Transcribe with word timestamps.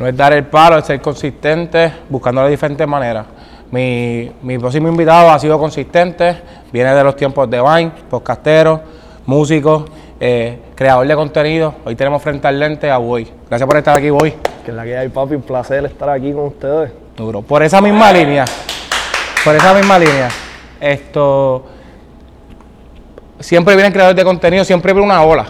No 0.00 0.06
es 0.06 0.16
dar 0.16 0.32
el 0.32 0.46
palo, 0.46 0.78
es 0.78 0.86
ser 0.86 1.00
consistente, 1.00 1.92
buscando 2.08 2.44
de 2.44 2.50
diferentes 2.50 2.86
maneras. 2.86 3.26
Mi, 3.72 4.30
mi 4.42 4.56
próximo 4.56 4.86
invitado 4.86 5.28
ha 5.28 5.36
sido 5.40 5.58
consistente, 5.58 6.40
viene 6.72 6.94
de 6.94 7.02
los 7.02 7.16
tiempos 7.16 7.50
de 7.50 7.60
Vine, 7.60 7.90
podcastero, 8.08 8.80
músico, 9.26 9.86
eh, 10.20 10.56
creador 10.76 11.04
de 11.04 11.16
contenido. 11.16 11.74
Hoy 11.84 11.96
tenemos 11.96 12.22
frente 12.22 12.46
al 12.46 12.60
lente 12.60 12.88
a 12.88 12.98
Boy. 12.98 13.28
Gracias 13.48 13.66
por 13.66 13.76
estar 13.76 13.98
aquí, 13.98 14.08
Boy. 14.08 14.34
Que 14.64 14.70
es 14.70 14.76
la 14.76 14.84
que 14.84 14.96
hay, 14.96 15.08
papi. 15.08 15.34
Un 15.34 15.42
placer 15.42 15.84
estar 15.86 16.08
aquí 16.10 16.32
con 16.32 16.44
ustedes. 16.44 16.92
Duro. 17.16 17.42
Por 17.42 17.64
esa 17.64 17.80
misma 17.80 18.12
línea, 18.12 18.44
por 19.44 19.56
esa 19.56 19.74
misma 19.74 19.98
línea, 19.98 20.28
esto. 20.80 21.66
Siempre 23.40 23.74
vienen 23.74 23.92
creadores 23.92 24.16
de 24.16 24.22
contenido, 24.22 24.64
siempre 24.64 24.92
viene 24.92 25.06
una 25.06 25.24
ola. 25.24 25.46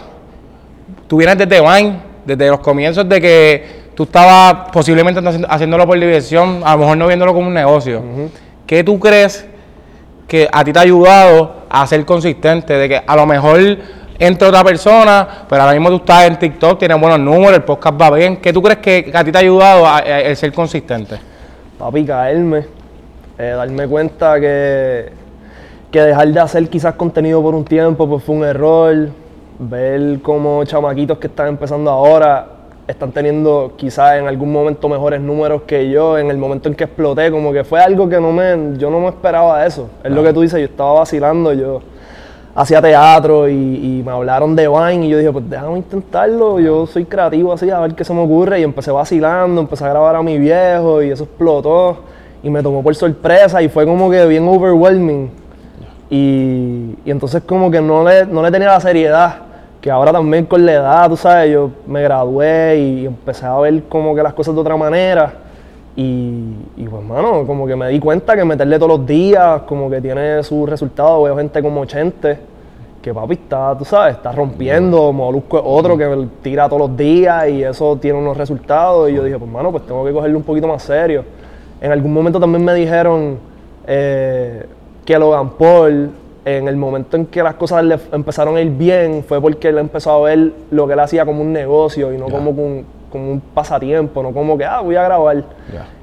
Tú 1.06 1.18
vienes 1.18 1.36
desde 1.36 1.60
Vine, 1.60 2.00
desde 2.24 2.48
los 2.48 2.60
comienzos 2.60 3.06
de 3.06 3.20
que 3.20 3.77
tú 3.98 4.04
estabas 4.04 4.70
posiblemente 4.70 5.20
haciéndolo 5.48 5.84
por 5.84 5.98
diversión, 5.98 6.60
a 6.64 6.74
lo 6.74 6.78
mejor 6.78 6.96
no 6.98 7.08
viéndolo 7.08 7.34
como 7.34 7.48
un 7.48 7.54
negocio. 7.54 8.00
¿Qué 8.64 8.84
tú 8.84 9.00
crees 9.00 9.44
que 10.28 10.48
a 10.52 10.62
ti 10.62 10.72
te 10.72 10.78
ha 10.78 10.82
ayudado 10.82 11.64
a 11.68 11.84
ser 11.84 12.04
consistente? 12.04 12.74
De 12.74 12.88
que 12.88 13.02
a 13.04 13.16
lo 13.16 13.26
mejor 13.26 13.58
entre 14.20 14.46
otra 14.46 14.62
persona, 14.62 15.26
pero 15.48 15.62
ahora 15.62 15.74
mismo 15.74 15.88
tú 15.88 15.96
estás 15.96 16.28
en 16.28 16.38
TikTok, 16.38 16.78
tienes 16.78 17.00
buenos 17.00 17.18
números, 17.18 17.56
el 17.56 17.64
podcast 17.64 18.00
va 18.00 18.08
bien. 18.12 18.36
¿Qué 18.36 18.52
tú 18.52 18.62
crees 18.62 18.78
que, 18.78 19.10
a 19.12 19.24
ti 19.24 19.32
te 19.32 19.38
ha 19.38 19.40
ayudado 19.40 19.84
a, 19.84 20.00
ser 20.36 20.52
consistente? 20.52 21.16
Papi, 21.76 22.04
caerme, 22.04 22.66
eh, 23.36 23.52
darme 23.56 23.88
cuenta 23.88 24.38
que, 24.38 25.10
que 25.90 26.02
dejar 26.02 26.28
de 26.28 26.38
hacer 26.38 26.68
quizás 26.68 26.94
contenido 26.94 27.42
por 27.42 27.52
un 27.52 27.64
tiempo 27.64 28.08
pues 28.08 28.22
fue 28.22 28.36
un 28.36 28.44
error, 28.44 29.08
ver 29.58 30.22
como 30.22 30.62
chamaquitos 30.62 31.18
que 31.18 31.26
están 31.26 31.48
empezando 31.48 31.90
ahora 31.90 32.57
están 32.88 33.12
teniendo 33.12 33.74
quizás 33.76 34.18
en 34.18 34.26
algún 34.26 34.50
momento 34.50 34.88
mejores 34.88 35.20
números 35.20 35.62
que 35.66 35.90
yo 35.90 36.16
en 36.16 36.30
el 36.30 36.38
momento 36.38 36.70
en 36.70 36.74
que 36.74 36.84
exploté, 36.84 37.30
como 37.30 37.52
que 37.52 37.62
fue 37.62 37.80
algo 37.80 38.08
que 38.08 38.18
no 38.18 38.32
me, 38.32 38.78
yo 38.78 38.88
no 38.88 38.98
me 38.98 39.08
esperaba 39.08 39.64
eso. 39.66 39.90
Es 40.02 40.10
lo 40.10 40.22
que 40.22 40.32
tú 40.32 40.40
dices, 40.40 40.58
yo 40.58 40.64
estaba 40.64 40.94
vacilando, 40.94 41.52
yo 41.52 41.82
hacía 42.54 42.80
teatro 42.80 43.46
y, 43.46 44.02
me 44.04 44.10
hablaron 44.10 44.56
de 44.56 44.68
Vine 44.68 45.06
y 45.06 45.10
yo 45.10 45.18
dije, 45.18 45.30
pues 45.30 45.48
déjame 45.50 45.76
intentarlo, 45.78 46.58
yo 46.60 46.86
soy 46.86 47.04
creativo 47.04 47.52
así, 47.52 47.68
a 47.68 47.78
ver 47.80 47.94
qué 47.94 48.04
se 48.04 48.14
me 48.14 48.22
ocurre 48.22 48.60
y 48.60 48.62
empecé 48.62 48.90
vacilando, 48.90 49.60
empecé 49.60 49.84
a 49.84 49.90
grabar 49.90 50.16
a 50.16 50.22
mi 50.22 50.38
viejo 50.38 51.02
y 51.02 51.10
eso 51.10 51.24
explotó 51.24 51.98
y 52.42 52.48
me 52.48 52.62
tomó 52.62 52.82
por 52.82 52.94
sorpresa 52.94 53.60
y 53.60 53.68
fue 53.68 53.84
como 53.84 54.10
que 54.10 54.24
bien 54.26 54.48
overwhelming. 54.48 55.30
Y, 56.08 56.94
y 57.04 57.10
entonces 57.10 57.42
como 57.42 57.70
que 57.70 57.82
no 57.82 58.02
le, 58.02 58.24
no 58.24 58.42
le 58.42 58.50
tenía 58.50 58.68
la 58.68 58.80
seriedad 58.80 59.47
que 59.80 59.90
ahora 59.90 60.12
también 60.12 60.46
con 60.46 60.64
la 60.66 60.72
edad, 60.72 61.08
tú 61.08 61.16
sabes, 61.16 61.52
yo 61.52 61.70
me 61.86 62.02
gradué 62.02 62.78
y 62.78 63.06
empecé 63.06 63.46
a 63.46 63.56
ver 63.58 63.84
como 63.84 64.14
que 64.14 64.22
las 64.22 64.34
cosas 64.34 64.54
de 64.54 64.60
otra 64.60 64.76
manera. 64.76 65.32
Y, 65.94 66.54
y 66.76 66.84
pues, 66.88 67.02
mano, 67.02 67.44
como 67.46 67.66
que 67.66 67.76
me 67.76 67.88
di 67.88 67.98
cuenta 68.00 68.36
que 68.36 68.44
meterle 68.44 68.78
todos 68.78 68.98
los 68.98 69.06
días, 69.06 69.62
como 69.62 69.88
que 69.90 70.00
tiene 70.00 70.42
sus 70.42 70.68
resultados. 70.68 71.24
Veo 71.24 71.36
gente 71.36 71.62
como 71.62 71.80
80, 71.80 72.36
que 73.02 73.14
papi 73.14 73.34
está, 73.34 73.76
tú 73.76 73.84
sabes, 73.84 74.16
está 74.16 74.32
rompiendo. 74.32 75.12
Molusco 75.12 75.58
es 75.58 75.64
otro 75.66 75.96
que 75.96 76.26
tira 76.42 76.68
todos 76.68 76.88
los 76.88 76.96
días 76.96 77.48
y 77.48 77.62
eso 77.62 77.96
tiene 77.96 78.18
unos 78.18 78.36
resultados. 78.36 79.10
Y 79.10 79.14
yo 79.14 79.24
dije, 79.24 79.38
pues, 79.38 79.50
mano, 79.50 79.70
pues 79.70 79.86
tengo 79.86 80.04
que 80.04 80.12
cogerlo 80.12 80.38
un 80.38 80.44
poquito 80.44 80.66
más 80.66 80.82
serio. 80.82 81.24
En 81.80 81.92
algún 81.92 82.12
momento 82.12 82.40
también 82.40 82.64
me 82.64 82.74
dijeron 82.74 83.38
eh, 83.86 84.66
que 85.04 85.18
Logan 85.18 85.50
Paul 85.50 86.10
en 86.56 86.68
el 86.68 86.76
momento 86.76 87.16
en 87.16 87.26
que 87.26 87.42
las 87.42 87.54
cosas 87.54 87.84
le 87.84 87.98
empezaron 88.12 88.56
a 88.56 88.60
ir 88.60 88.70
bien 88.70 89.24
fue 89.26 89.40
porque 89.40 89.68
él 89.68 89.78
empezó 89.78 90.12
a 90.12 90.20
ver 90.28 90.52
lo 90.70 90.86
que 90.86 90.94
él 90.94 91.00
hacía 91.00 91.26
como 91.26 91.42
un 91.42 91.52
negocio 91.52 92.12
y 92.12 92.18
no 92.18 92.26
como, 92.26 92.50
un, 92.50 92.86
como 93.10 93.32
un 93.32 93.40
pasatiempo, 93.40 94.22
no 94.22 94.32
como 94.32 94.56
que, 94.56 94.64
ah, 94.64 94.80
voy 94.80 94.96
a 94.96 95.02
grabar. 95.02 95.44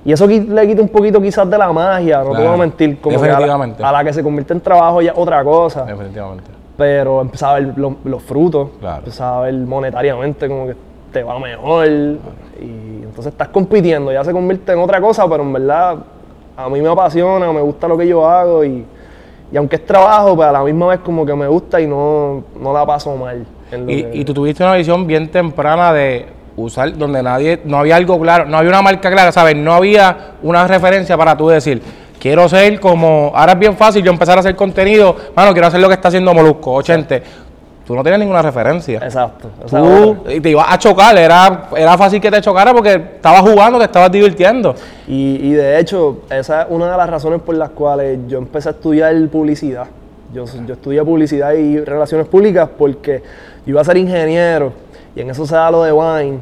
Y 0.03 0.11
eso 0.11 0.27
le 0.27 0.67
quita 0.67 0.81
un 0.81 0.89
poquito 0.89 1.21
quizás 1.21 1.49
de 1.49 1.57
la 1.57 1.71
magia, 1.71 2.23
no 2.23 2.31
te 2.31 2.43
voy 2.43 2.53
a 2.53 2.57
mentir, 2.57 2.99
como 2.99 3.19
que 3.19 3.29
a 3.29 3.91
la, 3.91 4.03
que 4.03 4.13
se 4.13 4.21
convierte 4.21 4.53
en 4.53 4.61
trabajo 4.61 5.01
ya 5.01 5.13
otra 5.16 5.43
cosa. 5.43 5.85
Definitivamente. 5.85 6.51
Pero 6.77 7.22
empezaba 7.22 7.56
a 7.56 7.59
ver 7.62 7.73
los 7.77 8.22
frutos, 8.23 8.69
empezaba 8.97 9.39
a 9.39 9.41
ver 9.44 9.53
monetariamente 9.53 10.47
como 10.47 10.67
que 10.67 10.75
te 11.12 11.23
va 11.23 11.39
mejor 11.39 11.88
y 11.88 13.03
entonces 13.03 13.27
estás 13.27 13.47
compitiendo, 13.47 14.12
ya 14.12 14.23
se 14.23 14.33
convierte 14.33 14.73
en 14.73 14.79
otra 14.79 15.00
cosa, 15.00 15.27
pero 15.29 15.44
en 15.44 15.53
verdad 15.53 15.95
a 16.57 16.69
mí 16.69 16.81
me 16.81 16.89
apasiona, 16.89 17.51
me 17.53 17.62
gusta 17.62 17.88
lo 17.88 17.97
que 17.97 18.06
yo 18.06 18.27
hago 18.27 18.66
y 18.66 18.85
y 19.51 19.57
aunque 19.57 19.78
es 19.78 19.85
trabajo, 19.85 20.35
pues 20.35 20.47
a 20.47 20.51
la 20.51 20.63
misma 20.63 20.88
vez 20.88 21.00
como 21.00 21.25
que 21.25 21.35
me 21.35 21.47
gusta 21.47 21.79
y 21.79 21.88
no, 21.88 22.44
no 22.59 22.73
la 22.73 22.85
paso 22.85 23.16
mal. 23.16 23.45
y, 23.88 24.19
y 24.19 24.25
tú 24.25 24.33
tuviste 24.33 24.63
una 24.63 24.75
visión 24.75 25.06
bien 25.06 25.29
temprana 25.29 25.94
de 25.94 26.28
usar 26.57 26.97
donde 26.97 27.22
nadie, 27.22 27.61
no 27.66 27.78
había 27.78 27.95
algo 27.95 28.19
claro, 28.19 28.45
no 28.45 28.57
había 28.57 28.69
una 28.69 28.81
marca 28.81 29.11
clara, 29.11 29.31
¿sabes? 29.31 29.56
No 29.56 29.73
había 29.73 30.35
una 30.41 30.66
referencia 30.67 31.17
para 31.17 31.35
tú 31.35 31.50
decir, 31.50 31.81
quiero 32.19 32.47
ser 32.47 32.79
como, 32.79 33.31
ahora 33.35 33.53
es 33.53 33.59
bien 33.59 33.75
fácil 33.75 34.03
yo 34.03 34.11
empezar 34.11 34.38
a 34.38 34.39
hacer 34.39 34.56
contenido, 34.56 35.16
bueno, 35.35 35.51
quiero 35.51 35.67
hacer 35.67 35.79
lo 35.79 35.88
que 35.88 35.95
está 35.95 36.07
haciendo 36.07 36.33
Molusco, 36.33 36.73
80 36.73 37.22
tú 37.85 37.96
no 37.96 38.03
tenías 38.03 38.19
ninguna 38.19 38.41
referencia. 38.41 39.00
Exacto. 39.00 39.50
Tú 39.69 40.18
te 40.41 40.50
ibas 40.50 40.66
a 40.69 40.78
chocar, 40.78 41.18
era, 41.18 41.69
era 41.75 41.97
fácil 41.97 42.19
que 42.19 42.31
te 42.31 42.41
chocara 42.41 42.73
porque 42.73 42.94
estabas 42.94 43.41
jugando, 43.41 43.78
te 43.78 43.85
estabas 43.85 44.12
divirtiendo. 44.12 44.75
Y, 45.07 45.51
de 45.51 45.79
hecho, 45.79 46.19
esa 46.29 46.63
es 46.63 46.68
una 46.69 46.91
de 46.91 46.97
las 46.97 47.09
razones 47.09 47.41
por 47.41 47.56
las 47.56 47.69
cuales 47.69 48.19
yo 48.28 48.40
empecé 48.40 48.69
a 48.69 48.72
estudiar 48.72 49.16
publicidad. 49.29 49.88
Yo, 50.34 50.45
yo 50.66 50.74
estudié 50.74 51.03
publicidad 51.03 51.53
y 51.53 51.79
relaciones 51.79 52.28
públicas 52.28 52.68
porque 52.78 53.22
yo 53.66 53.72
iba 53.72 53.81
a 53.81 53.84
ser 53.84 53.97
ingeniero 53.97 54.74
y 55.16 55.22
en 55.22 55.29
eso 55.29 55.45
se 55.45 55.56
da 55.56 55.72
lo 55.72 55.84
de 55.84 55.94
Wine 55.94 56.40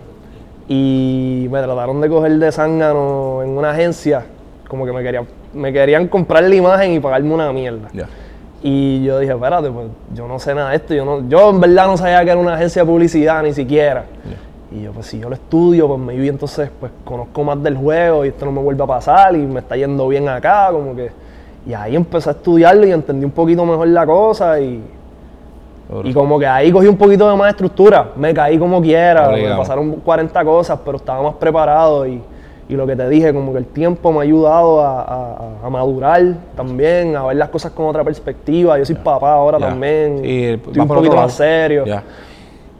y 0.67 1.47
me 1.51 1.61
trataron 1.61 2.01
de 2.01 2.09
coger 2.09 2.31
de 2.31 2.51
zángano 2.51 3.43
en 3.43 3.49
una 3.49 3.71
agencia, 3.71 4.25
como 4.67 4.85
que 4.85 4.93
me 4.93 5.03
querían, 5.03 5.27
me 5.53 5.71
querían 5.73 6.07
comprar 6.07 6.43
la 6.43 6.55
imagen 6.55 6.93
y 6.93 6.99
pagarme 6.99 7.33
una 7.33 7.51
mierda. 7.51 7.89
Y 8.65 9.03
yo 9.03 9.19
dije, 9.19 9.33
espérate, 9.33 9.69
pues 9.69 9.87
yo 10.13 10.25
no 10.25 10.39
sé 10.39 10.55
nada 10.55 10.69
de 10.69 10.77
esto. 10.77 10.93
Yo, 10.93 11.03
no, 11.03 11.27
yo 11.27 11.49
en 11.49 11.59
verdad 11.59 11.85
no 11.85 11.97
sabía 11.97 12.23
que 12.23 12.31
era 12.31 12.39
una 12.39 12.55
agencia 12.55 12.81
de 12.83 12.89
publicidad 12.89 13.43
ni 13.43 13.53
siquiera. 13.53 14.05
Y 14.71 14.83
yo, 14.83 14.93
pues 14.93 15.07
si 15.07 15.19
yo 15.19 15.27
lo 15.27 15.35
estudio, 15.35 15.85
pues 15.85 15.99
me 15.99 16.15
vi 16.15 16.29
entonces, 16.29 16.69
pues 16.79 16.91
conozco 17.03 17.43
más 17.43 17.61
del 17.61 17.75
juego 17.75 18.23
y 18.23 18.29
esto 18.29 18.45
no 18.45 18.53
me 18.53 18.61
vuelve 18.61 18.81
a 18.81 18.87
pasar 18.87 19.35
y 19.35 19.39
me 19.39 19.59
está 19.59 19.75
yendo 19.75 20.07
bien 20.07 20.29
acá, 20.29 20.69
como 20.71 20.95
que... 20.95 21.11
Y 21.67 21.73
ahí 21.73 21.95
empecé 21.95 22.29
a 22.29 22.31
estudiarlo 22.31 22.87
y 22.87 22.91
entendí 22.91 23.25
un 23.25 23.31
poquito 23.31 23.65
mejor 23.65 23.87
la 23.89 24.05
cosa 24.05 24.59
y... 24.61 24.81
Y 26.05 26.13
como 26.13 26.39
que 26.39 26.47
ahí 26.47 26.71
cogí 26.71 26.87
un 26.87 26.97
poquito 26.97 27.29
de 27.29 27.35
más 27.35 27.49
estructura. 27.49 28.11
Me 28.15 28.33
caí 28.33 28.57
como 28.57 28.81
quiera, 28.81 29.29
me 29.29 29.55
pasaron 29.55 29.91
40 29.97 30.45
cosas, 30.45 30.79
pero 30.83 30.97
estaba 30.97 31.21
más 31.21 31.35
preparado 31.35 32.07
y 32.07 32.21
y 32.73 32.75
lo 32.75 32.87
que 32.87 32.95
te 32.95 33.07
dije, 33.07 33.31
como 33.33 33.51
que 33.51 33.59
el 33.59 33.65
tiempo 33.65 34.11
me 34.11 34.19
ha 34.19 34.21
ayudado 34.23 34.81
a, 34.81 35.69
madurar 35.69 36.23
también, 36.55 37.15
a 37.15 37.23
ver 37.25 37.37
las 37.37 37.49
cosas 37.49 37.71
con 37.71 37.85
otra 37.85 38.03
perspectiva. 38.03 38.77
Yo 38.79 38.85
soy 38.85 38.95
papá 38.95 39.33
ahora 39.33 39.59
también, 39.59 40.19
estoy 40.23 40.79
un 40.79 40.87
poquito 40.87 41.15
más 41.15 41.33
serio. 41.33 41.85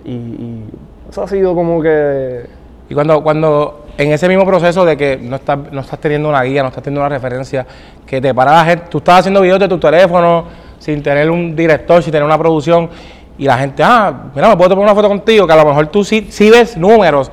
Y, 0.03 0.61
eso 1.09 1.21
ha 1.21 1.27
sido 1.27 1.53
como 1.53 1.79
que... 1.79 2.47
Y 2.89 2.93
cuando, 2.95 3.21
cuando 3.21 3.85
en 3.97 4.11
ese 4.11 4.27
mismo 4.27 4.45
proceso 4.45 4.83
de 4.83 4.97
que 4.97 5.17
no 5.17 5.35
estás, 5.35 5.59
no 5.71 5.81
estás 5.81 5.99
teniendo 5.99 6.27
una 6.27 6.41
guía, 6.41 6.63
no 6.63 6.69
estás 6.69 6.83
teniendo 6.83 7.01
una 7.01 7.09
referencia, 7.09 7.65
que 8.07 8.19
te 8.19 8.33
para 8.33 8.51
la 8.51 8.65
gente, 8.65 8.85
tú 8.89 8.97
estás 8.97 9.19
haciendo 9.19 9.41
videos 9.41 9.59
de 9.59 9.67
tu 9.67 9.77
teléfono 9.77 10.45
sin 10.79 11.03
tener 11.03 11.29
un 11.29 11.55
director, 11.55 12.01
sin 12.01 12.11
tener 12.11 12.25
una 12.25 12.37
producción, 12.37 12.89
y 13.37 13.45
la 13.45 13.57
gente, 13.57 13.81
ah, 13.83 14.25
mira, 14.35 14.49
me 14.49 14.55
puedo 14.55 14.69
tomar 14.69 14.83
una 14.85 14.93
foto 14.93 15.07
contigo, 15.07 15.47
que 15.47 15.53
a 15.53 15.55
lo 15.55 15.65
mejor 15.65 15.87
tú 15.87 16.03
sí, 16.03 16.27
sí 16.29 16.51
ves 16.51 16.77
números, 16.77 17.31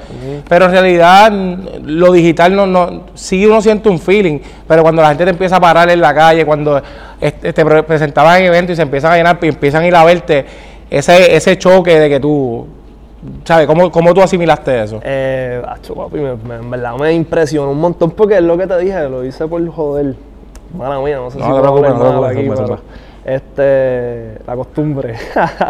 pero 0.48 0.64
en 0.64 0.70
realidad 0.70 1.30
lo 1.30 2.10
digital 2.12 2.56
no, 2.56 2.66
no, 2.66 3.02
sí 3.14 3.44
uno 3.44 3.60
siente 3.60 3.90
un 3.90 3.98
feeling, 3.98 4.38
pero 4.66 4.82
cuando 4.82 5.02
la 5.02 5.08
gente 5.08 5.24
te 5.24 5.30
empieza 5.30 5.56
a 5.56 5.60
parar 5.60 5.90
en 5.90 6.00
la 6.00 6.14
calle, 6.14 6.46
cuando 6.46 6.80
te 7.20 7.64
presentaban 7.82 8.40
en 8.40 8.46
eventos 8.46 8.72
y 8.72 8.76
se 8.76 8.82
empiezan 8.82 9.12
a 9.12 9.16
llenar 9.16 9.38
y 9.42 9.48
empiezan 9.48 9.82
a 9.82 9.86
ir 9.86 9.94
a 9.94 10.04
verte, 10.04 10.46
ese, 10.88 11.36
ese 11.36 11.58
choque 11.58 12.00
de 12.00 12.08
que 12.08 12.18
tú, 12.18 12.66
¿sabes? 13.44 13.66
¿Cómo, 13.66 13.92
cómo 13.92 14.14
tú 14.14 14.22
asimilaste 14.22 14.82
eso? 14.82 15.00
Eh, 15.04 15.62
papi, 15.62 16.16
me, 16.16 16.54
en 16.54 16.70
verdad 16.70 16.94
me 16.96 17.12
impresionó 17.12 17.72
un 17.72 17.80
montón 17.80 18.12
porque 18.12 18.36
es 18.36 18.42
lo 18.42 18.56
que 18.56 18.66
te 18.66 18.78
dije, 18.78 19.06
lo 19.08 19.22
hice 19.22 19.46
por 19.46 19.66
joder. 19.68 20.14
Mala 20.76 21.00
mía, 21.00 21.16
no 21.16 21.30
sé 21.30 21.38
si 21.38 21.44
no, 21.46 21.74
puedo 21.74 22.24
aquí, 22.24 22.48
este, 23.24 24.38
la 24.46 24.56
costumbre. 24.56 25.16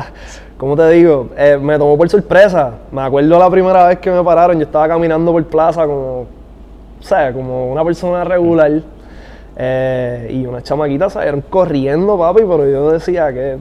¿Cómo 0.56 0.76
te 0.76 0.88
digo? 0.90 1.30
Eh, 1.36 1.58
me 1.60 1.78
tomó 1.78 1.96
por 1.96 2.08
sorpresa. 2.08 2.74
Me 2.92 3.02
acuerdo 3.02 3.38
la 3.38 3.50
primera 3.50 3.86
vez 3.86 3.98
que 3.98 4.10
me 4.10 4.22
pararon, 4.22 4.58
yo 4.58 4.64
estaba 4.64 4.88
caminando 4.88 5.32
por 5.32 5.44
plaza 5.46 5.86
como, 5.86 6.20
o 6.20 7.02
sea, 7.02 7.32
como 7.32 7.72
una 7.72 7.84
persona 7.84 8.24
regular. 8.24 8.70
Eh, 9.56 10.28
y 10.30 10.46
unas 10.46 10.62
chamaquitas 10.62 11.12
salieron 11.12 11.42
corriendo, 11.42 12.18
papi, 12.18 12.40
pero 12.40 12.68
yo 12.68 12.90
decía 12.92 13.32
que. 13.32 13.58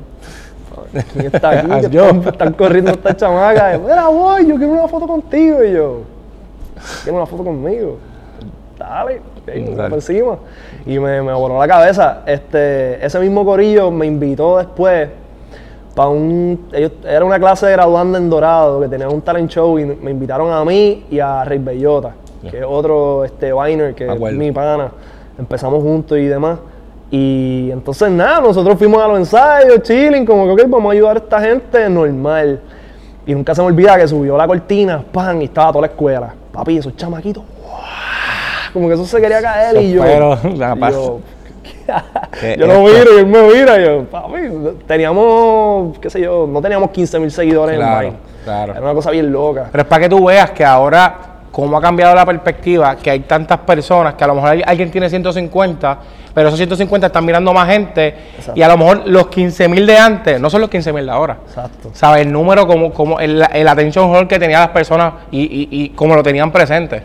¿Quién 1.14 1.26
está 1.28 1.60
aquí? 1.60 1.72
Están, 2.26 2.54
corriendo 2.54 2.92
estas 2.92 3.18
chamacas. 3.18 3.80
Mira, 3.82 4.08
voy, 4.08 4.48
yo 4.48 4.56
quiero 4.56 4.74
una 4.74 4.88
foto 4.88 5.08
contigo. 5.08 5.64
Y 5.64 5.74
yo, 5.74 6.02
quiero 7.04 7.18
una 7.18 7.26
foto 7.26 7.44
conmigo. 7.44 7.98
Dale, 8.78 9.22
por 9.76 9.94
encima. 9.94 10.38
Y 10.86 11.00
me, 11.00 11.22
me 11.22 11.34
voló 11.34 11.60
la 11.60 11.68
cabeza. 11.68 12.24
Este, 12.26 13.06
ese 13.06 13.20
mismo 13.20 13.46
corillo 13.46 13.92
me 13.92 14.06
invitó 14.06 14.58
después 14.58 15.10
para 15.96 16.10
un. 16.10 16.68
era 17.06 17.26
una 17.26 17.40
clase 17.40 17.66
de 17.66 17.74
graduando 17.74 18.18
en 18.18 18.30
Dorado 18.30 18.80
que 18.80 18.88
tenía 18.88 19.10
un 19.10 19.22
talent 19.22 19.52
show 19.52 19.78
y 19.78 19.86
me 19.86 20.12
invitaron 20.12 20.52
a 20.52 20.64
mí 20.64 21.06
y 21.10 21.20
a 21.20 21.44
Rey 21.44 21.60
Bellota. 21.60 22.14
que 22.50 22.60
es 22.60 22.66
otro 22.66 23.26
este, 23.26 23.52
Viner, 23.52 23.94
que 23.94 24.06
Me 24.06 24.14
es 24.14 24.34
mi 24.34 24.52
pana. 24.52 24.92
Empezamos 25.38 25.84
juntos 25.84 26.18
y 26.18 26.26
demás. 26.26 26.60
Y 27.12 27.70
entonces 27.72 28.12
nada, 28.12 28.40
nosotros 28.40 28.78
fuimos 28.78 29.02
a 29.04 29.08
los 29.08 29.18
ensayos, 29.18 29.82
chilling, 29.82 30.26
como 30.26 30.46
que 30.46 30.64
ok, 30.64 30.70
vamos 30.70 30.92
a 30.92 30.94
ayudar 30.94 31.18
a 31.18 31.20
esta 31.20 31.42
gente 31.42 31.90
normal. 31.90 32.62
Y 33.26 33.34
nunca 33.34 33.54
se 33.54 33.62
me 33.62 33.68
olvida 33.68 33.98
que 33.98 34.08
subió 34.08 34.38
la 34.38 34.48
cortina, 34.48 35.04
pan, 35.12 35.42
y 35.42 35.46
estaba 35.46 35.72
toda 35.72 35.82
la 35.82 35.88
escuela. 35.88 36.34
Papi, 36.52 36.78
esos 36.78 36.96
chamaquitos. 36.96 37.44
Como 38.74 38.88
que 38.88 38.94
eso 38.96 39.06
se 39.06 39.20
quería 39.22 39.42
caer 39.42 39.78
y 39.82 39.92
yo. 39.94 40.02
Pero, 40.04 40.38
y 40.44 40.58
yo, 40.92 41.20
¿Qué 42.40 42.56
yo 42.60 42.68
lo 42.68 42.82
miro 42.82 43.16
y 43.16 43.20
él 43.20 43.26
me 43.28 43.42
mira 43.44 43.80
y 43.80 43.86
yo, 43.86 44.04
papi, 44.06 44.38
teníamos, 44.88 45.98
qué 46.00 46.10
sé 46.10 46.22
yo, 46.22 46.48
no 46.48 46.62
teníamos 46.62 46.92
15 46.92 47.20
mil 47.20 47.32
seguidores 47.32 47.78
Claro, 47.78 48.02
en 48.02 48.08
Vine. 48.10 48.18
claro. 48.44 48.72
Era 48.74 48.82
una 48.82 48.94
cosa 48.94 49.12
bien 49.12 49.32
loca. 49.32 49.68
Pero 49.72 49.82
es 49.84 49.88
para 49.88 50.04
que 50.04 50.10
tú 50.10 50.26
veas 50.26 50.52
que 50.52 50.64
ahora, 50.64 51.16
cómo 51.52 51.78
ha 51.78 51.82
cambiado 51.82 52.14
la 52.16 52.26
perspectiva, 52.26 52.96
que 52.96 53.10
hay 53.10 53.22
tantas 53.22 53.60
personas, 53.60 54.14
que 54.14 54.24
a 54.24 54.28
lo 54.28 54.36
mejor 54.36 54.50
hay- 54.52 54.64
alguien 54.66 54.92
tiene 54.92 55.10
150, 55.10 55.98
pero 56.34 56.48
esos 56.50 56.58
150 56.60 57.08
están 57.08 57.26
mirando 57.26 57.52
más 57.54 57.68
gente, 57.68 58.08
Exacto. 58.38 58.54
y 58.60 58.62
a 58.62 58.68
lo 58.68 58.78
mejor 58.78 59.02
los 59.08 59.28
15 59.28 59.68
mil 59.68 59.86
de 59.88 59.98
antes 59.98 60.40
no 60.40 60.50
son 60.50 60.62
los 60.62 60.70
15 60.70 60.94
mil 60.94 61.06
de 61.06 61.12
ahora. 61.12 61.38
Exacto. 61.48 61.90
¿Sabes? 61.94 62.22
El 62.26 62.32
número, 62.32 62.68
como, 62.68 62.94
como 62.94 63.20
el, 63.20 63.44
el 63.52 63.68
attention 63.68 64.10
hold 64.14 64.28
que 64.28 64.38
tenían 64.40 64.62
las 64.62 64.70
personas 64.70 65.14
y, 65.32 65.42
y, 65.42 65.68
y 65.72 65.90
como 65.90 66.16
lo 66.16 66.24
tenían 66.24 66.52
presente. 66.52 67.04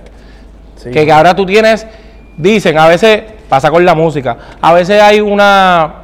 Sí. 0.77 0.91
Que, 0.91 1.05
que 1.05 1.13
ahora 1.13 1.35
tú 1.35 1.45
tienes, 1.47 1.87
dicen, 2.37 2.77
a 2.79 2.89
veces 2.89 3.23
pasa 3.49 3.71
con 3.71 3.85
la 3.85 3.95
música, 3.95 4.37
a 4.61 4.73
veces 4.73 5.01
hay 5.01 5.21
una, 5.21 5.95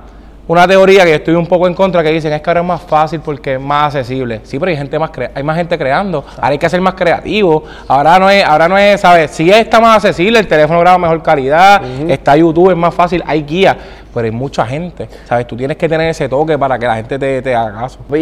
una 0.47 0.67
teoría 0.69 1.05
que 1.05 1.11
yo 1.11 1.17
estoy 1.17 1.35
un 1.35 1.47
poco 1.47 1.67
en 1.67 1.75
contra 1.75 2.03
que 2.03 2.11
dicen 2.11 2.33
es 2.33 2.41
que 2.43 2.51
ahora 2.51 2.61
es 2.61 2.67
más 2.67 2.83
fácil 2.83 3.21
porque 3.21 3.55
es 3.55 3.61
más 3.61 3.95
accesible. 3.95 4.41
Sí, 4.45 4.59
pero 4.59 4.71
hay 4.71 4.77
gente 4.77 4.99
más 4.99 5.11
crea- 5.11 5.31
hay 5.35 5.43
más 5.43 5.57
gente 5.57 5.77
creando, 5.79 6.25
ahora 6.37 6.49
hay 6.49 6.59
que 6.59 6.69
ser 6.69 6.81
más 6.81 6.95
creativo, 6.95 7.65
ahora 7.89 8.19
no 8.19 8.31
es, 8.31 8.45
ahora 8.45 8.69
no 8.69 8.77
es, 8.79 9.01
¿sabes? 9.01 9.31
Sí 9.33 9.51
está 9.51 9.81
más 9.81 9.97
accesible, 10.05 10.39
el 10.39 10.47
teléfono 10.47 10.81
graba 10.81 10.99
mejor 10.99 11.23
calidad, 11.23 11.83
está 12.09 12.37
YouTube, 12.37 12.71
es 12.71 12.77
más 12.77 12.95
fácil, 12.95 13.23
hay 13.27 13.43
guía, 13.43 13.77
pero 14.13 14.25
hay 14.27 14.33
mucha 14.33 14.65
gente, 14.67 15.09
¿sabes? 15.29 15.47
Tú 15.47 15.57
tienes 15.57 15.77
que 15.77 15.89
tener 15.89 16.09
ese 16.11 16.29
toque 16.29 16.57
para 16.59 16.79
que 16.79 16.87
la 16.87 16.97
gente 16.97 17.19
te, 17.19 17.43
te 17.43 17.55
haga 17.55 17.81
caso. 17.81 17.99
Y, 18.13 18.17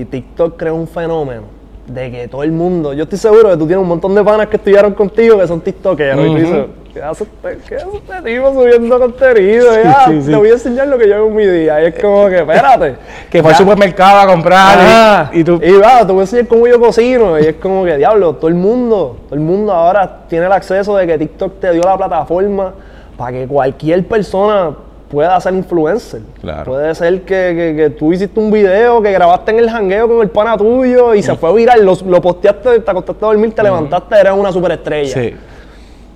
y 0.00 0.06
TikTok 0.10 0.56
creó 0.58 0.74
un 0.74 0.88
fenómeno 0.88 1.57
de 1.88 2.10
que 2.10 2.28
todo 2.28 2.42
el 2.42 2.52
mundo, 2.52 2.92
yo 2.92 3.04
estoy 3.04 3.18
seguro 3.18 3.48
que 3.50 3.56
tú 3.56 3.66
tienes 3.66 3.82
un 3.82 3.88
montón 3.88 4.14
de 4.14 4.22
panas 4.22 4.46
que 4.48 4.56
estudiaron 4.56 4.92
contigo 4.94 5.38
que 5.38 5.46
son 5.46 5.60
TikTokeros. 5.60 6.26
Y 6.26 6.28
tú 6.28 6.36
dices, 6.36 6.66
¿qué 6.92 7.02
hace 7.02 7.24
este, 7.24 7.58
qué 7.66 7.76
hace 7.76 7.96
este 7.96 8.22
tipo 8.22 8.52
subiendo 8.52 8.98
contenido? 8.98 9.82
Ya, 9.82 10.04
sí, 10.06 10.22
sí. 10.22 10.30
Te 10.30 10.36
voy 10.36 10.50
a 10.50 10.52
enseñar 10.52 10.88
lo 10.88 10.98
que 10.98 11.08
yo 11.08 11.16
hago 11.16 11.28
en 11.28 11.36
mi 11.36 11.46
día. 11.46 11.82
Y 11.82 11.86
es 11.86 11.94
como 11.98 12.28
que, 12.28 12.38
espérate. 12.38 12.96
Que 13.30 13.42
fue 13.42 13.52
al 13.52 13.56
supermercado 13.56 14.20
a 14.20 14.26
comprar 14.26 15.30
y 15.32 15.44
tú... 15.44 15.60
Y 15.62 15.72
va, 15.72 16.06
te 16.06 16.12
voy 16.12 16.20
a 16.20 16.22
enseñar 16.22 16.46
cómo 16.46 16.66
yo 16.66 16.78
cocino. 16.78 17.38
Y 17.38 17.46
es 17.46 17.56
como 17.56 17.84
que, 17.84 17.96
diablo, 17.96 18.34
todo 18.34 18.48
el 18.48 18.54
mundo, 18.54 19.16
todo 19.24 19.34
el 19.34 19.40
mundo 19.40 19.72
ahora 19.72 20.24
tiene 20.28 20.46
el 20.46 20.52
acceso 20.52 20.96
de 20.96 21.06
que 21.06 21.18
TikTok 21.18 21.58
te 21.60 21.72
dio 21.72 21.82
la 21.82 21.96
plataforma 21.96 22.74
para 23.16 23.32
que 23.32 23.46
cualquier 23.46 24.06
persona 24.06 24.72
pueda 25.10 25.40
ser 25.40 25.54
influencer. 25.54 26.20
Claro. 26.40 26.72
Puede 26.72 26.94
ser 26.94 27.22
que, 27.22 27.54
que- 27.56 27.74
que 27.76 27.90
tú 27.90 28.12
hiciste 28.12 28.38
un 28.38 28.50
video 28.50 29.00
que 29.00 29.10
grabaste 29.12 29.52
en 29.52 29.58
el 29.58 29.70
jangueo 29.70 30.06
con 30.08 30.20
el 30.20 30.28
pana 30.30 30.56
tuyo 30.56 31.14
y 31.14 31.22
se 31.22 31.34
fue 31.34 31.52
viral, 31.54 31.84
lo, 31.84 31.94
lo 32.06 32.20
posteaste, 32.20 32.80
te 32.80 32.90
acostaste 32.90 33.24
a 33.24 33.28
dormir, 33.28 33.54
te 33.54 33.62
levantaste, 33.62 34.14
eres 34.20 34.32
una 34.32 34.52
superestrella. 34.52 35.14
Sí. 35.14 35.34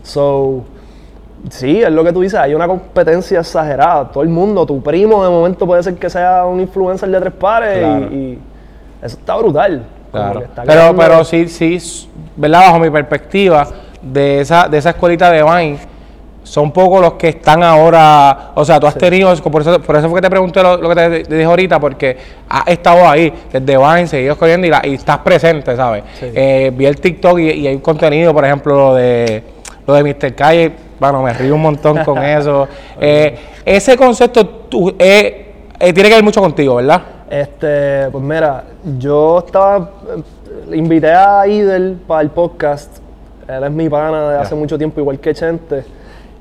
So, 0.03 0.65
sí, 1.51 1.83
es 1.83 1.91
lo 1.91 2.05
que 2.05 2.13
tú 2.13 2.21
dices, 2.23 2.39
hay 2.39 2.55
una 2.55 2.67
competencia 2.67 3.41
exagerada. 3.41 4.09
Todo 4.11 4.23
el 4.23 4.29
mundo, 4.29 4.67
tu 4.67 4.83
primo 4.83 5.23
de 5.25 5.31
momento 5.31 5.67
puede 5.67 5.83
ser 5.83 5.95
que 5.95 6.11
sea 6.11 6.45
un 6.45 6.61
influencer 6.61 7.09
de 7.09 7.21
tres 7.21 7.33
pares 7.33 7.79
Claro. 7.79 8.07
y, 8.11 8.15
y 8.15 8.39
eso 9.03 9.17
está 9.19 9.37
brutal. 9.37 9.83
Claro. 10.11 10.41
está 10.41 10.63
Pero, 10.65 10.95
pero 10.97 11.25
sí, 11.25 11.49
sí, 11.49 11.79
¿verdad? 12.37 12.61
Bajo 12.67 12.79
mi 12.79 12.91
perspectiva 12.91 13.67
de 14.03 14.41
esa, 14.41 14.69
de 14.69 14.77
esa 14.79 14.91
escuelita 14.91 15.31
de 15.31 15.43
Vine, 15.43 15.79
son 16.43 16.73
pocos 16.73 17.01
los 17.01 17.13
que 17.15 17.29
están 17.29 17.63
ahora, 17.63 18.51
o 18.55 18.65
sea, 18.65 18.81
tú 18.81 18.87
has 18.87 18.97
tenido, 18.97 19.35
por 19.37 19.63
eso, 19.63 19.81
por 19.81 19.97
eso 19.97 20.09
fue 20.09 20.19
que 20.21 20.23
te 20.27 20.31
pregunté 20.31 20.63
lo, 20.63 20.77
lo 20.77 20.89
que 20.89 20.95
te, 20.95 21.11
te 21.25 21.35
dije 21.37 21.45
ahorita, 21.45 21.79
porque 21.79 22.17
has 22.49 22.67
estado 22.69 23.09
ahí, 23.09 23.33
desde 23.53 23.77
Vine, 23.79 24.07
seguido 24.07 24.37
corriendo 24.37 24.67
y, 24.67 24.71
la- 24.71 24.83
y 24.85 24.95
estás 24.95 25.19
presente, 25.19 25.77
¿sabes? 25.77 26.03
Sí. 26.19 26.27
Eh, 26.35 26.73
vi 26.75 26.87
el 26.87 27.01
TikTok 27.01 27.39
y, 27.39 27.51
y 27.51 27.67
hay 27.69 27.75
un 27.77 27.81
contenido, 27.81 28.33
por 28.35 28.45
ejemplo, 28.45 28.75
lo 28.77 28.95
de, 28.95 29.43
lo 29.87 29.95
de 29.95 30.03
Mr. 30.03 30.35
Calle, 30.35 30.73
bueno, 30.99 31.23
me 31.23 31.33
río 31.33 31.55
un 31.55 31.63
montón 31.63 32.05
con 32.05 32.19
eso. 32.23 32.67
Eh, 33.01 33.37
ese 33.65 33.97
concepto 33.97 34.45
tú, 34.47 34.95
eh, 34.99 35.55
tiene 35.79 36.09
que 36.09 36.15
ver 36.17 36.25
mucho 36.25 36.41
contigo, 36.41 36.77
¿verdad? 36.77 37.03
Este, 37.31 38.09
pues 38.11 38.23
mira, 38.23 38.65
yo 38.99 39.39
estaba, 39.47 39.91
invité 40.73 41.13
a 41.13 41.47
Idel 41.47 41.99
para 42.07 42.21
el 42.21 42.31
podcast. 42.31 42.99
Él 43.49 43.65
es 43.65 43.71
mi 43.71 43.89
pana 43.89 44.31
de 44.31 44.39
hace 44.39 44.55
mucho 44.55 44.77
tiempo, 44.77 45.01
igual 45.01 45.19
que 45.19 45.35
Chente. 45.35 45.85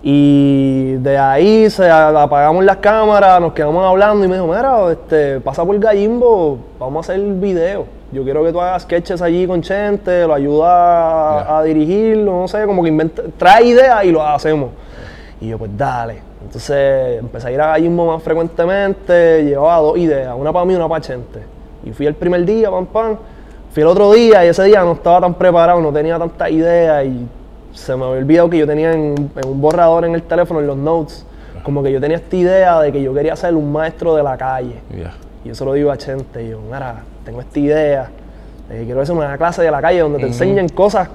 Y 0.03 0.94
de 0.94 1.18
ahí 1.18 1.69
se 1.69 1.89
apagamos 1.89 2.65
las 2.65 2.77
cámaras, 2.77 3.39
nos 3.39 3.53
quedamos 3.53 3.86
hablando 3.86 4.25
y 4.25 4.27
me 4.27 4.36
dijo, 4.36 4.48
mira, 4.48 4.92
este, 4.92 5.39
pasa 5.42 5.63
por 5.63 5.77
Gallimbo, 5.77 6.57
vamos 6.80 7.07
a 7.07 7.13
hacer 7.13 7.24
video. 7.24 7.86
Yo 8.12 8.24
quiero 8.24 8.44
que 8.44 8.51
tú 8.51 8.59
hagas 8.59 8.81
sketches 8.81 9.21
allí 9.21 9.45
con 9.45 9.62
Chente, 9.62 10.25
lo 10.25 10.33
ayuda 10.33 11.39
a, 11.39 11.44
Ya. 11.44 11.57
a 11.57 11.63
dirigirlo, 11.63 12.42
no 12.42 12.48
sé, 12.48 12.65
como 12.65 12.81
que 12.81 12.89
inventa, 12.89 13.21
trae 13.38 13.65
ideas 13.68 14.03
y 14.03 14.12
lo 14.12 14.25
hacemos. 14.25 14.71
Y 15.39 15.50
yo, 15.50 15.59
pues 15.59 15.71
dale. 15.77 16.21
Entonces 16.44 17.19
empecé 17.19 17.50
a 17.50 17.51
ir 17.51 17.62
a 17.62 17.68
Gallimbo 17.68 18.07
más 18.07 18.24
frecuentemente, 18.24 19.44
llevaba 19.44 19.77
dos 19.77 19.98
ideas, 19.98 20.33
una 20.36 20.51
para 20.51 20.65
mí 20.65 20.74
y 20.74 20.75
una 20.77 20.89
para 20.89 21.01
Chente. 21.01 21.42
Y 21.83 21.92
fui 21.92 22.07
el 22.07 22.15
primer 22.15 22.44
día, 22.44 22.71
pam, 22.71 22.88
pam. 22.88 23.18
Fui 23.71 23.81
el 23.81 23.88
otro 23.88 24.12
día 24.12 24.44
y 24.44 24.50
ese 24.50 24.63
día 24.63 24.81
no 24.81 24.94
estaba 24.94 25.21
tan 25.21 25.36
preparado, 25.36 25.80
no 25.80 25.94
tenía 25.94 26.18
tanta 26.19 26.50
idea 26.50 27.03
y 27.03 27.25
se 27.74 27.96
me 27.96 28.06
había 28.06 28.18
olvidado 28.18 28.50
que 28.50 28.58
yo 28.58 28.68
tenía 28.68 28.92
en, 28.94 29.32
en 29.36 29.48
un 29.48 29.62
borrador 29.62 30.06
en 30.06 30.16
el 30.16 30.24
teléfono, 30.24 30.60
en 30.60 30.68
los 30.68 30.78
notes, 30.78 31.26
como 31.64 31.84
que 31.84 31.92
yo 31.92 32.00
tenía 32.02 32.18
esta 32.18 32.36
idea 32.36 32.80
de 32.82 32.92
que 32.92 33.02
yo 33.02 33.14
quería 33.14 33.36
ser 33.36 33.56
un 33.56 33.72
maestro 33.72 34.16
de 34.16 34.24
la 34.24 34.38
calle. 34.38 34.76
Y 35.44 35.50
yo 35.50 35.56
se 35.56 35.66
lo 35.66 35.74
digo 35.74 35.92
a 35.92 35.98
Chente, 35.98 36.44
y 36.44 36.50
yo, 36.50 36.60
mira, 36.62 37.02
tengo 37.26 37.42
esta 37.42 37.60
idea 37.60 38.10
de 38.70 38.80
que 38.80 38.86
quiero 38.86 39.02
hacer 39.02 39.16
una 39.16 39.38
clase 39.38 39.62
de 39.64 39.72
la 39.72 39.82
calle 39.82 40.00
donde 40.00 40.20
te 40.20 40.28
enseñen 40.28 40.70
cosas 40.70 41.10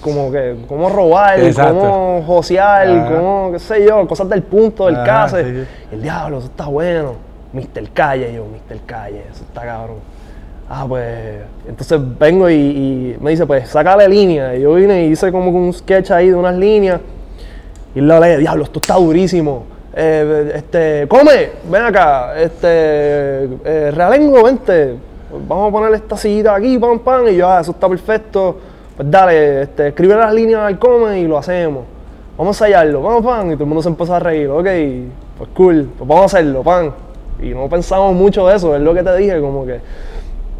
como 0.00 0.32
que 0.32 0.56
cómo 0.66 0.88
robar, 0.88 1.38
Exacto. 1.38 1.78
cómo 1.78 2.24
josear, 2.26 2.88
Ajá. 2.88 3.14
cómo, 3.14 3.50
qué 3.52 3.58
sé 3.60 3.86
yo, 3.86 4.06
cosas 4.08 4.28
del 4.28 4.42
punto, 4.42 4.86
del 4.86 4.96
Ajá, 4.96 5.04
case. 5.04 5.44
sí, 5.44 5.50
sí. 5.62 5.66
Y 5.92 5.94
el 5.94 6.02
diablo, 6.02 6.38
eso 6.38 6.46
está 6.48 6.66
bueno. 6.66 7.12
Mr. 7.52 7.90
Calle, 7.94 8.34
yo, 8.34 8.44
Mr. 8.46 8.80
Calle, 8.84 9.22
eso 9.30 9.44
está 9.44 9.62
cabrón. 9.62 9.98
Ah, 10.68 10.84
pues, 10.88 11.04
entonces 11.68 12.00
vengo 12.18 12.50
y, 12.50 13.16
me 13.20 13.30
dice, 13.30 13.46
pues, 13.46 13.68
sácale 13.68 14.08
línea. 14.08 14.56
Y 14.56 14.62
yo 14.62 14.74
vine 14.74 15.06
y 15.06 15.12
hice 15.12 15.30
como 15.30 15.50
un 15.50 15.72
sketch 15.72 16.10
ahí 16.10 16.28
de 16.28 16.34
unas 16.34 16.56
líneas. 16.56 17.00
Y 17.94 18.00
le 18.00 18.12
hablé, 18.12 18.38
diablo, 18.38 18.64
esto 18.64 18.80
está 18.80 18.94
durísimo. 18.94 19.64
Eh, 19.94 20.52
este, 20.56 21.06
come, 21.08 21.50
ven 21.70 21.82
acá, 21.82 22.38
este, 22.38 23.44
eh, 23.64 23.90
Realengo, 23.94 24.42
vente. 24.42 24.96
Vamos 25.48 25.68
a 25.68 25.72
poner 25.72 25.94
esta 25.94 26.16
sillita 26.16 26.54
aquí, 26.54 26.78
pam, 26.78 26.98
pam. 26.98 27.28
Y 27.28 27.36
yo, 27.36 27.48
ah, 27.48 27.60
eso 27.60 27.70
está 27.70 27.88
perfecto. 27.88 28.58
Pues 28.96 29.10
dale, 29.10 29.62
este, 29.62 29.88
escribe 29.88 30.16
las 30.16 30.34
líneas 30.34 30.62
al 30.62 30.78
come 30.78 31.20
y 31.20 31.26
lo 31.26 31.38
hacemos. 31.38 31.84
Vamos 32.36 32.60
a 32.60 32.66
ensayarlo, 32.66 33.02
pam, 33.02 33.22
pam. 33.22 33.50
Y 33.52 33.54
todo 33.54 33.64
el 33.64 33.68
mundo 33.68 33.82
se 33.82 33.88
empezó 33.88 34.14
a 34.14 34.18
reír, 34.18 34.48
ok, 34.48 34.66
pues 35.38 35.50
cool, 35.54 35.90
pues 35.96 36.08
vamos 36.08 36.22
a 36.22 36.38
hacerlo, 36.38 36.62
pam. 36.62 36.90
Y 37.40 37.50
no 37.50 37.68
pensamos 37.68 38.14
mucho 38.14 38.46
de 38.48 38.56
eso, 38.56 38.74
es 38.74 38.82
lo 38.82 38.94
que 38.94 39.02
te 39.02 39.16
dije, 39.16 39.40
como 39.40 39.64
que 39.64 39.80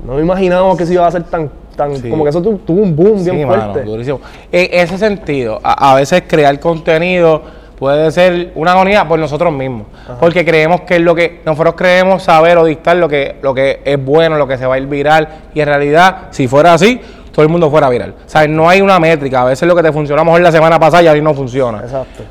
no 0.04 0.20
imaginábamos 0.20 0.76
que 0.76 0.86
se 0.86 0.94
iba 0.94 1.04
a 1.04 1.08
hacer 1.08 1.24
tan, 1.24 1.50
tan, 1.76 1.96
Sí. 1.96 2.08
como 2.10 2.24
que 2.24 2.30
eso 2.30 2.42
tu- 2.42 2.58
tuvo 2.58 2.82
un 2.82 2.94
boom 2.96 3.24
bien 3.24 3.46
fuerte. 3.46 3.84
mano. 3.84 4.20
En 4.52 4.80
ese 4.80 4.98
sentido, 4.98 5.60
a, 5.62 5.92
a 5.92 5.94
veces 5.94 6.22
crear 6.26 6.58
contenido 6.60 7.42
puede 7.78 8.10
ser 8.10 8.52
una 8.54 8.72
agonía 8.72 9.06
por 9.06 9.18
nosotros 9.18 9.52
mismos. 9.52 9.86
Porque 10.18 10.44
creemos 10.44 10.82
que 10.82 10.96
es 10.96 11.02
lo 11.02 11.14
que 11.14 11.40
nosotros 11.44 11.74
creemos 11.76 12.22
saber 12.22 12.56
o 12.58 12.64
dictar 12.64 12.96
lo 12.96 13.08
que, 13.08 13.36
lo 13.42 13.52
que 13.54 13.80
es 13.84 14.02
bueno, 14.02 14.38
lo 14.38 14.46
que 14.46 14.56
se 14.56 14.64
va 14.66 14.76
a 14.76 14.78
ir 14.78 14.86
viral. 14.86 15.28
Y 15.54 15.60
en 15.60 15.66
realidad, 15.66 16.28
si 16.30 16.48
fuera 16.48 16.72
así, 16.72 17.00
todo 17.32 17.42
el 17.44 17.50
mundo 17.50 17.70
fuera 17.70 17.90
viral. 17.90 18.14
¿Sabes? 18.24 18.48
No 18.48 18.66
hay 18.68 18.80
una 18.80 18.98
métrica. 18.98 19.42
A 19.42 19.44
veces 19.44 19.68
lo 19.68 19.76
que 19.76 19.82
te 19.82 19.92
funcionó 19.92 20.22
a 20.22 20.24
lo 20.24 20.30
mejor 20.30 20.40
la 20.40 20.52
semana 20.52 20.78
pasada 20.80 21.02
y 21.02 21.06
a 21.08 21.12
mí 21.12 21.20
no 21.20 21.34
funciona. 21.34 21.80
Exacto. 21.80 22.22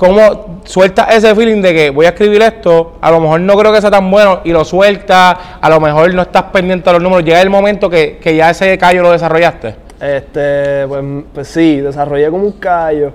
¿Cómo 0.00 0.60
sueltas 0.64 1.14
ese 1.14 1.34
feeling 1.34 1.60
de 1.60 1.74
que 1.74 1.90
voy 1.90 2.06
a 2.06 2.08
escribir 2.08 2.40
esto? 2.40 2.92
A 3.02 3.10
lo 3.10 3.20
mejor 3.20 3.38
no 3.42 3.54
creo 3.54 3.70
que 3.70 3.82
sea 3.82 3.90
tan 3.90 4.10
bueno 4.10 4.40
y 4.44 4.50
lo 4.50 4.64
sueltas, 4.64 5.36
a 5.60 5.68
lo 5.68 5.78
mejor 5.78 6.14
no 6.14 6.22
estás 6.22 6.44
pendiente 6.44 6.88
de 6.88 6.94
los 6.94 7.02
números. 7.02 7.22
Llega 7.22 7.42
el 7.42 7.50
momento 7.50 7.90
que, 7.90 8.16
que 8.16 8.34
ya 8.34 8.48
ese 8.48 8.78
callo 8.78 9.02
lo 9.02 9.12
desarrollaste. 9.12 9.74
Este, 10.00 10.86
pues, 10.88 11.04
pues 11.34 11.48
sí, 11.48 11.82
desarrollé 11.82 12.30
como 12.30 12.44
un 12.44 12.52
callo. 12.52 13.12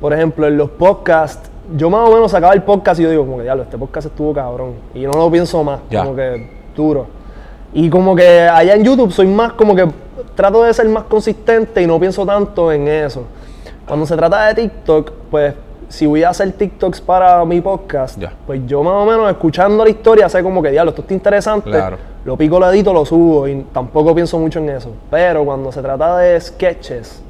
Por 0.00 0.14
ejemplo, 0.14 0.46
en 0.46 0.56
los 0.56 0.70
podcasts, 0.70 1.50
yo 1.76 1.90
más 1.90 2.08
o 2.08 2.12
menos 2.14 2.30
sacaba 2.30 2.54
el 2.54 2.62
podcast 2.62 3.00
y 3.00 3.02
yo 3.02 3.10
digo, 3.10 3.26
como 3.26 3.36
que 3.36 3.42
diablo, 3.42 3.64
este 3.64 3.76
podcast 3.76 4.06
estuvo 4.06 4.32
cabrón. 4.32 4.76
Y 4.94 5.02
yo 5.02 5.10
no 5.10 5.18
lo 5.18 5.30
pienso 5.30 5.62
más, 5.62 5.80
Ya. 5.90 6.04
como 6.04 6.16
que 6.16 6.48
duro. 6.74 7.06
Y 7.74 7.90
como 7.90 8.16
que 8.16 8.48
allá 8.48 8.76
en 8.76 8.82
YouTube 8.82 9.12
soy 9.12 9.26
más 9.26 9.52
como 9.52 9.76
que 9.76 9.86
trato 10.34 10.62
de 10.62 10.72
ser 10.72 10.88
más 10.88 11.04
consistente 11.04 11.82
y 11.82 11.86
no 11.86 12.00
pienso 12.00 12.24
tanto 12.24 12.72
en 12.72 12.88
eso. 12.88 13.24
Cuando 13.86 14.06
se 14.06 14.16
trata 14.16 14.46
de 14.46 14.54
TikTok, 14.54 15.12
pues 15.30 15.52
si 15.88 16.06
voy 16.06 16.22
a 16.22 16.30
hacer 16.30 16.52
TikToks 16.52 17.00
para 17.00 17.44
mi 17.44 17.60
podcast, 17.60 18.22
pues 18.46 18.60
yo 18.66 18.82
más 18.82 18.94
o 18.94 19.06
menos 19.06 19.30
escuchando 19.30 19.84
la 19.84 19.90
historia 19.90 20.28
sé 20.28 20.42
como 20.42 20.62
que 20.62 20.70
diablo, 20.70 20.90
esto 20.90 21.02
está 21.02 21.14
interesante. 21.14 21.70
Claro. 21.70 21.96
Lo 22.24 22.36
pico, 22.36 22.58
lo 22.58 22.70
edito, 22.70 22.92
lo 22.92 23.04
subo 23.04 23.46
y 23.46 23.66
tampoco 23.72 24.14
pienso 24.14 24.38
mucho 24.38 24.58
en 24.58 24.70
eso. 24.70 24.90
Pero 25.10 25.44
cuando 25.44 25.70
se 25.70 25.82
trata 25.82 26.18
de 26.18 26.40
sketches, 26.40 27.22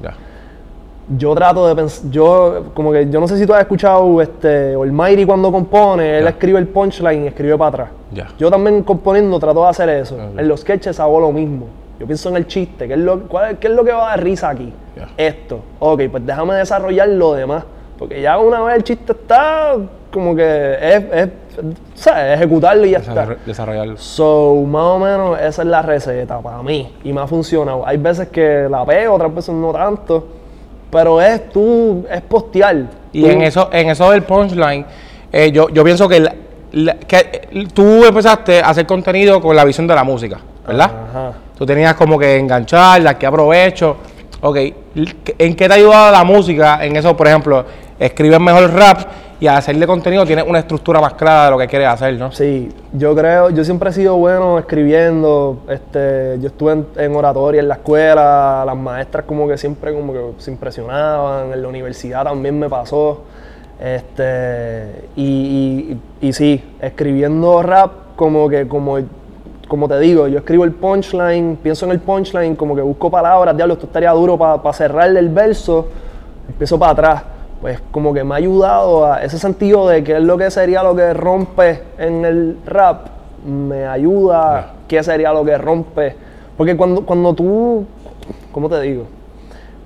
yo 1.17 1.35
trato 1.35 1.67
de 1.67 1.75
pensar, 1.75 2.09
yo 2.09 2.65
como 2.73 2.91
que 2.91 3.09
yo 3.09 3.19
no 3.19 3.27
sé 3.27 3.37
si 3.37 3.45
tú 3.45 3.53
has 3.53 3.61
escuchado 3.61 4.21
este 4.21 4.73
Almighty 4.73 5.25
cuando 5.25 5.51
compone, 5.51 6.19
él 6.19 6.27
escribe 6.27 6.59
el 6.59 6.67
punchline 6.67 7.25
y 7.25 7.27
escribe 7.27 7.57
para 7.57 7.69
atrás. 7.69 7.89
Yo 8.37 8.49
también 8.49 8.83
componiendo 8.83 9.39
trato 9.39 9.61
de 9.63 9.69
hacer 9.69 9.89
eso. 9.89 10.17
En 10.37 10.47
los 10.47 10.61
sketches 10.61 10.99
hago 10.99 11.19
lo 11.19 11.31
mismo. 11.31 11.67
Yo 11.99 12.05
pienso 12.05 12.27
en 12.29 12.35
el 12.35 12.47
chiste, 12.47 12.87
¿qué 12.87 12.93
es 12.93 12.99
lo, 12.99 13.21
cuál 13.21 13.57
qué 13.57 13.67
es 13.67 13.73
lo 13.73 13.83
que 13.85 13.91
va 13.91 14.07
a 14.07 14.09
dar 14.11 14.23
risa 14.23 14.49
aquí? 14.49 14.73
Esto. 15.15 15.59
Ok, 15.79 16.01
pues 16.11 16.25
déjame 16.25 16.55
desarrollar 16.55 17.07
lo 17.07 17.33
demás. 17.33 17.63
Porque 17.97 18.21
ya 18.21 18.37
una 18.37 18.61
vez 18.61 18.75
el 18.77 18.83
chiste 18.83 19.13
está, 19.13 19.75
como 20.11 20.35
que 20.35 20.73
es, 20.81 21.03
es 21.13 21.29
¿sabes? 21.95 22.35
ejecutarlo 22.37 22.85
y 22.85 22.91
ya 22.91 22.97
está. 22.99 23.13
Desarroll- 23.25 23.37
Desarrollarlo. 23.45 23.97
So, 23.97 24.55
más 24.67 24.83
o 24.83 24.99
menos 24.99 25.39
esa 25.39 25.61
es 25.61 25.67
la 25.67 25.81
receta 25.81 26.39
para 26.39 26.61
mí 26.61 26.93
y 27.03 27.13
me 27.13 27.21
ha 27.21 27.27
funcionado. 27.27 27.85
Hay 27.87 27.97
veces 27.97 28.27
que 28.29 28.67
la 28.69 28.85
pego, 28.85 29.13
otras 29.15 29.33
veces 29.33 29.53
no 29.55 29.71
tanto, 29.71 30.27
pero 30.91 31.21
es 31.21 31.49
tú, 31.49 32.05
es 32.11 32.21
postear. 32.21 32.75
Y 33.13 33.21
Tú- 33.21 33.27
en 33.29 33.41
eso, 33.43 33.69
en 33.71 33.89
eso 33.89 34.11
del 34.11 34.23
punchline, 34.23 34.85
eh, 35.31 35.51
yo, 35.51 35.69
yo 35.69 35.83
pienso 35.83 36.07
que, 36.09 36.19
la- 36.19 36.35
la- 36.73 36.95
que 36.95 37.17
eh, 37.51 37.67
tú 37.73 38.03
empezaste 38.05 38.59
a 38.61 38.69
hacer 38.69 38.85
contenido 38.85 39.39
con 39.41 39.55
la 39.55 39.63
visión 39.63 39.87
de 39.87 39.95
la 39.95 40.03
música, 40.03 40.39
¿verdad? 40.67 40.91
Ajá. 41.09 41.31
Tú 41.57 41.65
tenías 41.65 41.93
como 41.93 42.19
que 42.19 42.37
engancharla, 42.37 43.17
que 43.17 43.25
aprovecho. 43.25 43.95
Ok, 44.41 44.57
¿en 44.57 45.55
qué 45.55 45.67
te 45.67 45.73
ha 45.73 45.77
ayudado 45.77 46.11
la 46.11 46.23
música? 46.25 46.85
En 46.85 46.95
eso, 46.97 47.15
por 47.15 47.27
ejemplo, 47.27 47.65
escribes 47.99 48.39
mejor 48.39 48.73
rap 48.73 48.99
y 49.39 49.47
al 49.47 49.57
hacerle 49.57 49.85
contenido 49.85 50.25
tienes 50.25 50.45
una 50.47 50.59
estructura 50.59 51.01
más 51.01 51.13
clara 51.13 51.45
de 51.45 51.51
lo 51.51 51.57
que 51.57 51.67
quieres 51.67 51.89
hacer, 51.89 52.17
¿no? 52.17 52.31
Sí, 52.31 52.71
yo 52.93 53.13
creo, 53.15 53.49
yo 53.49 53.65
siempre 53.65 53.89
he 53.89 53.93
sido 53.93 54.15
bueno 54.15 54.57
escribiendo, 54.59 55.59
este, 55.67 56.37
yo 56.39 56.47
estuve 56.47 56.83
en, 56.95 57.15
oratoria 57.15 57.59
en 57.59 57.67
la 57.67 57.75
escuela, 57.75 58.63
las 58.65 58.77
maestras 58.77 59.25
como 59.25 59.47
que 59.47 59.57
siempre 59.57 59.93
como 59.93 60.13
que 60.13 60.21
se 60.37 60.51
impresionaban, 60.51 61.51
en 61.51 61.61
la 61.61 61.67
universidad 61.67 62.23
también 62.23 62.57
me 62.57 62.69
pasó, 62.69 63.23
este, 63.79 65.09
y, 65.17 65.97
sí, 66.31 66.63
escribiendo 66.81 67.61
rap 67.61 67.91
como 68.15 68.47
que 68.47 68.69
como, 68.69 68.99
como 69.67 69.87
te 69.89 69.99
digo, 69.99 70.29
yo 70.29 70.39
escribo 70.39 70.63
el 70.63 70.71
punchline, 70.71 71.57
pienso 71.61 71.85
en 71.85 71.91
el 71.91 71.99
punchline, 71.99 72.55
como 72.55 72.73
que 72.73 72.81
busco 72.81 73.11
palabras, 73.11 73.53
diablo, 73.53 73.73
esto 73.73 73.87
estaría 73.87 74.11
duro 74.11 74.37
para 74.37 74.73
cerrarle 74.73 75.19
el 75.19 75.27
verso, 75.27 75.89
empiezo 76.47 76.79
para 76.79 76.91
atrás. 76.93 77.34
Pues 77.61 77.79
como 77.91 78.13
que 78.13 78.23
me 78.23 78.35
ha 78.35 78.37
ayudado 78.37 79.11
a 79.11 79.23
ese 79.23 79.39
sentido 79.39 79.87
de 79.87 80.03
qué 80.03 80.17
es 80.17 80.21
lo 80.23 80.37
que 80.37 80.51
sería 80.51 80.83
lo 80.83 80.95
que 80.95 81.13
rompe 81.13 81.81
en 81.97 82.23
el 82.25 82.57
rap, 82.65 83.07
me 83.45 83.85
ayuda 83.87 84.73
qué 84.87 85.01
sería 85.03 85.31
lo 85.33 85.43
que 85.43 85.57
rompe. 85.57 86.15
Porque 86.57 86.75
cuando, 86.77 87.05
cuando 87.05 87.33
tú, 87.33 87.85
¿cómo 88.51 88.69
te 88.69 88.79
digo? 88.81 89.05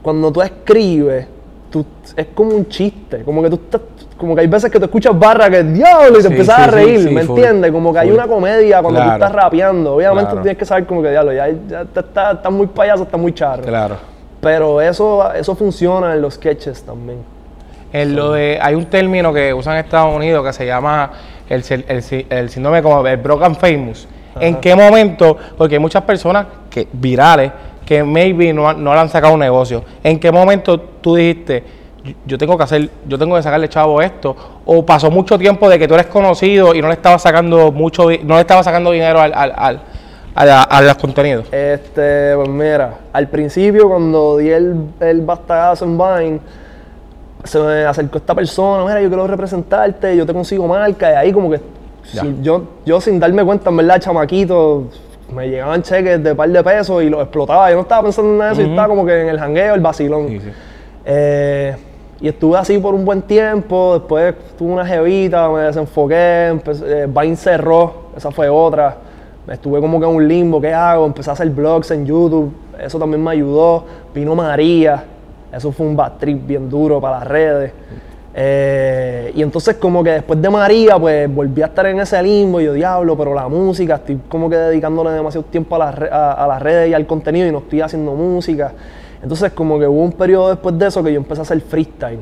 Cuando 0.02 0.32
tú 0.32 0.42
escribes, 0.42 1.28
tú, 1.70 1.86
es 2.16 2.28
como 2.34 2.52
un 2.56 2.68
chiste, 2.68 3.24
como 3.24 3.42
que 3.44 3.50
tú 3.50 3.56
estás, 3.56 3.82
como 4.18 4.36
que 4.36 4.42
hay 4.42 4.48
veces 4.48 4.70
que 4.72 4.80
tú 4.80 4.86
escuchas 4.86 5.18
barra 5.18 5.50
que 5.50 5.64
diablo 5.64 6.10
y 6.20 6.22
te 6.22 6.22
Sí, 6.24 6.28
empiezas 6.28 6.56
sí, 6.56 6.62
a 6.62 6.68
reír, 6.68 7.00
sí, 7.08 7.10
¿me 7.14 7.22
entiendes? 7.22 7.72
Como 7.72 7.94
que 7.94 8.00
hay 8.00 8.12
una 8.12 8.28
comedia 8.28 8.82
cuando 8.82 9.00
Claro. 9.00 9.12
tú 9.12 9.24
estás 9.26 9.32
rapeando. 9.44 9.96
Obviamente 9.96 10.24
Claro. 10.26 10.38
tú 10.38 10.42
tienes 10.44 10.58
que 10.58 10.66
saber 10.66 10.86
como 10.86 11.02
que 11.02 11.12
diablo, 11.12 11.32
ya, 11.34 11.48
ya 11.68 11.86
te 11.86 12.00
está, 12.02 12.32
estás 12.34 12.52
muy 12.52 12.68
payaso, 12.68 13.04
estás 13.04 13.20
muy 13.20 13.34
charro. 13.34 13.64
Claro. 13.64 13.96
Pero 14.42 14.82
eso, 14.82 15.34
eso 15.34 15.56
funciona 15.56 16.14
en 16.14 16.22
los 16.22 16.34
sketches 16.36 16.84
también. 16.84 17.20
En 17.92 18.16
lo 18.16 18.34
de, 18.34 18.60
hay 18.62 18.76
un 18.76 18.86
término 18.86 19.34
que 19.34 19.54
usan 19.54 19.74
en 19.74 19.80
Estados 19.86 20.16
Unidos 20.16 20.46
que 20.46 20.54
se 20.54 20.66
llama 20.66 21.12
el, 21.50 21.64
síndrome 22.50 22.82
como 22.84 23.06
el 23.06 23.18
broken 23.18 23.56
famous. 23.56 24.08
¿En 24.40 24.56
qué 24.58 24.76
momento? 24.76 25.36
Porque 25.58 25.76
hay 25.76 25.80
muchas 25.80 26.04
personas 26.04 26.46
que 26.70 26.88
virales 26.92 27.52
que 27.86 28.04
maybe 28.04 28.54
no, 28.54 28.72
no 28.74 28.94
le 28.94 29.00
han 29.00 29.10
sacado 29.10 29.34
un 29.34 29.40
negocio. 29.40 29.84
¿En 30.04 30.20
qué 30.20 30.32
momento 30.32 30.80
tú 30.80 31.16
dijiste, 31.16 31.64
yo- 32.26 32.38
tengo 32.38 32.56
que 32.56 32.64
hacer, 32.64 32.90
yo 33.08 33.18
tengo 33.18 33.36
que 33.36 33.42
sacarle 33.42 33.68
chavo 33.68 34.00
esto? 34.02 34.36
O 34.66 34.86
pasó 34.86 35.10
mucho 35.10 35.38
tiempo 35.40 35.68
de 35.68 35.80
que 35.80 35.88
tú 35.88 35.96
eres 35.96 36.06
conocido 36.06 36.76
y 36.76 36.82
no 36.82 36.88
le 36.88 36.94
estabas 36.94 37.24
sacando 37.24 37.72
mucho, 37.72 38.04
no 38.24 38.36
le 38.36 38.42
estabas 38.42 38.66
sacando 38.66 38.92
dinero 38.92 39.20
al, 39.20 39.34
al, 39.34 39.52
al- 39.56 39.80
a, 40.36 40.46
la- 40.46 40.64
a 40.64 40.82
los 40.84 40.96
contenidos. 40.98 41.48
Este, 41.52 42.36
pues 42.36 42.48
mira, 42.48 42.94
al 43.12 43.28
principio 43.28 43.90
cuando 43.90 44.38
di 44.38 44.52
el, 44.52 44.76
el 45.00 45.22
bastagazo 45.22 45.86
en 45.86 45.98
Vine, 45.98 46.40
se 47.44 47.60
me 47.60 47.86
acercó 47.86 48.18
esta 48.18 48.36
persona, 48.36 48.84
mira, 48.84 49.02
yo 49.02 49.08
quiero 49.08 49.28
representarte, 49.28 50.16
yo 50.16 50.26
te 50.26 50.34
consigo 50.34 50.68
marca, 50.68 51.12
y 51.12 51.16
ahí 51.16 51.32
como 51.32 51.50
que 51.50 51.60
yo, 52.42 52.64
yo 52.86 53.02
sin 53.02 53.20
darme 53.20 53.44
cuenta, 53.44 53.70
en 53.70 53.78
verdad, 53.78 54.00
chamaquito, 54.00 54.86
me 55.34 55.48
llegaban 55.48 55.82
cheques 55.82 56.24
de 56.24 56.34
par 56.36 56.50
de 56.50 56.64
pesos 56.64 57.04
y 57.04 57.10
los 57.10 57.22
explotaba. 57.22 57.70
Yo 57.70 57.76
no 57.76 57.82
estaba 57.84 58.04
pensando 58.04 58.32
en 58.32 58.38
nada 58.38 58.50
de 58.50 58.54
eso, 58.54 58.62
yo 58.64 58.70
estaba 58.70 58.88
como 58.88 59.06
que 59.06 59.22
en 59.22 59.30
el 59.30 59.40
jangueo, 59.40 59.76
el 59.76 59.82
vacilón. 59.82 60.28
Sí, 60.28 60.40
sí. 60.40 60.50
Eh, 61.06 61.76
y 62.22 62.28
estuve 62.28 62.58
así 62.58 62.78
por 62.80 62.94
un 62.94 63.06
buen 63.06 63.22
tiempo, 63.22 63.94
después 64.00 64.36
tuve 64.58 64.74
una 64.74 64.86
jevita, 64.86 65.50
me 65.50 65.62
desenfoqué, 65.62 66.48
empecé, 66.48 67.04
eh, 67.04 67.08
Vine 67.08 67.36
cerró, 67.36 68.10
esa 68.18 68.32
fue 68.32 68.50
otra. 68.50 68.98
Estuve 69.48 69.80
como 69.80 70.00
que 70.00 70.06
en 70.06 70.16
un 70.16 70.28
limbo, 70.28 70.60
¿qué 70.60 70.74
hago? 70.74 71.06
Empecé 71.06 71.30
a 71.30 71.34
hacer 71.34 71.50
vlogs 71.50 71.92
en 71.92 72.06
YouTube, 72.06 72.52
eso 72.80 73.00
también 73.00 73.24
me 73.24 73.32
ayudó. 73.32 73.86
Vino 74.14 74.36
María, 74.36 75.04
eso 75.52 75.72
fue 75.72 75.86
un 75.86 75.96
bad 75.96 76.14
trip 76.20 76.46
bien 76.46 76.70
duro 76.70 77.00
para 77.02 77.20
las 77.20 77.28
redes. 77.28 77.72
Eh, 78.36 79.32
y 79.36 79.42
entonces 79.42 79.76
como 79.76 80.04
que 80.04 80.12
después 80.12 80.42
de 80.42 80.50
María, 80.50 80.98
pues 81.00 81.34
volví 81.34 81.62
a 81.62 81.66
estar 81.66 81.86
en 81.88 82.00
ese 82.00 82.22
limbo 82.22 82.62
y 82.62 82.66
yo, 82.66 82.74
diablo, 82.74 83.18
pero 83.18 83.34
la 83.34 83.48
música, 83.48 83.96
estoy 83.96 84.20
como 84.30 84.50
que 84.50 84.56
dedicándole 84.56 85.10
demasiado 85.12 85.46
tiempo 85.46 85.76
a 85.76 85.80
las, 85.80 85.96
re- 85.96 86.10
a, 86.12 86.34
a 86.34 86.48
las 86.48 86.62
redes 86.62 86.90
y 86.90 86.94
al 86.94 87.06
contenido 87.08 87.48
y 87.48 87.52
no 87.52 87.58
estoy 87.58 87.82
haciendo 87.82 88.14
música. 88.14 88.72
Entonces 89.22 89.52
como 89.52 89.80
que 89.80 89.88
hubo 89.88 90.02
un 90.02 90.12
periodo 90.14 90.50
después 90.50 90.78
de 90.78 90.88
eso 90.88 91.04
que 91.04 91.12
yo 91.12 91.18
empecé 91.18 91.42
a 91.42 91.44
hacer 91.44 91.60
freestyle. 91.62 92.20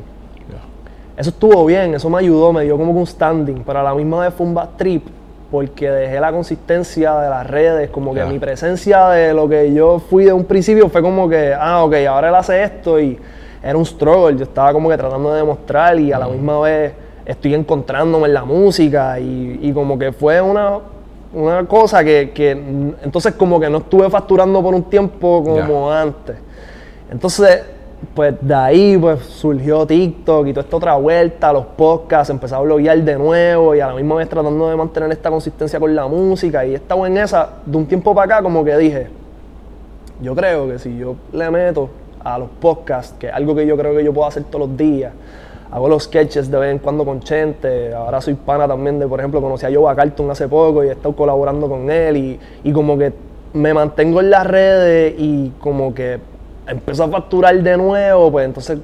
Eso 1.18 1.32
estuvo 1.32 1.66
bien, 1.66 1.96
eso 1.96 2.10
me 2.10 2.20
ayudó, 2.20 2.54
me 2.54 2.64
dio 2.64 2.78
como 2.78 2.92
un 2.92 3.06
standing, 3.06 3.64
pero 3.66 3.80
a 3.80 3.84
la 3.84 3.94
misma 3.96 4.22
vez 4.22 4.34
fue 4.34 4.46
un 4.46 4.54
bad 4.54 4.70
trip 4.78 5.04
porque 5.52 5.90
dejé 5.90 6.20
la 6.20 6.32
consistencia 6.32 7.16
de 7.20 7.30
las 7.30 7.48
redes, 7.48 7.90
como 7.90 8.14
que 8.14 8.24
mi 8.26 8.38
presencia 8.38 9.10
de 9.10 9.34
lo 9.34 9.48
que 9.48 9.74
yo 9.74 10.00
fui 10.00 10.26
de 10.26 10.34
un 10.34 10.44
principio 10.44 10.90
fue 10.90 11.02
como 11.02 11.30
que, 11.30 11.54
ah, 11.58 11.84
ok, 11.84 11.96
ahora 12.10 12.30
él 12.30 12.36
hace 12.36 12.64
esto 12.64 13.00
y 13.00 13.18
era 13.64 13.78
un 13.78 13.86
struggle, 13.86 14.38
yo 14.38 14.44
estaba 14.44 14.74
como 14.74 14.90
que 14.90 14.98
tratando 14.98 15.32
de 15.32 15.40
demostrar 15.40 16.00
y 16.00 16.12
a 16.12 16.20
la 16.20 16.28
misma 16.28 16.60
vez 16.60 16.94
estoy 17.26 17.54
encontrándome 17.54 18.28
en 18.28 18.34
la 18.34 18.46
música 18.46 19.20
y, 19.20 19.60
y 19.62 19.72
como 19.72 19.98
que 19.98 20.12
fue 20.12 20.42
una, 20.42 20.80
una 21.34 21.66
cosa 21.66 22.04
que, 22.04 22.32
que, 22.34 22.52
entonces 22.52 23.34
como 23.34 23.60
que 23.60 23.70
no 23.70 23.80
estuve 23.80 24.10
facturando 24.10 24.62
por 24.62 24.74
un 24.74 24.84
tiempo 24.84 25.44
como 25.44 25.92
antes. 25.92 26.36
Entonces, 27.12 27.64
pues 28.14 28.36
de 28.42 28.54
ahí 28.54 28.98
pues 28.98 29.22
surgió 29.22 29.86
TikTok 29.86 30.48
y 30.48 30.54
toda 30.54 30.64
esta 30.64 30.78
otra 30.78 30.96
vuelta, 30.96 31.52
los 31.52 31.66
podcasts, 31.66 32.30
empecé 32.30 32.54
a 32.54 32.60
bloguear 32.60 33.00
de 33.00 33.18
nuevo 33.18 33.76
y 33.76 33.80
a 33.80 33.88
la 33.88 33.94
misma 33.94 34.16
vez 34.16 34.30
tratando 34.30 34.70
de 34.70 34.76
mantener 34.76 35.12
esta 35.12 35.30
consistencia 35.30 35.80
con 35.80 35.96
la 35.96 36.08
música 36.08 36.66
y 36.66 36.74
he 36.74 36.76
estado 36.76 37.06
en 37.08 37.18
esa 37.18 37.50
de 37.66 37.78
un 37.78 37.86
tiempo 37.86 38.14
para 38.14 38.36
acá 38.36 38.44
como 38.44 38.64
que 38.64 38.78
dije, 38.78 39.08
yo 40.22 40.36
creo 40.36 40.68
que 40.68 40.80
si 40.80 40.98
yo 40.98 41.16
le 41.32 41.50
meto 41.50 41.90
a 42.24 42.38
los 42.38 42.50
podcasts, 42.50 43.16
que 43.20 43.28
es 43.28 43.34
algo 43.34 43.56
que 43.56 43.66
yo 43.66 43.78
creo 43.78 43.96
que 43.96 44.04
yo 44.04 44.14
puedo 44.14 44.28
hacer 44.28 44.44
todos 44.44 44.68
los 44.68 44.78
días, 44.78 45.14
hago 45.72 45.90
los 45.90 46.04
sketches 46.04 46.52
de 46.52 46.58
vez 46.58 46.72
en 46.72 46.80
cuando 46.80 47.04
con 47.04 47.20
Chente, 47.22 47.94
ahora 47.94 48.22
soy 48.22 48.36
pana 48.36 48.68
también 48.68 49.00
de, 49.00 49.08
por 49.08 49.20
ejemplo, 49.20 49.42
conocí 49.42 49.66
a 49.66 49.70
Joe 49.74 49.96
Carlton 49.96 50.30
hace 50.32 50.48
poco 50.48 50.84
y 50.84 50.90
he 50.90 50.92
estado 50.92 51.16
colaborando 51.16 51.68
con 51.68 51.90
él 51.90 52.18
y, 52.18 52.40
y 52.64 52.72
como 52.72 52.98
que 52.98 53.12
me 53.54 53.74
mantengo 53.74 54.20
en 54.22 54.30
las 54.30 54.46
redes 54.46 55.16
y 55.18 55.52
como 55.60 55.94
que 55.94 56.20
empiezo 56.68 57.04
a 57.04 57.08
facturar 57.10 57.56
de 57.62 57.78
nuevo, 57.78 58.32
pues 58.32 58.46
entonces 58.46 58.80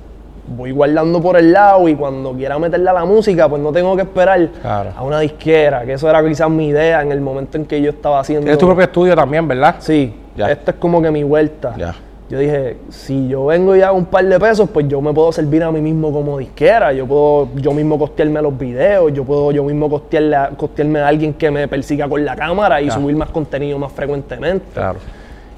voy 0.45 0.71
guardando 0.71 1.21
por 1.21 1.37
el 1.37 1.53
lado 1.53 1.87
y 1.87 1.95
cuando 1.95 2.33
quiera 2.33 2.59
meterle 2.59 2.89
a 2.89 2.93
la 2.93 3.05
música, 3.05 3.47
pues 3.47 3.61
no 3.61 3.71
tengo 3.71 3.95
que 3.95 4.01
esperar 4.01 4.49
Claro. 4.61 4.89
a 4.95 5.03
una 5.03 5.19
disquera, 5.19 5.85
que 5.85 5.93
eso 5.93 6.09
era 6.09 6.23
quizás 6.25 6.49
mi 6.49 6.67
idea 6.67 7.01
en 7.01 7.11
el 7.11 7.21
momento 7.21 7.57
en 7.57 7.65
que 7.65 7.81
yo 7.81 7.91
estaba 7.91 8.19
haciendo... 8.19 8.43
Tienes 8.43 8.57
tu 8.59 8.65
propio 8.65 8.83
estudio 8.83 9.15
también, 9.15 9.47
¿verdad? 9.47 9.75
Sí, 9.79 10.13
Ya. 10.35 10.51
esta 10.51 10.71
es 10.71 10.77
como 10.77 11.01
que 11.01 11.11
mi 11.11 11.23
vuelta. 11.23 11.73
Ya. 11.77 11.95
Yo 12.29 12.39
dije, 12.39 12.77
si 12.89 13.27
yo 13.27 13.45
vengo 13.45 13.75
y 13.75 13.81
hago 13.83 13.95
un 13.95 14.05
par 14.05 14.25
de 14.25 14.39
pesos, 14.39 14.67
pues 14.73 14.87
yo 14.87 14.99
me 15.01 15.13
puedo 15.13 15.31
servir 15.31 15.61
a 15.61 15.71
mí 15.71 15.81
mismo 15.81 16.11
como 16.11 16.39
disquera. 16.39 16.91
Yo 16.91 17.05
puedo 17.05 17.49
yo 17.57 17.71
mismo 17.73 17.99
costearme 17.99 18.41
los 18.41 18.57
videos, 18.57 19.13
yo 19.13 19.23
puedo 19.23 19.51
yo 19.51 19.63
mismo 19.63 19.87
costearle 19.89 20.37
costearme 20.57 20.99
a 20.99 21.07
alguien 21.09 21.33
que 21.35 21.51
me 21.51 21.67
persiga 21.67 22.07
con 22.09 22.25
la 22.25 22.35
cámara 22.35 22.81
y 22.81 22.89
subir 22.89 23.15
más 23.15 23.29
contenido 23.29 23.77
más 23.77 23.91
frecuentemente. 23.91 24.65
Claro. 24.73 24.97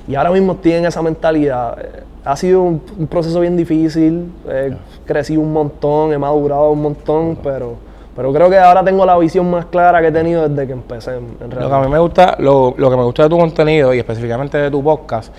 Y 0.07 0.15
ahora 0.15 0.31
mismo 0.31 0.53
estoy 0.53 0.73
en 0.73 0.85
esa 0.85 1.01
mentalidad. 1.01 1.77
Eh, 1.79 2.03
Ha 2.25 2.35
sido 2.35 2.61
un, 2.63 2.81
un 2.97 3.07
proceso 3.07 3.39
bien 3.39 3.55
difícil, 3.55 4.31
he 4.49 4.73
crecido 5.05 5.41
un 5.41 5.53
montón, 5.53 6.11
he 6.11 6.17
madurado 6.17 6.71
un 6.71 6.81
montón, 6.81 7.37
pero, 7.43 7.75
pero 8.15 8.33
creo 8.33 8.49
que 8.49 8.57
ahora 8.57 8.83
tengo 8.83 9.05
la 9.05 9.15
visión 9.17 9.49
más 9.51 9.65
clara 9.67 10.01
que 10.01 10.07
he 10.07 10.11
tenido 10.11 10.47
desde 10.49 10.65
que 10.65 10.73
empecé 10.73 11.11
en, 11.17 11.25
en 11.39 11.49
Lo 11.59 11.69
que 11.69 11.75
a 11.75 11.79
mí 11.81 11.87
me 11.87 11.99
gusta, 11.99 12.35
lo, 12.39 12.73
lo 12.77 12.89
que 12.89 12.97
me 12.97 13.03
gusta 13.03 13.23
de 13.23 13.29
tu 13.29 13.37
contenido 13.37 13.93
y 13.93 13.99
específicamente 13.99 14.57
de 14.57 14.71
tu 14.71 14.83
podcast, 14.83 15.31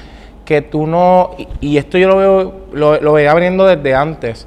que 0.44 0.62
tú 0.62 0.86
no, 0.86 1.30
y, 1.36 1.48
y 1.60 1.76
esto 1.76 1.98
yo 1.98 2.06
lo 2.06 2.16
veo, 2.18 2.52
lo, 2.72 3.00
lo 3.00 3.12
veía 3.14 3.34
veniendo 3.34 3.66
desde 3.66 3.92
antes, 3.92 4.46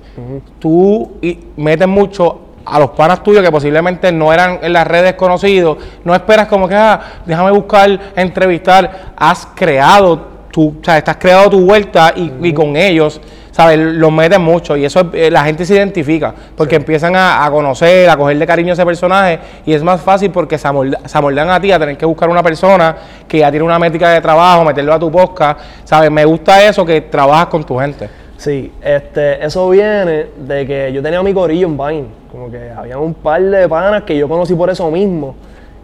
tú 0.59 1.11
y- 1.21 1.39
metes 1.57 1.89
mucho 1.89 2.39
a 2.71 2.79
los 2.79 2.91
panas 2.91 3.23
tuyos 3.23 3.43
que 3.43 3.51
posiblemente 3.51 4.11
no 4.11 4.31
eran 4.31 4.59
en 4.61 4.73
las 4.73 4.85
redes 4.87 5.13
conocidos, 5.13 5.77
no 6.03 6.13
esperas 6.13 6.47
como 6.47 6.67
que, 6.67 6.75
ah, 6.75 6.99
déjame 7.25 7.51
buscar, 7.51 7.99
entrevistar, 8.15 9.13
has 9.15 9.47
creado 9.55 10.27
tu, 10.51 10.69
o 10.69 10.83
sea, 10.83 10.97
estás 10.97 11.17
creado 11.17 11.49
tu 11.49 11.61
vuelta 11.65 12.13
y, 12.15 12.31
y 12.41 12.53
con 12.53 12.75
ellos, 12.75 13.21
¿sabes? 13.51 13.77
Los 13.77 14.11
meten 14.11 14.41
mucho 14.41 14.75
y 14.75 14.85
eso 14.85 15.09
eh, 15.13 15.29
la 15.29 15.43
gente 15.43 15.63
se 15.65 15.75
identifica 15.75 16.33
porque 16.55 16.75
empiezan 16.75 17.15
a, 17.15 17.45
a 17.45 17.51
conocer, 17.51 18.09
a 18.09 18.17
cogerle 18.17 18.47
cariño 18.47 18.71
a 18.71 18.73
ese 18.73 18.85
personaje 18.85 19.39
y 19.65 19.73
es 19.73 19.83
más 19.83 20.01
fácil 20.01 20.31
porque 20.31 20.57
se, 20.57 20.67
amolda- 20.67 20.99
se 21.05 21.17
amoldan 21.17 21.49
a 21.49 21.59
ti 21.59 21.71
a 21.71 21.77
tener 21.79 21.97
que 21.97 22.05
buscar 22.05 22.29
una 22.29 22.41
persona 22.41 22.95
que 23.27 23.39
ya 23.39 23.51
tiene 23.51 23.63
una 23.65 23.77
métrica 23.77 24.09
de 24.09 24.21
trabajo, 24.21 24.63
meterlo 24.65 24.93
a 24.93 24.99
tu 24.99 25.11
podcast, 25.11 25.59
¿sabes? 25.83 26.09
Me 26.09 26.25
gusta 26.25 26.63
eso 26.63 26.83
que 26.85 27.01
trabajas 27.01 27.47
con 27.47 27.63
tu 27.63 27.77
gente. 27.77 28.09
Sí, 28.39 28.71
este, 28.81 29.45
eso 29.45 29.69
viene 29.69 30.27
de 30.37 30.65
que 30.65 30.93
yo 30.93 31.03
tenía 31.03 31.21
mi 31.21 31.33
corillo 31.33 31.67
en 31.67 31.77
Vine. 31.77 32.05
Como 32.31 32.49
que 32.49 32.71
había 32.71 32.97
un 32.97 33.13
par 33.13 33.41
de 33.41 33.67
panas 33.67 34.03
que 34.03 34.17
yo 34.17 34.29
conocí 34.29 34.55
por 34.55 34.69
eso 34.69 34.89
mismo, 34.89 35.35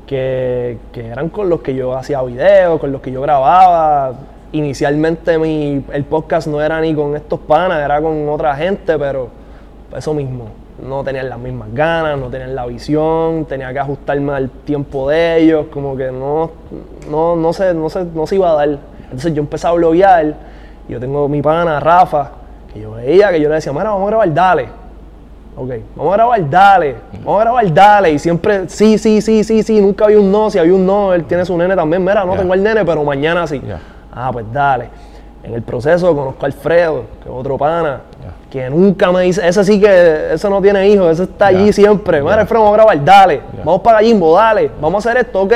que, 0.08 0.78
que 0.94 1.08
eran 1.08 1.28
con 1.28 1.50
los 1.50 1.60
que 1.60 1.76
yo 1.76 1.94
hacía 1.98 2.22
videos, 2.22 2.80
con 2.80 2.94
los 2.94 3.02
que 3.02 3.12
yo 3.12 3.22
grababa. 3.22 4.14
Inicialmente 4.54 5.38
mi, 5.38 5.84
el 5.92 6.06
podcast 6.06 6.48
no 6.48 6.62
era 6.62 6.80
ni 6.80 6.96
con 6.96 7.18
estos 7.18 7.42
panas, 7.42 7.84
era 7.84 8.02
con 8.02 8.30
otra 8.30 8.56
gente, 8.56 8.98
pero 8.98 9.28
eso 9.94 10.14
mismo. 10.14 10.46
No 10.82 11.04
tenían 11.04 11.28
las 11.28 11.40
mismas 11.40 11.74
ganas, 11.74 12.18
no 12.18 12.30
tenían 12.30 12.56
la 12.56 12.66
visión, 12.68 13.44
tenía 13.50 13.74
que 13.74 13.80
ajustarme 13.80 14.32
al 14.32 14.50
tiempo 14.50 15.10
de 15.10 15.40
ellos, 15.42 15.66
como 15.74 15.98
que 15.98 16.10
no, 16.10 16.52
no, 17.12 17.36
no, 17.36 17.52
se, 17.52 17.74
no, 17.74 17.90
se, 17.90 18.06
no 18.06 18.26
se 18.26 18.36
iba 18.36 18.52
a 18.52 18.56
dar. 18.56 18.80
Entonces 19.04 19.34
yo 19.34 19.42
empecé 19.42 19.68
a 19.68 19.74
bloguear, 19.74 20.36
yo 20.88 21.02
tengo 21.02 21.28
mi 21.28 21.42
pana, 21.42 21.82
Rafa, 21.82 22.45
que 22.76 22.82
yo 22.82 22.92
veía, 22.92 23.32
que 23.32 23.40
yo 23.40 23.48
le 23.48 23.56
decía, 23.56 23.72
mira, 23.72 23.86
vamos 23.86 24.04
a 24.04 24.08
grabar, 24.08 24.34
dale. 24.34 24.68
Ok, 25.56 25.70
vamos 25.96 26.14
a 26.14 26.18
grabar, 26.18 26.50
dale. 26.50 26.96
Vamos 27.24 27.40
a 27.40 27.44
grabar, 27.44 27.74
dale. 27.74 28.12
Y 28.12 28.20
siempre, 28.20 28.68
sí, 28.68 28.98
sí, 28.98 29.22
sí, 29.22 29.46
sí, 29.46 29.64
sí, 29.64 29.80
nunca 29.80 30.06
había 30.06 30.20
un 30.20 30.30
no. 30.30 30.50
Si 30.52 30.60
había 30.60 30.74
un 30.74 30.86
no, 30.86 31.14
él 31.14 31.24
tiene 31.24 31.46
su 31.46 31.58
nene 31.58 31.74
también. 31.74 32.04
Mira, 32.04 32.26
no 32.26 32.36
tengo 32.36 32.54
el 32.54 32.62
nene, 32.62 32.84
pero 32.84 33.02
mañana 33.06 33.48
sí. 33.48 33.62
Ah, 34.12 34.30
pues 34.34 34.46
dale. 34.52 34.90
En 35.42 35.54
el 35.54 35.62
proceso 35.62 36.14
conozco 36.14 36.44
a 36.44 36.48
Alfredo, 36.48 37.04
que 37.24 37.30
es 37.30 37.36
otro 37.36 37.58
pana, 37.58 38.02
que 38.52 38.70
nunca 38.70 39.10
me 39.12 39.22
dice, 39.22 39.48
ese 39.48 39.64
sí 39.64 39.80
que, 39.80 40.34
ese 40.34 40.50
no 40.50 40.62
tiene 40.62 40.90
hijos, 40.90 41.14
ese 41.14 41.24
está 41.24 41.48
allí 41.48 41.72
siempre. 41.72 42.22
Mira. 42.22 42.42
Alfredo, 42.42 42.64
vamos 42.64 42.80
a 42.80 42.84
grabar, 42.84 43.06
dale. 43.06 43.42
Vamos 43.64 43.80
para 43.80 44.00
Gallimbo, 44.00 44.36
dale. 44.36 44.70
Vamos 44.82 45.06
a 45.06 45.10
hacer 45.10 45.22
esto, 45.24 45.44
ok. 45.44 45.54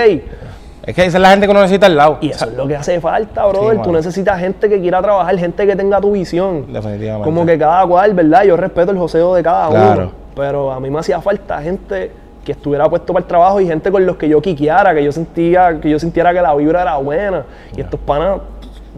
Es 0.83 0.95
que 0.95 1.05
esa 1.05 1.17
es 1.17 1.21
la 1.21 1.29
gente 1.31 1.45
que 1.45 1.51
uno 1.51 1.62
necesita 1.62 1.86
al 1.88 1.95
lado. 1.98 2.17
Y 2.21 2.29
eso 2.29 2.45
es 2.45 2.53
lo 2.53 2.67
que 2.67 2.75
hace 2.75 3.00
falta, 3.01 3.45
brother. 3.45 3.77
Tú 3.77 3.89
mano. 3.89 3.91
necesitas 3.93 4.39
gente 4.39 4.69
que 4.69 4.79
quiera 4.79 5.01
trabajar, 5.01 5.38
gente 5.38 5.67
que 5.67 5.75
tenga 5.75 6.00
tu 6.00 6.12
visión. 6.13 6.71
Definitivamente. 6.71 7.25
Como 7.25 7.45
que 7.45 7.57
cada 7.57 7.86
cual, 7.86 8.13
¿verdad? 8.13 8.43
Yo 8.43 8.55
respeto 8.57 8.91
el 8.91 8.98
joseo 8.98 9.36
de 9.36 9.43
cada 9.43 9.69
Claro. 9.69 10.01
uno. 10.03 10.12
Pero 10.36 10.71
a 10.71 10.79
mí 10.79 10.89
me 10.89 11.00
hacía 11.00 11.19
falta 11.21 11.62
gente 11.62 12.12
que 12.45 12.53
estuviera 12.53 12.89
puesto 12.89 13.12
para 13.13 13.24
el 13.24 13.27
trabajo 13.27 13.59
y 13.59 13.67
gente 13.67 13.91
con 13.91 14.05
los 14.05 14.15
que 14.15 14.29
yo 14.29 14.41
quiqueara, 14.41 14.93
que 14.95 15.03
yo 15.03 15.12
sentía, 15.12 15.79
que 15.79 15.89
yo 15.89 16.00
sintiera 16.00 16.33
que 16.33 16.41
la 16.41 16.55
vibra 16.55 16.81
era 16.81 16.95
buena. 16.98 17.43
Y 17.75 17.81
estos 17.81 18.00
panas 18.00 18.39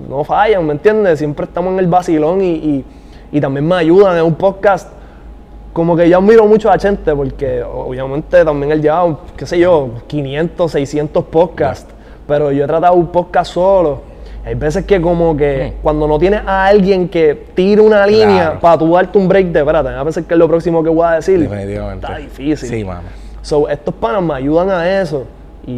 no 0.07 0.23
fallan, 0.23 0.65
¿me 0.65 0.73
entiendes? 0.73 1.17
Siempre 1.19 1.45
estamos 1.45 1.73
en 1.73 1.79
el 1.79 1.87
vacilón 1.87 2.41
y, 2.41 2.51
y- 2.53 2.85
y 3.33 3.41
también 3.41 3.67
me 3.67 3.75
ayudan 3.75 4.17
en 4.17 4.23
un 4.23 4.35
podcast. 4.35 4.89
Como 5.73 5.95
que 5.95 6.09
yo 6.09 6.17
admiro 6.17 6.45
mucho 6.47 6.69
a 6.69 6.77
Chente 6.77 7.15
porque 7.15 7.63
obviamente 7.63 8.43
también 8.43 8.71
él 8.73 8.81
lleva, 8.81 9.17
qué 9.37 9.45
sé 9.45 9.57
yo, 9.57 9.89
500, 10.07 10.71
600 10.71 11.23
podcasts. 11.25 11.93
Pero 12.27 12.51
yo 12.51 12.63
he 12.65 12.67
tratado 12.67 12.93
un 12.93 13.07
podcast 13.07 13.53
solo. 13.53 14.01
Hay 14.43 14.55
veces 14.55 14.85
que 14.85 14.99
como 14.99 15.37
que 15.37 15.75
cuando 15.81 16.07
no 16.07 16.17
tienes 16.17 16.41
a 16.45 16.65
alguien 16.65 17.07
que 17.07 17.47
tire 17.53 17.79
una 17.81 18.05
línea 18.07 18.59
para 18.59 18.77
tú 18.77 18.91
darte 18.91 19.17
un 19.17 19.27
break 19.27 19.47
de 19.47 19.59
espérate, 19.59 19.89
a 19.89 20.03
veces 20.03 20.25
que 20.25 20.33
es 20.33 20.37
lo 20.37 20.47
próximo 20.47 20.83
que 20.83 20.89
voy 20.89 21.05
a 21.05 21.11
decir. 21.11 21.39
Definitivamente. 21.39 22.05
Está 22.07 22.17
difícil. 22.17 22.69
Sí, 22.69 22.83
mano. 22.83 23.03
So, 23.41 23.69
estos 23.69 23.93
panas 23.93 24.21
me 24.23 24.33
ayudan 24.33 24.69
a 24.71 25.01
eso. 25.01 25.25
Y 25.65 25.71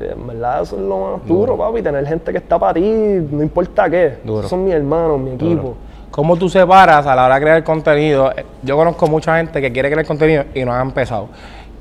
en 0.00 0.26
verdad 0.26 0.62
eso 0.62 0.76
es 0.76 0.82
lo 0.82 0.98
más 0.98 1.26
duro, 1.26 1.52
Duro. 1.52 1.56
papi. 1.56 1.82
Tener 1.82 2.06
gente 2.06 2.30
que 2.30 2.38
está 2.38 2.58
para 2.58 2.74
ti, 2.74 2.82
no 2.82 3.42
importa 3.42 3.88
qué. 3.88 4.18
Duro. 4.22 4.46
Son 4.48 4.64
mis 4.64 4.74
hermanos, 4.74 5.18
mi 5.18 5.30
equipo. 5.30 5.62
Duro. 5.62 5.74
¿Cómo 6.10 6.36
tú 6.36 6.48
separas 6.48 7.06
a 7.06 7.14
la 7.14 7.26
hora 7.26 7.36
de 7.36 7.40
crear 7.40 7.64
contenido? 7.64 8.32
Eh, 8.36 8.44
Yo 8.62 8.76
conozco 8.76 9.06
mucha 9.06 9.36
gente 9.36 9.60
que 9.60 9.72
quiere 9.72 9.90
crear 9.90 10.04
contenido 10.06 10.44
y 10.54 10.64
no 10.64 10.72
ha 10.74 10.82
empezado. 10.82 11.28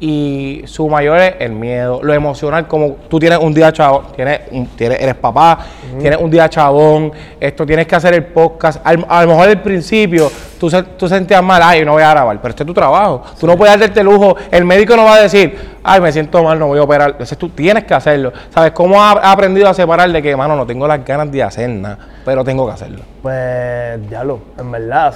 Y 0.01 0.61
su 0.65 0.87
mayor 0.87 1.17
es 1.19 1.33
el 1.39 1.51
miedo, 1.51 1.99
lo 2.01 2.13
emocional, 2.13 2.67
como 2.69 2.93
tú 3.09 3.19
tienes 3.19 3.37
un 3.37 3.53
día 3.53 3.69
chabón, 3.73 4.03
tienes, 4.15 4.41
un- 4.51 4.65
tienes, 4.67 4.97
eres 5.01 5.15
papá, 5.15 5.59
tienes 5.99 6.17
un 6.21 6.31
día 6.31 6.47
chabón, 6.49 7.11
esto 7.37 7.65
tienes 7.65 7.85
que 7.85 7.95
hacer 7.97 8.13
el 8.13 8.23
podcast. 8.23 8.79
Al- 8.85 9.05
a 9.09 9.23
lo 9.23 9.27
mejor 9.31 9.49
al 9.49 9.61
principio 9.61 10.31
tú, 10.57 10.69
tú 10.97 11.09
sentías 11.09 11.43
mal, 11.43 11.61
ay, 11.61 11.83
no 11.83 11.91
voy 11.91 12.03
a 12.03 12.11
grabar, 12.11 12.37
pero 12.41 12.49
este 12.51 12.63
es 12.63 12.67
tu 12.67 12.73
trabajo. 12.73 13.23
Tú 13.37 13.45
no 13.45 13.57
puedes 13.57 13.77
darte 13.77 13.99
el 13.99 14.05
lujo, 14.05 14.37
el 14.49 14.63
médico 14.63 14.95
no 14.95 15.03
va 15.03 15.15
a 15.15 15.21
decir, 15.21 15.57
ay, 15.83 15.99
me 15.99 16.13
siento 16.13 16.41
mal, 16.43 16.57
no 16.57 16.67
voy 16.67 16.79
a 16.79 16.83
operar. 16.83 17.09
Entonces 17.11 17.37
tú 17.37 17.49
tienes 17.49 17.83
que 17.83 17.93
hacerlo. 17.93 18.31
¿Sabes 18.51 18.71
cómo 18.71 19.03
has 19.03 19.17
has 19.17 19.33
aprendido 19.33 19.67
a 19.67 19.73
separar 19.73 20.09
de 20.09 20.21
que, 20.21 20.33
mano, 20.33 20.55
no 20.55 20.65
tengo 20.65 20.87
las 20.87 21.03
ganas 21.03 21.29
de 21.29 21.43
hacer 21.43 21.69
nada, 21.69 21.97
pero 22.23 22.41
tengo 22.45 22.65
que 22.67 22.71
hacerlo? 22.71 22.99
Pues, 23.21 24.09
diablo, 24.09 24.39
en 24.57 24.71
verdad, 24.71 25.13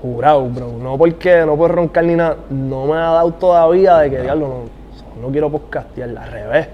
jurado, 0.00 0.44
bro. 0.48 0.72
No 0.80 0.96
porque 0.98 1.44
no 1.44 1.56
puedo 1.56 1.74
roncar 1.74 2.04
ni 2.04 2.14
nada. 2.14 2.36
No 2.50 2.86
me 2.86 2.94
ha 2.94 3.10
dado 3.12 3.32
todavía 3.32 3.98
de 3.98 4.10
que, 4.10 4.20
diablo, 4.22 4.48
no, 4.48 5.22
no 5.22 5.28
quiero 5.32 5.50
podcastear, 5.50 6.10
al 6.16 6.30
revés. 6.30 6.68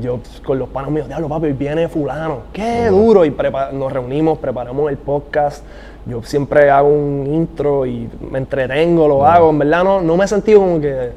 Yo 0.00 0.16
pues, 0.18 0.40
con 0.40 0.58
los 0.58 0.68
panos 0.70 0.90
míos, 0.90 1.06
diablo, 1.06 1.28
papi, 1.28 1.52
viene 1.52 1.88
fulano. 1.88 2.38
Qué 2.52 2.86
duro. 2.88 3.24
Y 3.24 3.34
nos 3.72 3.92
reunimos, 3.92 4.38
preparamos 4.38 4.90
el 4.90 4.96
podcast. 4.98 5.64
Yo 6.06 6.22
siempre 6.22 6.68
hago 6.70 6.88
un 6.88 7.26
intro 7.32 7.86
y 7.86 8.08
me 8.30 8.38
entretengo, 8.38 9.06
lo 9.08 9.24
hago. 9.24 9.50
En 9.50 9.58
verdad, 9.60 9.84
no, 9.84 10.00
no 10.00 10.16
me 10.16 10.24
he 10.24 10.28
sentido 10.28 10.60
como 10.60 10.80
que, 10.80 11.12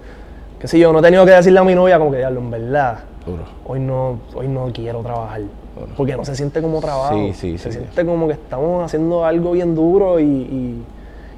qué 0.59 0.67
sé 0.67 0.79
yo, 0.79 0.93
no 0.93 0.99
he 0.99 1.01
tenido 1.01 1.25
que 1.25 1.31
decirle 1.31 1.59
a 1.59 1.63
mi 1.63 1.73
novia 1.75 1.97
como 1.97 2.11
que, 2.11 2.17
diablo, 2.19 2.39
en 2.39 2.51
verdad, 2.51 2.99
Duro. 3.25 3.43
hoy 3.65 3.79
no, 3.79 4.19
hoy 4.35 4.47
no 4.47 4.69
quiero 4.71 4.99
trabajar. 5.01 5.41
Porque 5.95 6.15
no 6.15 6.23
se 6.25 6.35
siente 6.35 6.61
como 6.61 6.79
trabajo. 6.79 7.13
Sí, 7.15 7.33
sí, 7.33 7.57
se 7.57 7.71
sí. 7.71 7.77
siente 7.79 8.05
como 8.05 8.27
que 8.27 8.33
estamos 8.33 8.85
haciendo 8.85 9.25
algo 9.25 9.51
bien 9.51 9.75
duro 9.75 10.19
y, 10.19 10.23
y- 10.23 10.83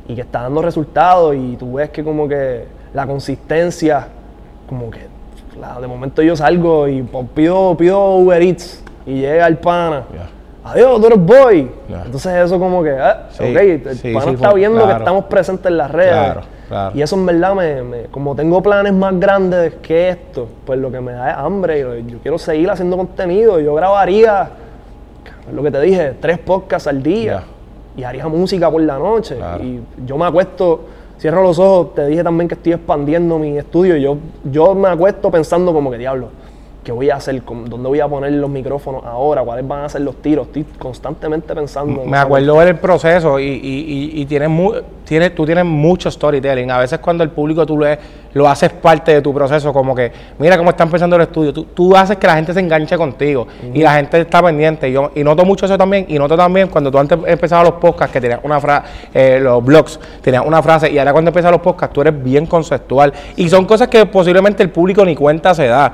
y 0.10 0.15
que 0.15 0.22
está 0.22 0.41
dando 0.41 0.62
resultados. 0.62 1.36
Y 1.36 1.56
tú 1.56 1.74
ves 1.76 1.89
que 1.91 2.04
como 2.04 2.28
que 2.28 2.65
la 2.93 3.08
consistencia, 3.08 4.08
como 4.67 4.91
que 4.91 5.00
la- 5.60 5.80
de 5.80 5.88
momento 5.88 6.22
yo 6.22 6.36
salgo 6.36 6.88
y 6.89 7.02
pues, 7.04 7.26
pido, 7.34 7.78
pido 7.78 8.15
Uber 8.15 8.41
Eats 8.41 8.84
y 9.06 9.22
llega 9.22 9.48
el 9.48 9.58
pana. 9.58 10.04
Adiós, 10.63 11.00
tú 11.00 11.08
eres 11.08 11.19
boy. 11.26 11.72
Entonces 12.06 12.34
eso 12.45 12.60
como 12.60 12.84
que, 12.84 12.95
Sí, 13.30 13.43
ok, 13.43 13.58
el 13.88 13.98
sí, 13.98 14.13
pana 14.13 14.26
sí, 14.26 14.32
está 14.34 14.54
viendo 14.54 14.86
que 14.86 14.93
estamos 14.93 15.26
presentes 15.26 15.67
en 15.67 15.78
las 15.78 15.89
redes. 15.89 16.12
Claro, 16.12 16.41
claro. 16.67 16.91
Y 16.98 17.02
eso 17.02 17.15
en 17.15 17.26
verdad 17.26 17.56
me, 17.56 17.82
me- 17.82 18.04
como 18.06 18.36
tengo 18.36 18.62
planes 18.62 18.93
más 18.93 19.17
grandes 19.19 19.76
que 19.76 20.10
esto, 20.10 20.48
pues 20.65 20.78
lo 20.80 20.91
que 20.91 21.00
me 21.02 21.13
da 21.13 21.32
es 21.32 21.38
hambre. 21.38 21.80
Yo, 21.80 21.95
yo 22.00 22.17
quiero 22.19 22.38
seguir 22.38 22.69
haciendo 22.69 22.98
contenido. 22.98 23.60
Yo 23.60 23.74
grabaría, 23.74 24.50
lo 25.52 25.63
que 25.63 25.72
te 25.72 25.82
dije, 25.82 26.13
tres 26.19 26.38
podcasts 26.39 26.88
al 26.88 27.02
día. 27.02 27.43
Y 27.99 28.03
haría 28.05 28.27
música 28.29 28.71
por 28.71 28.81
la 28.81 28.97
noche. 28.97 29.35
Claro. 29.35 29.62
Y 29.62 29.81
yo 30.05 30.17
me 30.17 30.25
acuesto, 30.25 30.85
cierro 31.19 31.43
los 31.43 31.59
ojos, 31.59 31.93
te 31.95 32.07
dije 32.07 32.23
también 32.23 32.47
que 32.47 32.55
estoy 32.55 32.71
expandiendo 32.73 33.38
mi 33.38 33.57
estudio. 33.57 33.97
Y 33.97 34.01
yo, 34.03 34.17
yo 34.45 34.73
me 34.73 34.88
acuesto 34.88 35.29
pensando 35.29 35.73
como 35.73 35.91
que 35.91 35.97
diablo. 35.97 36.29
¿Qué 36.84 36.94
voy 36.94 37.10
a 37.10 37.18
hacer? 37.18 37.42
¿Con- 37.44 37.70
¿Dónde 37.70 37.89
voy 37.89 38.00
a 38.00 38.08
poner 38.08 38.32
los 38.32 38.50
micrófonos 38.50 39.04
ahora? 39.06 39.42
¿Cuáles 39.44 39.68
van 39.68 39.84
a 39.84 39.89
ser 39.89 40.00
los 40.02 40.15
tiros? 40.22 40.48
Estoy 40.48 40.65
constantemente 40.80 41.54
pensando. 41.54 42.04
en 42.04 42.10
Me 42.10 42.18
acuerdo 42.18 42.56
ver 42.56 42.70
el 42.70 42.76
proceso 42.78 43.38
y, 43.38 43.44
y, 43.44 43.52
y, 44.15 44.22
y 44.22 44.26
tienes 44.26 44.50
mu- 44.50 44.74
tienes, 45.04 45.36
tú 45.36 45.46
tienes 45.46 45.65
mucho 45.65 46.10
storytelling. 46.10 46.72
A 46.72 46.78
veces 46.80 47.00
cuando 47.00 47.24
el 47.24 47.32
público 47.32 47.65
tú 47.65 47.78
le, 47.80 48.00
lo 48.34 48.48
haces 48.48 48.72
parte 48.72 49.13
de 49.13 49.22
tu 49.22 49.34
proceso, 49.34 49.74
como 49.74 49.94
que 49.94 50.10
mira 50.39 50.58
cómo 50.58 50.70
está 50.70 50.84
empezando 50.86 51.18
el 51.18 51.24
estudio, 51.24 51.52
tú, 51.52 51.65
tú 51.65 51.96
haces 51.98 52.15
que 52.18 52.26
la 52.28 52.36
gente 52.36 52.54
se 52.54 52.60
enganche 52.62 52.96
contigo 52.98 53.46
y 53.74 53.82
la 53.84 53.96
gente 53.96 54.22
está 54.22 54.42
pendiente. 54.42 54.88
Y, 54.88 54.94
yo, 54.94 55.12
y 55.13 55.22
noto 55.24 55.44
mucho 55.44 55.65
eso 55.65 55.78
también. 55.78 56.06
Y 56.08 56.18
noto 56.18 56.38
también 56.38 56.70
cuando 56.70 56.89
tú 56.89 56.98
antes 56.98 57.20
empezabas 57.28 57.65
los 57.65 57.74
podcasts, 57.80 58.13
que 58.13 58.22
tenías 58.22 58.39
una 58.42 58.60
frase, 58.62 59.39
los 59.42 59.63
blogs, 59.63 60.00
tenías 60.22 60.46
una 60.46 60.63
frase 60.63 60.89
y 60.89 60.98
ahora 60.98 61.12
cuando 61.12 61.30
empiezas 61.30 61.52
los 61.52 61.62
podcasts 61.62 61.94
tú 61.94 62.00
eres 62.02 62.24
bien 62.24 62.46
conceptual. 62.46 63.12
Y 63.36 63.50
son 63.50 63.65
cosas 63.65 63.89
que 63.89 64.06
posiblemente 64.06 64.63
el 64.63 64.70
público 64.70 65.04
ni 65.04 65.15
cuenta 65.15 65.54
se 65.54 65.68
da. 65.68 65.92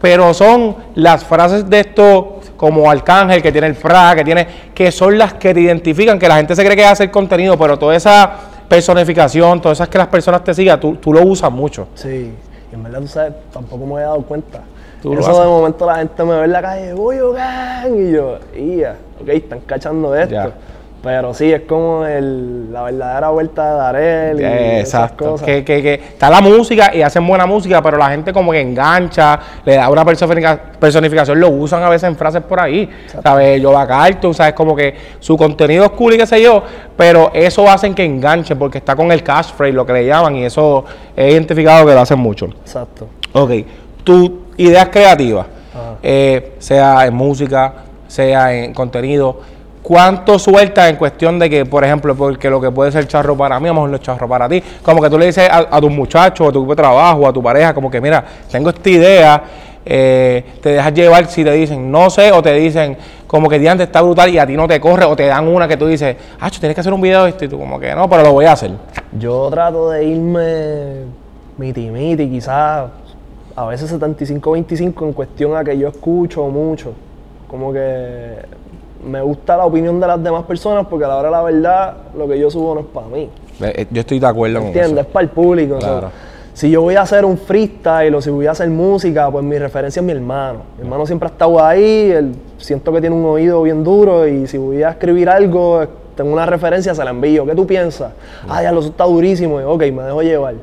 Pero 0.00 0.34
son 0.34 0.76
las 0.94 1.24
frases 1.24 1.68
de 1.68 1.80
esto, 1.80 2.40
como 2.56 2.90
Arcángel, 2.90 3.42
que 3.42 3.50
tiene 3.50 3.68
el 3.68 3.74
fra, 3.74 4.14
que 4.14 4.24
tiene, 4.24 4.46
que 4.74 4.92
son 4.92 5.16
las 5.16 5.34
que 5.34 5.54
te 5.54 5.60
identifican, 5.60 6.18
que 6.18 6.28
la 6.28 6.36
gente 6.36 6.54
se 6.54 6.64
cree 6.64 6.76
que 6.76 6.82
es 6.82 6.88
hacer 6.88 7.10
contenido, 7.10 7.58
pero 7.58 7.78
toda 7.78 7.96
esa 7.96 8.30
personificación, 8.68 9.60
todas 9.60 9.78
esas 9.78 9.88
que 9.88 9.98
las 9.98 10.08
personas 10.08 10.44
te 10.44 10.52
sigan, 10.54 10.78
tú, 10.78 10.96
tú 10.96 11.12
lo 11.12 11.22
usas 11.22 11.50
mucho. 11.50 11.88
Sí, 11.94 12.32
y 12.70 12.74
en 12.74 12.82
verdad 12.82 13.00
tú 13.00 13.08
sabes, 13.08 13.32
tampoco 13.52 13.86
me 13.86 13.94
había 13.94 14.06
dado 14.06 14.22
cuenta. 14.22 14.60
Tú 15.02 15.14
Eso 15.14 15.40
de 15.40 15.46
momento 15.46 15.86
la 15.86 15.96
gente 15.96 16.24
me 16.24 16.34
ve 16.34 16.44
en 16.44 16.52
la 16.52 16.62
calle, 16.62 16.92
voy 16.92 17.18
gang, 17.34 17.96
y 17.96 18.12
yo, 18.12 18.38
ya, 18.54 18.96
ok, 19.20 19.28
están 19.28 19.60
cachando 19.60 20.14
esto. 20.14 20.34
Ya. 20.34 20.52
Pero 21.02 21.32
sí, 21.34 21.52
es 21.52 21.60
como 21.62 22.04
el- 22.04 22.72
la 22.72 22.82
verdadera 22.82 23.28
vuelta 23.28 23.70
de 23.70 23.76
Darel 23.76 24.40
y 24.40 24.44
Eh, 24.44 24.80
esas 24.80 25.04
Exacto. 25.04 25.30
cosas. 25.32 25.46
Que, 25.46 25.64
que, 25.64 25.80
que 25.80 25.94
está 25.94 26.28
la 26.28 26.40
música 26.40 26.92
y 26.92 27.02
hacen 27.02 27.24
buena 27.24 27.46
música, 27.46 27.80
pero 27.80 27.96
la 27.96 28.08
gente 28.10 28.32
como 28.32 28.50
que 28.50 28.60
engancha, 28.60 29.38
le 29.64 29.76
da 29.76 29.88
una 29.88 30.04
personifica- 30.04 30.58
personificación, 30.80 31.38
lo 31.38 31.50
usan 31.50 31.82
a 31.84 31.88
veces 31.90 32.08
en 32.08 32.16
frases 32.16 32.42
por 32.42 32.58
ahí. 32.58 32.90
¿Sabes? 33.22 33.62
Yo 33.62 33.72
Cartoon, 33.72 34.34
¿sabes? 34.34 34.54
Como 34.54 34.74
que 34.74 34.94
su 35.20 35.36
contenido 35.36 35.84
es 35.84 35.90
cool 35.90 36.14
y 36.14 36.18
qué 36.18 36.26
sé 36.26 36.42
yo, 36.42 36.62
pero 36.96 37.30
eso 37.34 37.68
hacen 37.70 37.94
que 37.94 38.04
enganche 38.04 38.56
porque 38.56 38.78
está 38.78 38.96
con 38.96 39.12
el 39.12 39.22
catchphrase, 39.22 39.72
lo 39.72 39.86
que 39.86 39.92
le 39.92 40.06
llaman, 40.06 40.34
y 40.34 40.44
eso 40.44 40.84
he 41.16 41.30
identificado 41.30 41.86
que 41.86 41.94
lo 41.94 42.00
hacen 42.00 42.18
mucho. 42.18 42.46
Exacto. 42.46 43.06
Ok, 43.32 43.52
tus 44.02 44.30
ideas 44.56 44.88
creativas, 44.88 45.46
eh, 46.02 46.54
sea 46.58 47.06
en 47.06 47.14
música, 47.14 47.72
sea 48.08 48.52
en 48.52 48.74
contenido, 48.74 49.40
¿Cuánto 49.86 50.36
sueltas 50.36 50.90
en 50.90 50.96
cuestión 50.96 51.38
de 51.38 51.48
que, 51.48 51.64
por 51.64 51.84
ejemplo, 51.84 52.16
porque 52.16 52.50
lo 52.50 52.60
que 52.60 52.72
puede 52.72 52.90
ser 52.90 53.06
charro 53.06 53.36
para 53.36 53.60
mí, 53.60 53.66
a 53.66 53.68
lo 53.68 53.74
mejor 53.74 53.90
no 53.90 53.94
es 53.94 54.02
charro 54.02 54.28
para 54.28 54.48
ti? 54.48 54.60
Como 54.82 55.00
que 55.00 55.08
tú 55.08 55.16
le 55.16 55.26
dices 55.26 55.48
a, 55.48 55.80
tus 55.80 55.92
muchachos, 55.92 56.48
a 56.48 56.50
tu 56.50 56.58
grupo 56.58 56.72
de 56.72 56.82
trabajo, 56.82 57.28
a 57.28 57.32
tu 57.32 57.40
pareja, 57.40 57.72
como 57.72 57.88
que 57.88 58.00
mira, 58.00 58.24
tengo 58.50 58.70
esta 58.70 58.90
idea, 58.90 59.44
eh, 59.84 60.44
te 60.60 60.70
dejas 60.70 60.92
llevar 60.92 61.26
si 61.26 61.44
te 61.44 61.52
dicen 61.52 61.88
no 61.88 62.10
sé, 62.10 62.32
o 62.32 62.42
te 62.42 62.52
dicen 62.54 62.96
como 63.28 63.48
que 63.48 63.60
diante 63.60 63.84
está 63.84 64.02
brutal 64.02 64.28
y 64.28 64.40
a 64.40 64.44
ti 64.48 64.56
no 64.56 64.66
te 64.66 64.80
corre, 64.80 65.04
o 65.04 65.14
te 65.14 65.26
dan 65.26 65.46
una 65.46 65.68
que 65.68 65.76
tú 65.76 65.86
dices, 65.86 66.16
ah, 66.40 66.50
tienes 66.50 66.74
que 66.74 66.80
hacer 66.80 66.92
un 66.92 67.00
video 67.00 67.22
de 67.22 67.30
esto, 67.30 67.44
y 67.44 67.48
tú 67.48 67.56
como 67.56 67.78
que 67.78 67.94
no, 67.94 68.10
pero 68.10 68.24
lo 68.24 68.32
voy 68.32 68.46
a 68.46 68.54
hacer. 68.54 68.72
Yo 69.16 69.48
trato 69.52 69.90
de 69.90 70.04
irme 70.04 71.04
miti 71.58 71.90
miti, 71.90 72.28
quizás 72.28 72.88
a 73.54 73.66
veces 73.66 73.94
75-25 73.96 75.06
en 75.06 75.12
cuestión 75.12 75.56
a 75.56 75.62
que 75.62 75.78
yo 75.78 75.86
escucho 75.86 76.42
mucho. 76.48 76.92
Como 77.46 77.72
que 77.72 78.34
me 79.04 79.20
gusta 79.22 79.56
la 79.56 79.66
opinión 79.66 80.00
de 80.00 80.06
las 80.06 80.22
demás 80.22 80.44
personas 80.44 80.86
porque 80.88 81.04
a 81.04 81.08
la 81.08 81.16
hora 81.16 81.28
de 81.28 81.32
la 81.32 81.42
verdad 81.42 81.94
lo 82.16 82.28
que 82.28 82.38
yo 82.38 82.50
subo 82.50 82.74
no 82.74 82.80
es 82.80 82.86
para 82.86 83.06
mí. 83.08 83.28
Eh, 83.60 83.72
eh, 83.76 83.86
Yo 83.90 84.00
estoy 84.00 84.18
de 84.18 84.26
acuerdo 84.26 84.58
con 84.58 84.66
¿Entiendes? 84.68 84.92
eso. 84.92 85.00
Es 85.00 85.06
para 85.06 85.24
el 85.24 85.30
público. 85.30 85.78
Claro. 85.78 86.10
si 86.52 86.70
yo 86.70 86.82
voy 86.82 86.94
a 86.94 87.02
hacer 87.02 87.24
un 87.24 87.38
freestyle 87.38 88.14
o 88.14 88.20
si 88.20 88.30
voy 88.30 88.46
a 88.46 88.52
hacer 88.52 88.68
música, 88.68 89.30
pues 89.30 89.44
mi 89.44 89.58
referencia 89.58 90.00
es 90.00 90.06
mi 90.06 90.12
hermano. 90.12 90.60
Mi 90.76 90.84
hermano 90.84 91.06
siempre 91.06 91.28
ha 91.28 91.32
estado 91.32 91.62
ahí, 91.62 92.10
él, 92.10 92.32
siento 92.58 92.92
que 92.92 93.00
tiene 93.00 93.14
un 93.14 93.24
oído 93.24 93.62
bien 93.62 93.82
duro 93.84 94.26
y 94.26 94.46
si 94.46 94.58
voy 94.58 94.82
a 94.82 94.90
escribir 94.90 95.28
algo, 95.28 95.82
eh, 95.82 95.88
tengo 96.16 96.32
una 96.32 96.46
referencia, 96.46 96.94
se 96.94 97.04
la 97.04 97.10
envío. 97.10 97.44
¿Qué 97.44 97.54
tú 97.54 97.66
piensas? 97.66 98.12
Ah, 98.48 98.62
ya, 98.62 98.72
lo 98.72 98.80
está 98.80 99.04
durísimo. 99.04 99.60
Y, 99.60 99.64
ok, 99.64 99.80
me 99.92 100.02
dejo 100.02 100.22
llevar. 100.22 100.54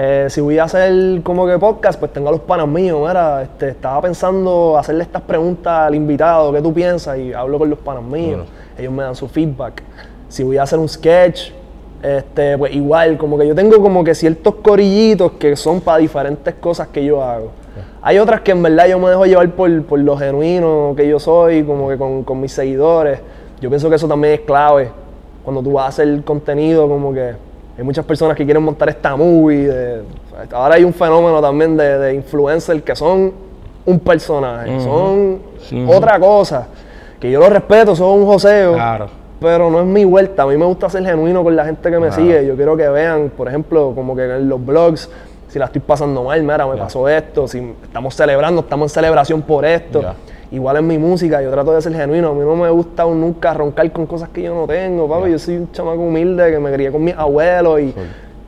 Eh, 0.00 0.26
si 0.30 0.40
voy 0.40 0.56
a 0.58 0.62
hacer 0.62 1.22
como 1.24 1.44
que 1.44 1.58
podcast, 1.58 1.98
pues 1.98 2.12
tengo 2.12 2.28
a 2.28 2.30
los 2.30 2.42
panas 2.42 2.68
míos. 2.68 3.00
Mira, 3.04 3.42
este, 3.42 3.70
estaba 3.70 4.00
pensando 4.02 4.78
hacerle 4.78 5.02
estas 5.02 5.22
preguntas 5.22 5.88
al 5.88 5.94
invitado, 5.96 6.52
¿qué 6.52 6.62
tú 6.62 6.72
piensas? 6.72 7.18
Y 7.18 7.32
hablo 7.32 7.58
con 7.58 7.68
los 7.68 7.80
panas 7.80 8.04
míos. 8.04 8.46
Ellos 8.78 8.92
me 8.92 9.02
dan 9.02 9.16
su 9.16 9.26
feedback. 9.26 9.82
Si 10.28 10.44
voy 10.44 10.56
a 10.56 10.62
hacer 10.62 10.78
un 10.78 10.88
sketch, 10.88 11.50
este, 12.00 12.56
pues 12.56 12.76
igual, 12.76 13.18
como 13.18 13.36
que 13.36 13.48
yo 13.48 13.56
tengo 13.56 13.82
como 13.82 14.04
que 14.04 14.14
ciertos 14.14 14.54
corillitos 14.62 15.32
que 15.32 15.56
son 15.56 15.80
para 15.80 15.98
diferentes 15.98 16.54
cosas 16.54 16.86
que 16.86 17.04
yo 17.04 17.20
hago. 17.20 17.50
Hay 18.00 18.20
otras 18.20 18.42
que 18.42 18.52
en 18.52 18.62
verdad 18.62 18.86
yo 18.86 19.00
me 19.00 19.10
dejo 19.10 19.26
llevar 19.26 19.50
por, 19.50 19.82
por 19.82 19.98
lo 19.98 20.16
genuino 20.16 20.94
que 20.96 21.08
yo 21.08 21.18
soy, 21.18 21.64
como 21.64 21.88
que 21.88 21.98
con, 21.98 22.22
con 22.22 22.40
mis 22.40 22.52
seguidores. 22.52 23.18
Yo 23.60 23.68
pienso 23.68 23.90
que 23.90 23.96
eso 23.96 24.06
también 24.06 24.34
es 24.34 24.40
clave. 24.42 24.92
Cuando 25.42 25.60
tú 25.60 25.72
vas 25.72 25.86
a 25.86 25.88
hacer 25.88 26.22
contenido, 26.22 26.86
como 26.86 27.12
que 27.12 27.47
hay 27.78 27.84
muchas 27.84 28.04
personas 28.04 28.36
que 28.36 28.44
quieren 28.44 28.62
montar 28.62 28.88
esta 28.88 29.14
movie. 29.16 29.68
de- 29.68 30.02
ahora 30.52 30.74
hay 30.74 30.84
un 30.84 30.92
fenómeno 30.92 31.40
también 31.40 31.76
de, 31.76 31.98
de 31.98 32.14
influencers 32.14 32.82
que 32.82 32.94
son 32.96 33.32
un 33.86 33.98
personaje, 34.00 34.80
son 34.80 35.38
otra 35.88 36.18
cosa. 36.18 36.66
Que 37.18 37.30
yo 37.30 37.40
lo 37.40 37.48
respeto, 37.48 37.96
son 37.96 38.20
un 38.20 38.26
joseo. 38.26 38.74
Claro. 38.74 39.06
Pero 39.40 39.70
no 39.70 39.80
es 39.80 39.86
mi 39.86 40.04
vuelta. 40.04 40.42
A 40.42 40.46
mí 40.46 40.56
me 40.56 40.64
gusta 40.66 40.88
ser 40.90 41.04
genuino 41.04 41.42
con 41.44 41.54
la 41.56 41.64
gente 41.64 41.90
que 41.90 41.98
me 41.98 42.08
Claro. 42.08 42.22
sigue. 42.22 42.46
Yo 42.46 42.56
quiero 42.56 42.76
que 42.76 42.88
vean, 42.88 43.30
por 43.36 43.48
ejemplo, 43.48 43.92
como 43.94 44.14
que 44.16 44.24
en 44.24 44.48
los 44.48 44.64
blogs, 44.64 45.08
si 45.48 45.58
la 45.58 45.66
estoy 45.66 45.80
pasando 45.80 46.22
mal, 46.24 46.42
mira, 46.42 46.66
me 46.66 46.76
pasó 46.76 47.08
esto. 47.08 47.48
Si 47.48 47.58
estamos 47.82 48.14
celebrando, 48.14 48.60
estamos 48.60 48.90
en 48.90 48.94
celebración 48.94 49.42
por 49.42 49.64
esto. 49.64 50.02
Igual 50.50 50.78
en 50.78 50.86
mi 50.86 50.98
música, 50.98 51.42
yo 51.42 51.50
trato 51.50 51.72
de 51.72 51.82
ser 51.82 51.94
genuino. 51.94 52.30
A 52.30 52.34
mí 52.34 52.40
no 52.40 52.56
me 52.56 52.70
gusta 52.70 53.04
nunca 53.04 53.54
roncar 53.54 53.90
con 53.92 54.06
cosas 54.06 54.28
que 54.28 54.42
yo 54.42 54.54
no 54.54 54.66
tengo, 54.66 55.08
papi. 55.08 55.30
Yo 55.30 55.38
soy 55.38 55.56
un 55.56 55.72
chamaco 55.72 56.00
humilde 56.00 56.50
que 56.50 56.58
me 56.58 56.72
crié 56.72 56.92
con 56.92 57.02
mis 57.02 57.14
abuelos 57.14 57.80
y 57.80 57.94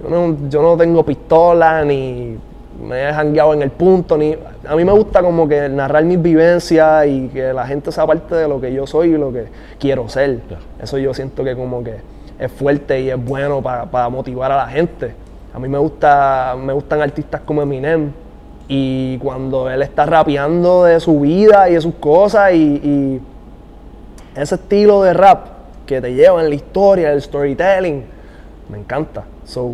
yo 0.03 0.09
no, 0.09 0.37
yo 0.49 0.63
no 0.63 0.77
tengo 0.77 1.05
pistola 1.05 1.85
ni 1.85 2.39
me 2.83 3.09
he 3.09 3.13
jangueado 3.13 3.55
en 3.55 3.63
el 3.63 3.71
punto. 3.71 4.17
ni 4.17 4.37
A 4.67 4.77
mí 4.77 4.85
me 4.85 4.93
gusta 4.93 5.23
como 5.23 5.49
que 5.49 5.69
narrar 5.69 6.05
mis 6.05 6.21
vivencias 6.21 7.07
y 7.07 7.29
que 7.29 7.53
la 7.53 7.67
gente 7.67 7.93
sea 7.93 8.07
parte 8.07 8.35
de 8.35 8.49
lo 8.49 8.61
que 8.61 8.73
yo 8.73 8.87
soy 8.87 9.15
y 9.15 9.19
lo 9.19 9.33
que 9.33 9.47
quiero 9.79 10.09
ser. 10.09 10.41
Eso 10.83 10.99
yo 10.99 11.13
siento 11.15 11.45
que 11.45 11.55
como 11.55 11.83
que 11.83 11.97
es 12.39 12.51
fuerte 12.51 13.01
y 13.01 13.11
es 13.11 13.23
bueno 13.23 13.63
para 13.63 14.09
motivar 14.09 14.53
a 14.53 14.57
la 14.57 14.67
gente. 14.67 15.15
A 15.53 15.59
mí 15.59 15.69
me, 15.69 15.79
gusta, 15.79 16.57
me 16.59 16.73
gustan 16.73 17.03
artistas 17.03 17.41
como 17.45 17.63
Eminem 17.63 18.13
y 18.69 19.19
cuando 19.19 19.69
él 19.69 19.83
está 19.83 20.07
rapeando 20.07 20.85
de 20.85 21.01
su 21.01 21.21
vida 21.21 21.69
y 21.69 21.75
de 21.75 21.81
sus 21.81 21.95
cosas 21.95 22.53
y, 22.53 22.57
y 22.57 23.21
ese 24.37 24.55
estilo 24.55 25.03
de 25.03 25.13
rap 25.13 25.47
que 25.87 26.01
te 26.01 26.15
lleva 26.15 26.41
en 26.41 26.49
la 26.49 26.55
historia, 26.55 27.13
el 27.13 27.21
storytelling, 27.21 28.05
me 28.69 28.79
encanta. 28.79 29.25
So, 29.45 29.73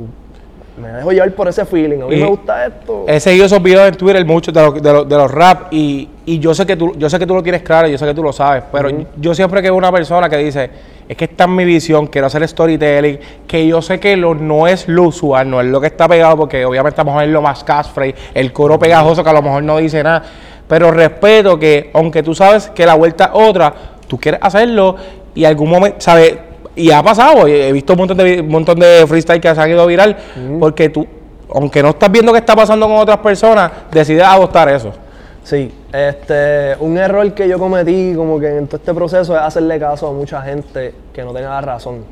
me 0.81 0.89
dejo 0.89 1.13
llevar 1.13 1.31
por 1.33 1.49
ese 1.49 1.65
feeling. 1.67 2.01
A 2.01 2.07
mí 2.07 2.17
Y 2.17 2.21
me 2.21 2.27
gusta 2.27 2.67
esto. 2.67 3.05
He 3.07 3.21
seguido 3.21 3.47
esos 3.47 3.63
videos 3.63 3.89
en 3.89 3.95
Twitter, 3.97 4.25
muchos 4.25 4.55
de 4.55 4.63
los, 4.63 4.83
de 4.83 4.93
los, 4.93 5.09
de 5.09 5.17
los 5.17 5.31
rap, 5.31 5.73
y, 5.73 6.09
y 6.29 6.41
yo 6.41 6.53
sé 6.55 6.67
que 6.67 6.75
tú, 6.75 6.93
yo 6.99 7.09
sé 7.09 7.21
que 7.21 7.27
tú 7.27 7.35
lo 7.35 7.43
tienes 7.43 7.63
claro, 7.63 7.87
yo 7.87 7.97
sé 7.97 8.05
que 8.05 8.13
tú 8.13 8.23
lo 8.23 8.33
sabes, 8.33 8.65
pero 8.73 8.91
yo 9.17 9.33
siempre 9.33 9.63
que 9.63 9.71
veo 9.71 9.77
una 9.77 9.93
persona 9.93 10.29
que 10.29 10.37
dice, 10.37 10.69
es 11.09 11.17
que 11.17 11.27
esta 11.27 11.45
es 11.45 11.51
mi 11.51 11.65
visión, 11.65 12.09
quiero 12.09 12.27
hacer 12.27 12.47
storytelling, 12.47 13.21
que 13.47 13.65
yo 13.65 13.81
sé 13.81 14.01
que 14.01 14.17
lo, 14.17 14.35
no 14.35 14.67
es 14.67 14.89
lo 14.89 15.05
usual, 15.05 15.49
no 15.49 15.61
es 15.61 15.69
lo 15.69 15.81
que 15.81 15.87
está 15.87 16.09
pegado, 16.09 16.37
porque 16.37 16.65
obviamente 16.65 17.01
a 17.01 17.05
lo 17.05 17.11
mejor 17.13 17.25
es 17.25 17.31
lo 17.31 17.43
más 17.43 17.63
catchphrase, 17.63 18.17
el 18.35 18.53
coro 18.53 18.77
pegajoso 18.77 19.23
que 19.23 19.31
a 19.31 19.35
lo 19.35 19.41
mejor 19.41 19.63
no 19.63 19.79
dice 19.79 20.03
nada, 20.03 20.25
pero 20.67 20.91
respeto 20.91 21.61
que, 21.61 21.91
aunque 21.95 22.25
tú 22.25 22.35
sabes 22.35 22.71
que 22.71 22.85
la 22.85 22.95
vuelta 22.95 23.27
es 23.27 23.31
otra, 23.33 23.73
tú 24.09 24.19
quieres 24.19 24.41
hacerlo 24.43 24.97
y 25.33 25.45
algún 25.45 25.71
momento, 25.71 25.99
¿sabes? 26.01 26.39
Y 26.75 26.91
ha 26.91 27.05
pasado, 27.05 27.47
he 27.47 27.71
visto 27.71 27.93
un 27.93 28.01
montón 28.01 28.17
de, 28.17 28.41
un 28.41 28.49
montón 28.49 28.81
de 28.81 29.07
freestyle 29.07 29.41
que 29.41 29.55
se 29.55 29.61
han 29.61 29.71
ido 29.71 29.87
viral, 29.87 30.17
porque 30.59 30.89
tú, 30.89 31.07
aunque 31.55 31.85
no 31.85 31.91
estás 31.91 32.11
viendo 32.11 32.33
qué 32.33 32.41
está 32.41 32.57
pasando 32.57 32.89
con 32.89 32.97
otras 32.97 33.19
personas, 33.19 33.71
decides 33.93 34.25
adoptar 34.25 34.69
eso. 34.71 35.06
Sí, 35.47 35.73
este, 35.93 36.75
un 36.81 36.99
error 36.99 37.33
que 37.33 37.49
yo 37.49 37.57
cometí 37.57 38.15
como 38.17 38.41
que 38.41 38.59
en 38.59 38.67
todo 38.67 38.79
este 38.79 38.93
proceso 38.93 39.37
es 39.37 39.43
hacerle 39.43 39.79
caso 39.79 40.09
a 40.09 40.13
mucha 40.13 40.43
gente 40.43 40.93
que 41.13 41.23
no 41.23 41.33
tenga 41.33 41.51
la 41.51 41.61
razón. 41.61 42.03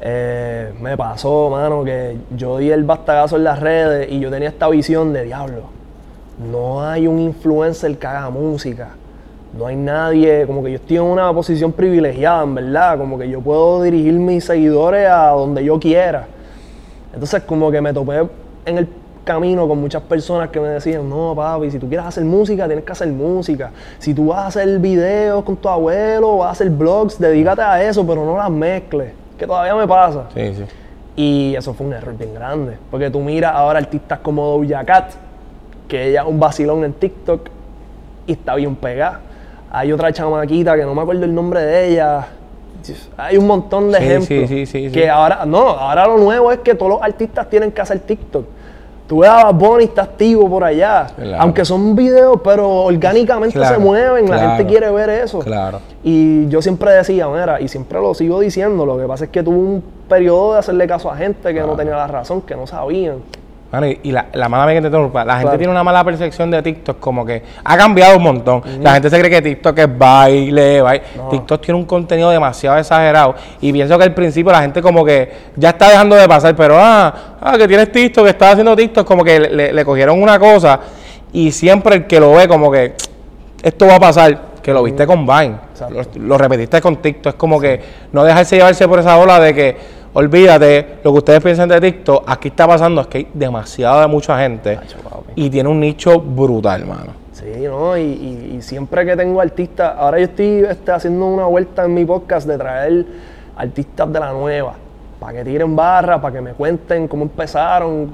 Eh, 0.00 0.72
me 0.80 0.96
pasó, 0.96 1.48
mano, 1.48 1.84
que 1.84 2.16
yo 2.36 2.58
di 2.58 2.72
el 2.72 2.82
bastagazo 2.82 3.36
en 3.36 3.44
las 3.44 3.60
redes 3.60 4.10
y 4.10 4.18
yo 4.18 4.32
tenía 4.32 4.48
esta 4.48 4.68
visión 4.68 5.12
de 5.12 5.26
diablo. 5.26 5.66
No 6.50 6.82
hay 6.84 7.06
un 7.06 7.20
influencer 7.20 7.96
que 7.96 8.06
haga 8.08 8.30
música. 8.30 8.88
No 9.56 9.66
hay 9.66 9.76
nadie, 9.76 10.44
como 10.44 10.64
que 10.64 10.72
yo 10.72 10.76
estoy 10.78 10.96
en 10.96 11.04
una 11.04 11.32
posición 11.32 11.70
privilegiada, 11.70 12.42
en 12.42 12.56
verdad. 12.56 12.98
Como 12.98 13.16
que 13.16 13.30
yo 13.30 13.40
puedo 13.40 13.80
dirigir 13.84 14.14
mis 14.14 14.44
seguidores 14.44 15.08
a 15.08 15.28
donde 15.28 15.64
yo 15.64 15.78
quiera. 15.78 16.26
Entonces, 17.12 17.44
como 17.44 17.70
que 17.70 17.80
me 17.80 17.92
topé 17.92 18.28
en 18.66 18.78
el 18.78 18.88
camino 19.24 19.68
con 19.68 19.78
muchas 19.80 20.02
personas 20.02 20.48
que 20.50 20.60
me 20.60 20.68
decían, 20.68 21.08
no, 21.08 21.34
papi, 21.34 21.70
si 21.70 21.78
tú 21.78 21.88
quieres 21.88 22.06
hacer 22.06 22.24
música, 22.24 22.66
tienes 22.66 22.84
que 22.84 22.92
hacer 22.92 23.08
música. 23.08 23.70
Si 23.98 24.14
tú 24.14 24.28
vas 24.28 24.38
a 24.38 24.46
hacer 24.48 24.78
videos 24.78 25.44
con 25.44 25.56
tu 25.56 25.68
abuelo, 25.68 26.38
vas 26.38 26.48
a 26.48 26.50
hacer 26.52 26.70
blogs, 26.70 27.18
dedícate 27.18 27.62
a 27.62 27.82
eso, 27.82 28.06
pero 28.06 28.24
no 28.24 28.36
las 28.36 28.50
mezcles. 28.50 29.12
Que 29.38 29.46
todavía 29.46 29.74
me 29.74 29.86
pasa. 29.86 30.24
Sí, 30.34 30.54
sí. 30.54 30.64
Y 31.16 31.54
eso 31.56 31.74
fue 31.74 31.86
un 31.86 31.92
error 31.92 32.16
bien 32.16 32.34
grande. 32.34 32.76
Porque 32.90 33.10
tú 33.10 33.20
miras 33.20 33.54
ahora 33.54 33.78
artistas 33.78 34.18
como 34.20 34.58
Doja 34.58 34.84
Cat, 34.84 35.10
que 35.88 36.08
ella 36.08 36.22
es 36.22 36.26
un 36.28 36.38
vacilón 36.40 36.84
en 36.84 36.92
TikTok 36.92 37.48
y 38.26 38.32
está 38.32 38.54
bien 38.54 38.76
pegada. 38.76 39.20
Hay 39.70 39.92
otra 39.92 40.12
chamaquita 40.12 40.76
que 40.76 40.82
no 40.84 40.94
me 40.94 41.02
acuerdo 41.02 41.24
el 41.24 41.34
nombre 41.34 41.62
de 41.62 41.88
ella. 41.88 42.26
Hay 43.16 43.36
un 43.36 43.46
montón 43.46 43.90
de 43.92 43.98
Sí, 43.98 44.04
ejemplos. 44.04 44.48
sí, 44.48 44.66
sí, 44.66 44.90
que 44.90 45.08
ahora, 45.10 45.44
no, 45.44 45.58
ahora 45.68 46.06
lo 46.06 46.16
nuevo 46.16 46.50
es 46.50 46.58
que 46.60 46.74
todos 46.74 46.92
los 46.92 47.02
artistas 47.02 47.48
tienen 47.50 47.70
que 47.70 47.80
hacer 47.80 47.98
TikTok. 48.00 48.44
Tú 49.10 49.18
ves 49.18 49.28
a 49.28 49.50
Bunny 49.50 49.86
está 49.86 50.02
activo 50.02 50.48
por 50.48 50.62
allá. 50.62 51.08
Claro. 51.16 51.42
Aunque 51.42 51.64
son 51.64 51.96
videos, 51.96 52.38
pero 52.44 52.84
orgánicamente 52.84 53.58
Claro, 53.58 53.74
se 53.74 53.80
mueven, 53.80 54.30
la 54.30 54.38
gente 54.38 54.66
quiere 54.66 54.88
ver 54.92 55.10
eso. 55.10 55.40
Claro. 55.40 55.80
Y 56.04 56.46
yo 56.46 56.62
siempre 56.62 56.92
decía, 56.92 57.26
mira, 57.26 57.60
y 57.60 57.66
siempre 57.66 58.00
lo 58.00 58.14
sigo 58.14 58.38
diciendo, 58.38 58.86
lo 58.86 58.96
que 58.96 59.06
pasa 59.06 59.24
es 59.24 59.30
que 59.30 59.42
tuve 59.42 59.56
un 59.56 59.82
periodo 60.08 60.52
de 60.52 60.60
hacerle 60.60 60.86
caso 60.86 61.10
a 61.10 61.16
gente 61.16 61.52
que 61.52 61.60
no 61.60 61.74
tenía 61.74 61.96
la 61.96 62.06
razón, 62.06 62.42
que 62.42 62.54
no 62.54 62.68
sabían. 62.68 63.16
Mano, 63.72 63.86
y, 63.86 64.00
y 64.02 64.10
la, 64.10 64.26
la 64.32 64.48
mala 64.48 64.66
mía 64.66 64.82
que 64.82 64.90
te 64.90 64.96
la 64.96 65.00
gente 65.00 65.22
Claro. 65.22 65.58
tiene 65.58 65.70
una 65.70 65.84
mala 65.84 66.02
percepción 66.02 66.50
de 66.50 66.60
TikTok, 66.60 66.98
como 66.98 67.24
que 67.24 67.42
ha 67.62 67.76
cambiado 67.76 68.16
un 68.16 68.22
montón. 68.22 68.62
La 68.80 68.94
gente 68.94 69.08
se 69.08 69.18
cree 69.18 69.30
que 69.30 69.42
TikTok 69.42 69.78
es 69.78 69.98
baile, 69.98 70.82
baile. 70.82 71.04
TikTok 71.30 71.60
tiene 71.60 71.78
un 71.78 71.86
contenido 71.86 72.30
demasiado 72.30 72.78
exagerado. 72.78 73.36
Y 73.60 73.72
pienso 73.72 73.96
que 73.96 74.04
al 74.04 74.14
principio 74.14 74.50
la 74.50 74.62
gente 74.62 74.82
como 74.82 75.04
que 75.04 75.30
ya 75.54 75.70
está 75.70 75.88
dejando 75.88 76.16
de 76.16 76.26
pasar, 76.26 76.56
pero 76.56 76.76
ah, 76.78 77.36
ah 77.40 77.56
que 77.56 77.68
tienes 77.68 77.92
TikTok, 77.92 78.24
que 78.24 78.30
estás 78.30 78.52
haciendo 78.52 78.74
TikTok, 78.74 79.06
como 79.06 79.22
que 79.22 79.38
le, 79.38 79.72
le 79.72 79.84
cogieron 79.84 80.20
una 80.20 80.38
cosa. 80.38 80.80
Y 81.32 81.52
siempre 81.52 81.94
el 81.94 82.06
que 82.08 82.18
lo 82.18 82.32
ve 82.32 82.48
como 82.48 82.72
que 82.72 82.94
esto 83.62 83.86
va 83.86 83.96
a 83.96 84.00
pasar, 84.00 84.50
que 84.62 84.72
lo 84.72 84.82
viste 84.82 85.06
con 85.06 85.24
Vine, 85.24 85.54
lo, 85.90 86.02
lo 86.26 86.38
repetiste 86.38 86.80
con 86.80 86.96
TikTok, 86.96 87.34
es 87.34 87.38
como 87.38 87.60
que 87.60 87.80
no 88.12 88.24
dejarse 88.24 88.56
llevarse 88.56 88.88
por 88.88 88.98
esa 88.98 89.16
ola 89.16 89.38
de 89.38 89.54
que 89.54 89.76
olvídate 90.12 90.98
lo 91.04 91.12
que 91.12 91.18
ustedes 91.18 91.42
piensan 91.42 91.68
de 91.68 91.80
TikTok, 91.80 92.24
aquí 92.26 92.48
está 92.48 92.66
pasando, 92.66 93.00
es 93.02 93.06
que 93.06 93.18
hay 93.18 93.28
demasiada 93.32 94.06
mucha 94.08 94.38
gente 94.40 94.78
y 95.36 95.48
tiene 95.50 95.68
un 95.68 95.80
nicho 95.80 96.20
brutal, 96.20 96.80
hermano. 96.82 97.12
Sí, 97.32 97.46
¿no? 97.64 97.96
Y, 97.96 98.02
y- 98.02 98.54
y 98.58 98.62
siempre 98.62 99.06
que 99.06 99.16
tengo 99.16 99.40
artistas, 99.40 99.94
ahora 99.96 100.18
yo 100.18 100.24
estoy 100.24 100.64
este, 100.68 100.92
haciendo 100.92 101.26
una 101.26 101.46
vuelta 101.46 101.84
en 101.84 101.94
mi 101.94 102.04
podcast 102.04 102.46
de 102.46 102.58
traer 102.58 103.06
artistas 103.56 104.12
de 104.12 104.20
la 104.20 104.32
nueva, 104.32 104.74
para 105.18 105.34
que 105.38 105.44
tiren 105.44 105.74
barra, 105.74 106.20
para 106.20 106.34
que 106.34 106.40
me 106.40 106.52
cuenten 106.52 107.08
cómo 107.08 107.22
empezaron 107.22 108.10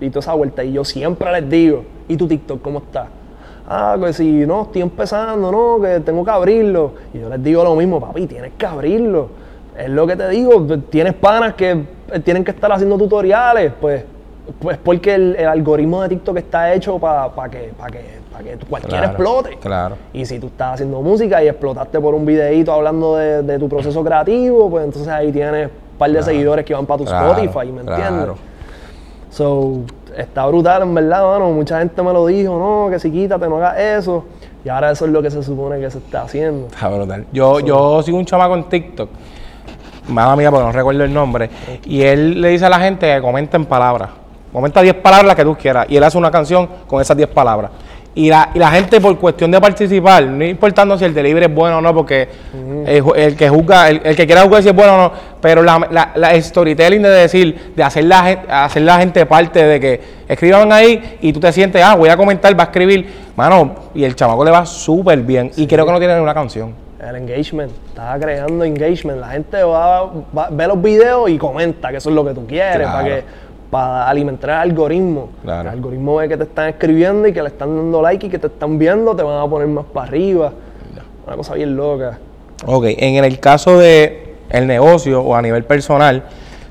y 0.00 0.08
toda 0.08 0.20
esa 0.20 0.34
vuelta. 0.34 0.64
Y 0.64 0.72
yo 0.72 0.84
siempre 0.84 1.30
les 1.32 1.50
digo, 1.50 1.84
¿y 2.08 2.16
tu 2.16 2.26
TikTok 2.26 2.62
cómo 2.62 2.78
está? 2.78 3.06
ah, 3.72 3.96
que 4.02 4.12
si 4.12 4.44
no, 4.46 4.62
estoy 4.62 4.82
empezando, 4.82 5.52
no, 5.52 5.80
que 5.80 6.00
tengo 6.00 6.24
que 6.24 6.30
abrirlo. 6.30 6.92
Y 7.14 7.20
yo 7.20 7.28
les 7.28 7.40
digo 7.42 7.62
lo 7.62 7.76
mismo, 7.76 8.00
papi, 8.00 8.26
tienes 8.26 8.52
que 8.58 8.66
abrirlo. 8.66 9.28
Es 9.78 9.88
lo 9.88 10.06
que 10.06 10.16
te 10.16 10.28
digo, 10.28 10.66
tienes 10.90 11.14
panas 11.14 11.54
que 11.54 11.70
eh, 12.12 12.20
tienen 12.20 12.44
que 12.44 12.50
estar 12.50 12.70
haciendo 12.72 12.98
tutoriales, 12.98 13.72
pues, 13.80 14.04
pues 14.60 14.78
porque 14.78 15.14
el, 15.14 15.36
algoritmo 15.46 16.02
de 16.02 16.10
TikTok 16.10 16.36
está 16.38 16.72
hecho 16.74 16.98
para 16.98 17.30
que, 17.50 17.72
para 17.78 17.90
que, 17.92 18.20
que 18.42 18.66
cualquiera 18.66 19.06
explote. 19.06 19.58
Claro. 19.58 19.96
Y 20.12 20.24
si 20.26 20.38
tú 20.38 20.48
estás 20.48 20.74
haciendo 20.74 21.00
música 21.02 21.42
y 21.42 21.48
explotaste 21.48 22.00
por 22.00 22.14
un 22.14 22.26
videíto 22.26 22.72
hablando 22.72 23.16
de, 23.16 23.58
tu 23.58 23.68
proceso 23.68 24.02
creativo, 24.02 24.68
pues 24.70 24.84
entonces 24.84 25.08
ahí 25.08 25.30
tienes 25.32 25.66
un 25.66 25.98
par 25.98 26.10
de 26.10 26.22
seguidores 26.22 26.64
que 26.64 26.74
van 26.74 26.86
para 26.86 26.98
tu 26.98 27.04
Spotify, 27.04 27.72
¿me 27.72 27.80
entiendes? 27.80 28.36
So, 29.30 29.82
está 30.16 30.46
brutal, 30.46 30.82
en 30.82 30.94
verdad, 30.94 31.22
mano. 31.22 31.50
Mucha 31.50 31.78
gente 31.78 32.02
me 32.02 32.12
lo 32.12 32.26
dijo, 32.26 32.58
no, 32.58 32.90
que 32.90 32.98
si 32.98 33.10
quítate, 33.10 33.48
no 33.48 33.56
hagas 33.56 33.78
eso. 33.78 34.24
Y 34.64 34.68
ahora 34.68 34.90
eso 34.90 35.06
es 35.06 35.12
lo 35.12 35.22
que 35.22 35.30
se 35.30 35.42
supone 35.42 35.80
que 35.80 35.90
se 35.90 35.98
está 35.98 36.22
haciendo. 36.22 36.66
Está 36.66 36.88
brutal. 36.88 37.26
Yo, 37.32 37.60
yo 37.60 38.02
sigo 38.02 38.18
un 38.18 38.26
chamaco 38.26 38.54
en 38.54 38.68
TikTok, 38.68 39.08
mala 40.10 40.36
mía 40.36 40.50
porque 40.50 40.66
no 40.66 40.72
recuerdo 40.72 41.04
el 41.04 41.12
nombre, 41.12 41.50
y 41.84 42.02
él 42.02 42.40
le 42.40 42.48
dice 42.48 42.66
a 42.66 42.68
la 42.68 42.80
gente 42.80 43.12
que 43.14 43.20
comenten 43.20 43.64
palabras. 43.64 44.10
Comenta 44.52 44.82
10 44.82 44.96
palabras 44.96 45.26
las 45.26 45.36
que 45.36 45.44
tú 45.44 45.56
quieras. 45.56 45.86
Y 45.88 45.96
él 45.96 46.02
hace 46.02 46.18
una 46.18 46.30
canción 46.30 46.68
con 46.86 47.00
esas 47.00 47.16
10 47.16 47.28
palabras. 47.28 47.70
Y 48.12 48.28
la, 48.28 48.50
y 48.52 48.58
la 48.58 48.72
gente, 48.72 49.00
por 49.00 49.16
cuestión 49.18 49.52
de 49.52 49.60
participar, 49.60 50.24
no 50.24 50.44
importando 50.44 50.98
si 50.98 51.04
el 51.04 51.14
delivery 51.14 51.46
es 51.46 51.54
bueno 51.54 51.78
o 51.78 51.80
no, 51.80 51.94
porque 51.94 52.28
el, 52.84 53.36
que 53.36 53.48
juzga, 53.48 53.88
el, 53.88 54.16
que 54.16 54.26
quiera 54.26 54.42
jugar 54.42 54.64
si 54.64 54.68
es 54.68 54.74
bueno 54.74 54.94
o 54.94 54.96
no, 54.96 55.12
pero 55.40 55.62
la, 55.62 56.10
la, 56.16 56.42
storytelling 56.42 57.02
de 57.02 57.08
decir, 57.08 57.72
de 57.76 57.82
hacer 57.84 58.04
la, 58.04 58.18
hacer 58.64 58.82
la 58.82 58.98
gente 58.98 59.24
parte 59.26 59.64
de 59.64 59.78
que 59.78 60.00
escriban 60.26 60.72
ahí 60.72 61.18
y 61.20 61.32
tú 61.32 61.38
te 61.38 61.52
sientes, 61.52 61.80
ah, 61.84 61.94
voy 61.94 62.08
a 62.08 62.16
comentar, 62.16 62.58
va 62.58 62.64
a 62.64 62.66
escribir, 62.66 63.08
mano, 63.36 63.76
y 63.94 64.02
el 64.02 64.16
chamaco 64.16 64.44
le 64.44 64.50
va 64.50 64.66
súper 64.66 65.20
bien. 65.20 65.52
Y 65.56 65.68
creo 65.68 65.86
que 65.86 65.92
no 65.92 65.98
tiene 66.00 66.20
una 66.20 66.34
canción. 66.34 66.89
El 67.08 67.16
engagement, 67.16 67.72
estaba 67.88 68.18
creando 68.18 68.62
engagement. 68.64 69.20
La 69.20 69.28
gente 69.28 69.62
va, 69.62 70.04
va, 70.36 70.48
ve 70.50 70.66
los 70.66 70.82
videos 70.82 71.30
y 71.30 71.38
comenta 71.38 71.90
que 71.90 71.96
eso 71.96 72.10
es 72.10 72.14
lo 72.14 72.24
que 72.24 72.34
tú 72.34 72.46
quieres, 72.46 72.86
para 72.86 73.04
que 73.04 73.24
para 73.70 74.08
alimentar 74.08 74.50
el 74.50 74.56
algoritmo. 74.56 75.30
El 75.44 75.50
algoritmo 75.50 76.16
ve 76.16 76.28
que 76.28 76.36
te 76.36 76.42
están 76.42 76.68
escribiendo 76.68 77.28
y 77.28 77.32
que 77.32 77.40
le 77.40 77.48
están 77.48 77.74
dando 77.76 78.02
like 78.02 78.26
y 78.26 78.28
que 78.28 78.38
te 78.38 78.48
están 78.48 78.78
viendo, 78.78 79.14
te 79.14 79.22
van 79.22 79.40
a 79.40 79.48
poner 79.48 79.68
más 79.68 79.86
para 79.86 80.08
arriba. 80.08 80.52
Una 81.26 81.36
cosa 81.36 81.54
bien 81.54 81.76
loca. 81.76 82.18
Ok, 82.66 82.84
en 82.88 83.24
el 83.24 83.38
caso 83.38 83.78
de 83.78 84.34
el 84.50 84.66
negocio 84.66 85.22
o 85.22 85.34
a 85.34 85.40
nivel 85.40 85.64
personal, 85.64 86.24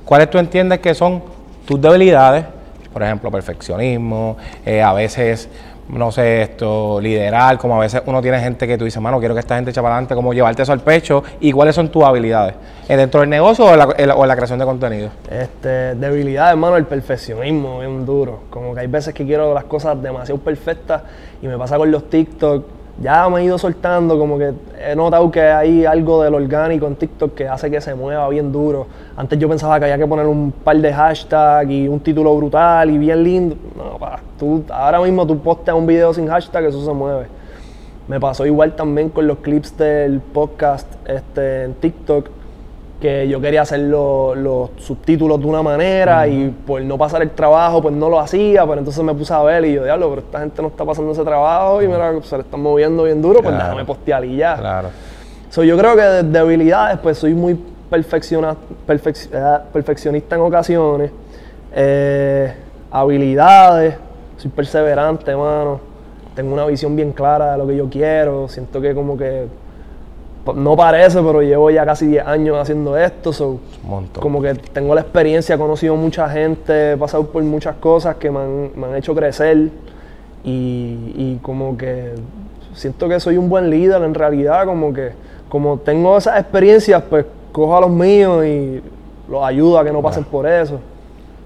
¿cuáles 0.05 0.29
tú 0.29 0.37
entiendes 0.37 0.79
que 0.79 0.93
son 0.93 1.23
tus 1.65 1.81
debilidades? 1.81 2.45
Por 2.91 3.01
ejemplo, 3.03 3.31
perfeccionismo, 3.31 4.35
eh, 4.65 4.81
a 4.81 4.93
veces 4.93 5.47
no 5.89 6.11
sé, 6.11 6.43
esto, 6.43 7.01
liderar, 7.01 7.57
como 7.57 7.75
a 7.75 7.79
veces 7.79 8.01
uno 8.05 8.21
tiene 8.21 8.39
gente 8.39 8.67
que 8.67 8.77
tú 8.77 8.85
dices, 8.85 9.01
mano, 9.01 9.19
quiero 9.19 9.33
que 9.33 9.39
esta 9.39 9.55
gente 9.55 9.71
eche 9.71 9.81
para 9.81 9.95
adelante, 9.95 10.15
como 10.15 10.33
llevarte 10.33 10.61
eso 10.61 10.71
al 10.71 10.81
pecho, 10.81 11.23
y 11.39 11.51
cuáles 11.51 11.75
son 11.75 11.89
tus 11.89 12.03
habilidades, 12.03 12.55
¿Eh, 12.87 12.95
dentro 12.95 13.21
del 13.21 13.29
negocio 13.29 13.65
o 13.65 13.73
en 13.73 14.27
la, 14.27 14.35
creación 14.35 14.59
de 14.59 14.65
contenido. 14.65 15.09
Este, 15.29 15.95
debilidades, 15.95 16.51
hermano, 16.51 16.77
el 16.77 16.85
perfeccionismo 16.85 17.81
es 17.81 17.87
un 17.87 18.05
duro, 18.05 18.41
como 18.49 18.73
que 18.73 18.81
hay 18.81 18.87
veces 18.87 19.13
que 19.13 19.25
quiero 19.25 19.53
las 19.53 19.63
cosas 19.63 20.01
demasiado 20.01 20.39
perfectas 20.39 21.01
y 21.41 21.47
me 21.47 21.57
pasa 21.57 21.77
con 21.77 21.91
los 21.91 22.09
TikTok, 22.09 22.78
ya 23.01 23.29
me 23.29 23.39
he 23.39 23.45
ido 23.45 23.57
soltando, 23.57 24.17
como 24.17 24.37
que 24.37 24.53
he 24.77 24.95
notado 24.95 25.31
que 25.31 25.41
hay 25.41 25.85
algo 25.85 26.21
del 26.23 26.33
orgánico 26.33 26.85
en 26.85 26.95
TikTok 26.95 27.33
que 27.33 27.47
hace 27.47 27.71
que 27.71 27.79
se 27.79 27.95
mueva 27.95 28.27
bien 28.29 28.51
duro. 28.51 28.87
Antes 29.15 29.39
yo 29.39 29.47
pensaba 29.47 29.79
que 29.79 29.85
había 29.85 29.97
que 29.97 30.07
poner 30.07 30.25
un 30.25 30.51
par 30.51 30.77
de 30.77 30.93
hashtags 30.93 31.69
y 31.69 31.87
un 31.87 31.99
título 32.01 32.35
brutal 32.35 32.89
y 32.89 32.97
bien 32.97 33.23
lindo. 33.23 33.55
No, 33.75 33.97
pa, 33.97 34.19
tú, 34.37 34.63
ahora 34.69 34.99
mismo 35.01 35.25
tú 35.25 35.39
posteas 35.39 35.77
un 35.77 35.87
video 35.87 36.13
sin 36.13 36.27
hashtag, 36.27 36.65
eso 36.65 36.83
se 36.83 36.91
mueve. 36.91 37.27
Me 38.07 38.19
pasó 38.19 38.45
igual 38.45 38.75
también 38.75 39.09
con 39.09 39.27
los 39.27 39.37
clips 39.37 39.77
del 39.77 40.19
podcast 40.19 40.87
este, 41.07 41.63
en 41.65 41.75
TikTok 41.75 42.38
que 42.99 43.27
yo 43.27 43.39
quería 43.39 43.61
hacer 43.61 43.79
los 43.79 44.71
subtítulos 44.77 45.39
de 45.39 45.45
una 45.45 45.61
manera 45.61 46.27
y 46.27 46.49
por 46.49 46.81
no 46.81 46.97
pasar 46.97 47.21
el 47.21 47.31
trabajo, 47.31 47.81
pues 47.81 47.95
no 47.95 48.09
lo 48.09 48.19
hacía, 48.19 48.65
pero 48.65 48.79
entonces 48.79 49.03
me 49.03 49.13
puse 49.13 49.33
a 49.33 49.41
ver 49.41 49.65
y 49.65 49.73
yo, 49.73 49.83
diablo, 49.85 50.09
pero 50.09 50.21
esta 50.21 50.39
gente 50.39 50.61
no 50.61 50.67
está 50.67 50.83
pasando 50.83 51.11
ese 51.11 51.23
trabajo 51.23 51.81
y 51.81 51.87
mira, 51.87 52.13
se 52.23 52.35
le 52.35 52.43
están 52.43 52.61
moviendo 52.61 53.03
bien 53.03 53.21
duro, 53.21 53.41
pues 53.41 53.55
déjame 53.55 53.85
postear 53.85 54.25
y 54.25 54.37
ya. 54.37 54.57
Claro. 54.57 54.89
So, 55.49 55.63
yo 55.63 55.77
creo 55.77 55.95
que 55.95 56.01
de 56.01 56.23
debilidades, 56.23 56.99
pues 56.99 57.17
soy 57.17 57.33
muy 57.33 57.57
perfecciona, 57.89 58.55
eh, 58.87 59.57
perfeccionista 59.73 60.35
en 60.35 60.41
ocasiones. 60.41 61.11
Eh, 61.73 62.53
habilidades, 62.91 63.95
soy 64.37 64.51
perseverante, 64.51 65.35
mano. 65.35 65.79
Tengo 66.35 66.53
una 66.53 66.65
visión 66.65 66.95
bien 66.95 67.11
clara 67.11 67.53
de 67.53 67.57
lo 67.57 67.67
que 67.67 67.75
yo 67.75 67.89
quiero. 67.89 68.47
Siento 68.47 68.79
que 68.79 68.93
como 68.93 69.17
que 69.17 69.47
no 70.53 70.75
parece, 70.75 71.21
pero 71.21 71.41
llevo 71.41 71.69
ya 71.69 71.85
casi 71.85 72.07
10 72.07 72.25
años 72.25 72.57
haciendo 72.57 72.97
esto. 72.97 73.59
como 74.19 74.41
que 74.41 74.55
tengo 74.55 74.95
la 74.95 75.01
experiencia, 75.01 75.55
he 75.55 75.57
conocido 75.57 75.95
mucha 75.95 76.29
gente, 76.29 76.93
he 76.93 76.97
pasado 76.97 77.25
por 77.27 77.43
muchas 77.43 77.75
cosas 77.75 78.15
que 78.15 78.29
me 78.29 78.39
han, 78.39 78.95
hecho 78.95 79.15
crecer. 79.15 79.69
Y, 80.43 81.37
como 81.41 81.77
que 81.77 82.13
siento 82.73 83.09
que 83.09 83.19
soy 83.19 83.37
un 83.37 83.49
buen 83.49 83.69
líder 83.69 84.01
en 84.03 84.13
realidad, 84.13 84.65
como 84.65 84.93
que 84.93 85.11
como 85.49 85.79
tengo 85.79 86.17
esas 86.17 86.39
experiencias, 86.39 87.01
pues 87.09 87.25
cojo 87.51 87.75
a 87.75 87.81
los 87.81 87.89
míos 87.89 88.45
y 88.45 88.81
los 89.29 89.43
ayudo 89.43 89.79
a 89.79 89.83
que 89.83 89.91
no 89.91 90.01
pasen 90.01 90.23
por 90.23 90.47
eso. 90.47 90.79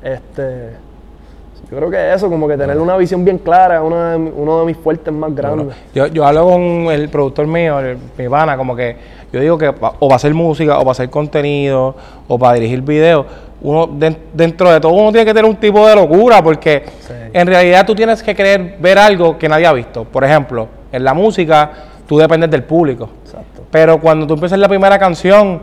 Este, 0.04 0.72
yo 1.74 1.80
creo 1.80 1.90
que 1.90 2.14
eso, 2.14 2.30
como 2.30 2.48
que 2.48 2.56
tener 2.56 2.78
una 2.78 2.96
visión 2.98 3.26
bien 3.26 3.40
clara, 3.40 3.78
es 3.78 3.82
uno 3.84 4.60
de, 4.60 4.66
mis 4.66 4.78
fuertes 4.78 5.12
más 5.12 5.34
grandes. 5.34 5.76
yo, 5.96 6.06
yo 6.06 6.24
hablo 6.24 6.46
con 6.46 6.62
el 6.92 7.10
productor 7.10 7.48
mío, 7.48 7.80
mi 8.16 8.30
pana, 8.30 8.56
como 8.56 8.76
que 8.76 8.96
yo 9.32 9.40
digo 9.40 9.58
que 9.58 9.70
o 9.70 9.74
para 9.74 10.16
hacer 10.16 10.36
música, 10.36 10.78
o 10.78 10.82
para 10.82 10.92
hacer 10.92 11.10
contenido, 11.10 11.96
o 12.28 12.38
para 12.38 12.54
dirigir 12.54 12.84
videos, 12.84 13.26
uno 13.62 13.90
dentro 13.92 14.72
de 14.72 14.80
todo 14.80 14.92
uno 14.92 15.12
tiene 15.12 15.26
que 15.26 15.34
tener 15.34 15.50
un 15.50 15.56
tipo 15.56 15.88
de 15.88 15.96
locura, 15.96 16.44
porque 16.44 16.84
en 17.34 17.48
realidad 17.48 17.88
tú 17.88 17.96
tienes 17.96 18.22
que 18.22 18.36
querer 18.36 18.78
ver 18.80 19.00
algo 19.00 19.36
que 19.40 19.50
nadie 19.50 19.66
ha 19.66 19.74
visto. 19.74 20.04
Por 20.04 20.24
ejemplo, 20.24 20.68
en 20.92 21.04
la 21.04 21.16
música 21.16 21.72
tú 22.08 22.20
dependes 22.20 22.52
del 22.52 22.64
público. 22.64 23.10
Exacto. 23.26 23.64
Pero 23.72 24.00
cuando 24.00 24.28
tú 24.28 24.36
empiezas 24.36 24.60
la 24.60 24.70
primera 24.70 25.00
canción, 25.00 25.60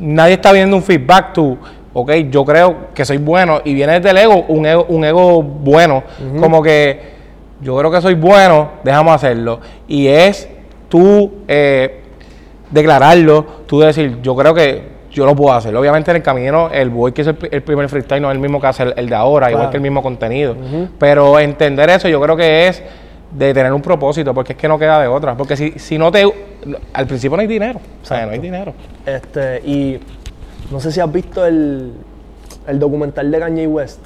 nadie 0.00 0.34
está 0.34 0.50
viendo 0.50 0.76
un 0.76 0.82
feedback, 0.82 1.32
tú 1.34 1.56
ok, 1.92 2.12
yo 2.30 2.44
creo 2.44 2.88
que 2.94 3.04
soy 3.04 3.18
bueno 3.18 3.60
y 3.64 3.74
viene 3.74 3.94
desde 3.94 4.10
el 4.10 4.18
ego, 4.18 4.44
un 4.48 4.66
ego, 4.66 4.86
un 4.88 5.04
ego 5.04 5.42
bueno, 5.42 6.02
como 6.38 6.62
que 6.62 7.10
yo 7.60 7.76
creo 7.76 7.90
que 7.90 8.00
soy 8.00 8.14
bueno, 8.14 8.70
dejamos 8.84 9.14
hacerlo. 9.14 9.60
Y 9.86 10.06
es 10.06 10.48
tú 10.88 11.42
eh, 11.46 12.00
declararlo, 12.70 13.44
tú 13.66 13.80
decir, 13.80 14.18
yo 14.22 14.34
creo 14.36 14.54
que 14.54 15.00
yo 15.10 15.26
lo 15.26 15.34
puedo 15.34 15.54
hacer. 15.54 15.74
Obviamente 15.74 16.10
en 16.10 16.18
el 16.18 16.22
camino, 16.22 16.70
el 16.72 16.90
boy 16.90 17.12
que 17.12 17.22
es 17.22 17.26
el, 17.26 17.62
primer 17.62 17.88
freestyle 17.88 18.22
no 18.22 18.30
es 18.30 18.34
el 18.34 18.40
mismo 18.40 18.60
que 18.60 18.66
hace 18.68 18.94
el, 18.96 19.08
de 19.08 19.14
ahora, 19.14 19.50
igual 19.50 19.70
que 19.70 19.76
el 19.76 19.82
mismo 19.82 20.02
contenido. 20.02 20.56
Pero 20.98 21.38
entender 21.38 21.90
eso 21.90 22.08
yo 22.08 22.20
creo 22.20 22.36
que 22.36 22.68
es 22.68 22.82
de 23.30 23.54
tener 23.54 23.72
un 23.72 23.82
propósito, 23.82 24.34
porque 24.34 24.54
es 24.54 24.58
que 24.58 24.68
no 24.68 24.78
queda 24.78 25.00
de 25.00 25.06
otra. 25.06 25.36
Porque 25.36 25.56
si, 25.56 25.72
si 25.72 25.98
no 25.98 26.10
te... 26.10 26.24
Al 26.92 27.06
principio 27.06 27.36
no 27.36 27.42
hay 27.42 27.46
dinero, 27.46 27.80
o 28.02 28.04
sea, 28.04 28.26
no 28.26 28.32
hay 28.32 28.38
dinero. 28.38 28.72
Este, 29.06 29.62
y 29.64 29.98
no 30.70 30.80
sé 30.80 30.92
si 30.92 31.00
has 31.00 31.12
visto 31.12 31.44
el, 31.44 31.92
documental 32.74 33.30
de 33.30 33.38
Kanye 33.38 33.66
West. 33.66 34.00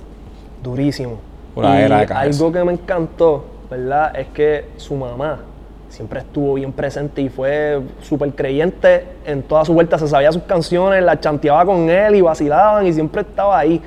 Durísimo. 0.63 1.19
algo 1.57 2.53
que 2.53 2.65
me 2.65 2.73
encantó, 2.73 3.45
¿verdad? 3.71 4.17
Es 4.19 4.29
que 4.29 4.67
su 4.77 4.95
mamá 4.95 5.41
siempre 5.89 6.21
estuvo 6.21 6.55
bien 6.55 6.73
presente 6.73 7.23
y 7.23 7.29
fue 7.29 7.81
súper 8.03 8.35
creyente 8.35 9.05
en 9.25 9.43
toda 9.43 9.65
su 9.65 9.75
vuelta. 9.75 9.99
Se 9.99 10.09
sabía 10.09 10.33
sus 10.33 10.43
canciones, 10.43 11.03
las 11.05 11.21
chanteaba 11.21 11.65
con 11.65 11.89
él 11.91 12.17
y 12.17 12.21
vacilaban 12.21 12.87
y 12.87 12.93
siempre 12.93 13.23
estaba 13.23 13.59
ahí. 13.59 13.81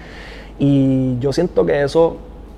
Y 0.60 1.18
yo 1.20 1.34
siento 1.34 1.66
que 1.66 1.84
eso 1.84 2.18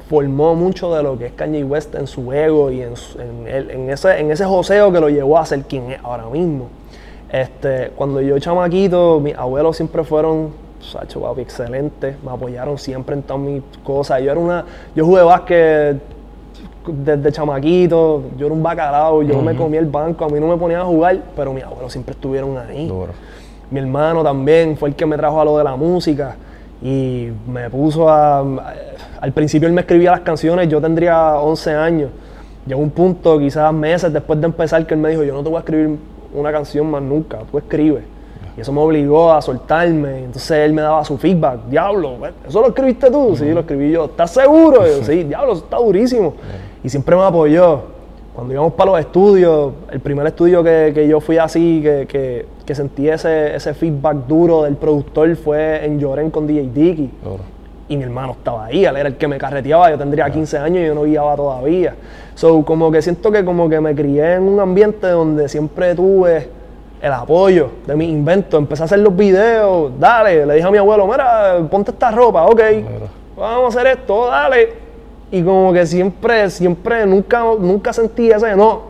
formó 0.10 0.56
mucho 0.56 0.94
de 0.94 1.04
lo 1.04 1.18
que 1.18 1.28
es 1.28 1.34
Kanye 1.34 1.64
West 1.64 1.96
en 1.96 2.08
su 2.08 2.34
ego 2.34 2.72
y 2.72 2.82
en, 2.82 2.94
en, 3.48 3.90
ese, 3.90 4.20
en 4.20 4.32
ese 4.32 4.44
joseo 4.46 4.92
que 4.92 5.00
lo 5.00 5.10
llevó 5.10 5.38
a 5.38 5.46
ser 5.46 5.62
quien 5.64 5.92
es 5.92 6.00
ahora 6.04 6.26
mismo. 6.26 6.68
Este, 7.32 7.92
cuando 7.96 8.22
yo 8.22 8.40
chamaquito, 8.40 9.20
mis 9.20 9.36
abuelos 9.36 9.76
siempre 9.76 10.04
fueron, 10.04 10.50
Sacho, 10.80 11.22
papi, 11.22 11.42
excelente, 11.42 12.16
me 12.24 12.32
apoyaron 12.32 12.78
siempre 12.78 13.16
en 13.16 13.22
todas 13.22 13.42
mis 13.42 13.62
cosas. 13.84 14.22
Yo 14.22 14.32
era 14.32 14.40
una, 14.40 14.66
yo 14.96 15.06
jugué 15.06 15.22
básquet 15.24 16.02
desde 16.88 17.32
chamaquito, 17.32 18.24
yo 18.38 18.48
era 18.48 18.56
un 18.56 18.64
bacalao, 18.64 19.22
yo 19.22 19.42
me 19.42 19.56
comía 19.56 19.80
el 19.80 19.86
banco, 19.86 20.26
a 20.26 20.30
mí 20.30 20.40
no 20.40 20.48
me 20.48 20.58
ponía 20.58 20.82
a 20.82 20.86
jugar, 20.86 21.20
pero 21.36 21.54
mis 21.54 21.64
abuelos 21.64 21.92
siempre 21.92 22.14
estuvieron 22.14 22.58
ahí. 22.58 22.92
Mi 23.70 23.80
hermano 23.80 24.24
también 24.24 24.76
fue 24.78 24.90
el 24.90 24.96
que 24.96 25.06
me 25.06 25.16
trajo 25.16 25.40
a 25.40 25.46
lo 25.46 25.58
de 25.58 25.64
la 25.64 25.76
música 25.76 26.36
y 26.82 27.30
me 27.48 27.70
puso 27.70 28.10
a, 28.10 28.40
al 29.22 29.32
principio 29.34 29.68
él 29.68 29.74
me 29.74 29.82
escribía 29.82 30.12
las 30.12 30.22
canciones, 30.22 30.68
yo 30.70 30.82
tendría 30.82 31.36
11 31.36 31.74
años. 31.76 32.10
Llegó 32.66 32.82
un 32.82 32.90
punto, 32.90 33.38
quizás 33.38 33.72
meses 33.74 34.12
después 34.12 34.40
de 34.40 34.48
empezar, 34.48 34.86
que 34.86 34.94
él 34.94 35.00
me 35.00 35.10
dijo, 35.10 35.24
yo 35.24 35.34
no 35.34 35.44
te 35.44 35.50
voy 35.50 35.58
a 35.58 35.60
escribir 35.60 35.98
una 36.34 36.52
canción 36.52 36.90
más 36.90 37.02
nunca, 37.02 37.40
tú 37.52 37.58
escribes. 37.58 38.04
Y 38.58 38.62
eso 38.62 38.74
me 38.74 38.82
obligó 38.82 39.32
a 39.32 39.42
soltarme. 39.42 40.26
Entonces 40.26 40.52
él 40.52 40.74
me 40.74 40.82
daba 40.82 41.04
su 41.06 41.18
feedback. 41.18 41.66
Diablo, 41.70 42.18
¿eso 42.48 42.62
lo 42.62 42.68
escribiste 42.68 43.10
tú? 43.10 43.36
Sí, 43.36 43.52
lo 43.52 43.62
escribí 43.62 43.92
yo. 43.92 44.06
¿Estás 44.06 44.32
seguro? 44.32 44.82
sí, 45.04 45.24
diablo, 45.24 45.54
eso 45.54 45.64
está 45.64 45.78
durísimo. 45.78 46.34
Y 46.84 46.90
siempre 46.90 47.16
me 47.16 47.24
apoyó. 47.24 47.82
cuando 48.36 48.54
íbamos 48.54 48.74
para 48.74 48.92
los 48.92 49.00
estudios, 49.00 49.74
el 49.92 50.00
primer 50.00 50.28
estudio 50.28 50.64
que, 50.64 50.92
que 50.94 51.08
yo 51.08 51.20
fui 51.22 51.38
así, 51.38 51.82
que, 51.82 52.06
que, 52.08 52.46
que 52.66 52.76
sentí 52.76 53.08
ese, 53.10 53.56
ese 53.56 53.74
feedback 53.74 54.28
duro 54.28 54.64
del 54.64 54.76
productor 54.76 55.36
fue 55.36 55.86
en 55.86 56.00
Lloren 56.00 56.30
con 56.30 56.46
DJ 56.46 56.70
Dicky. 56.74 57.12
Duro. 57.24 57.59
Y 57.90 57.98
mi 57.98 58.04
hermano 58.04 58.34
estaba 58.34 58.66
ahí, 58.66 58.86
él 58.86 58.96
era 58.96 59.10
el 59.10 59.18
que 59.18 59.28
me 59.28 59.38
carreteaba, 59.38 59.90
yo 59.90 59.98
tendría 59.98 60.30
15 60.30 60.58
años 60.60 60.84
y 60.84 60.86
yo 60.86 60.96
no 60.96 61.04
guiaba 61.04 61.36
todavía. 61.36 61.96
So, 62.36 62.64
como 62.64 62.92
que 62.92 63.02
siento 63.02 63.32
que 63.32 63.44
como 63.44 63.68
que 63.68 63.82
me 63.82 63.94
crié 63.96 64.36
en 64.36 64.44
un 64.44 64.60
ambiente 64.60 65.08
donde 65.08 65.50
siempre 65.50 65.96
tuve 65.96 66.50
el 67.02 67.12
apoyo 67.12 67.72
de 67.88 67.96
mis 67.96 68.10
inventos. 68.10 68.60
Empecé 68.60 68.84
a 68.84 68.86
hacer 68.86 69.00
los 69.00 69.16
videos, 69.16 69.92
dale, 70.00 70.46
le 70.46 70.54
dije 70.56 70.68
a 70.68 70.72
mi 70.72 70.78
abuelo, 70.78 71.08
mira, 71.08 71.58
ponte 71.70 71.90
esta 71.92 72.12
ropa, 72.12 72.46
ok, 72.46 72.62
vamos 73.36 73.76
a 73.76 73.80
hacer 73.80 73.92
esto, 73.98 74.28
dale. 74.28 74.74
Y 75.32 75.42
como 75.44 75.74
que 75.74 75.86
siempre, 75.86 76.50
siempre, 76.50 77.06
nunca, 77.08 77.44
nunca 77.60 77.92
sentí 77.92 78.30
ese 78.30 78.56
no. 78.56 78.82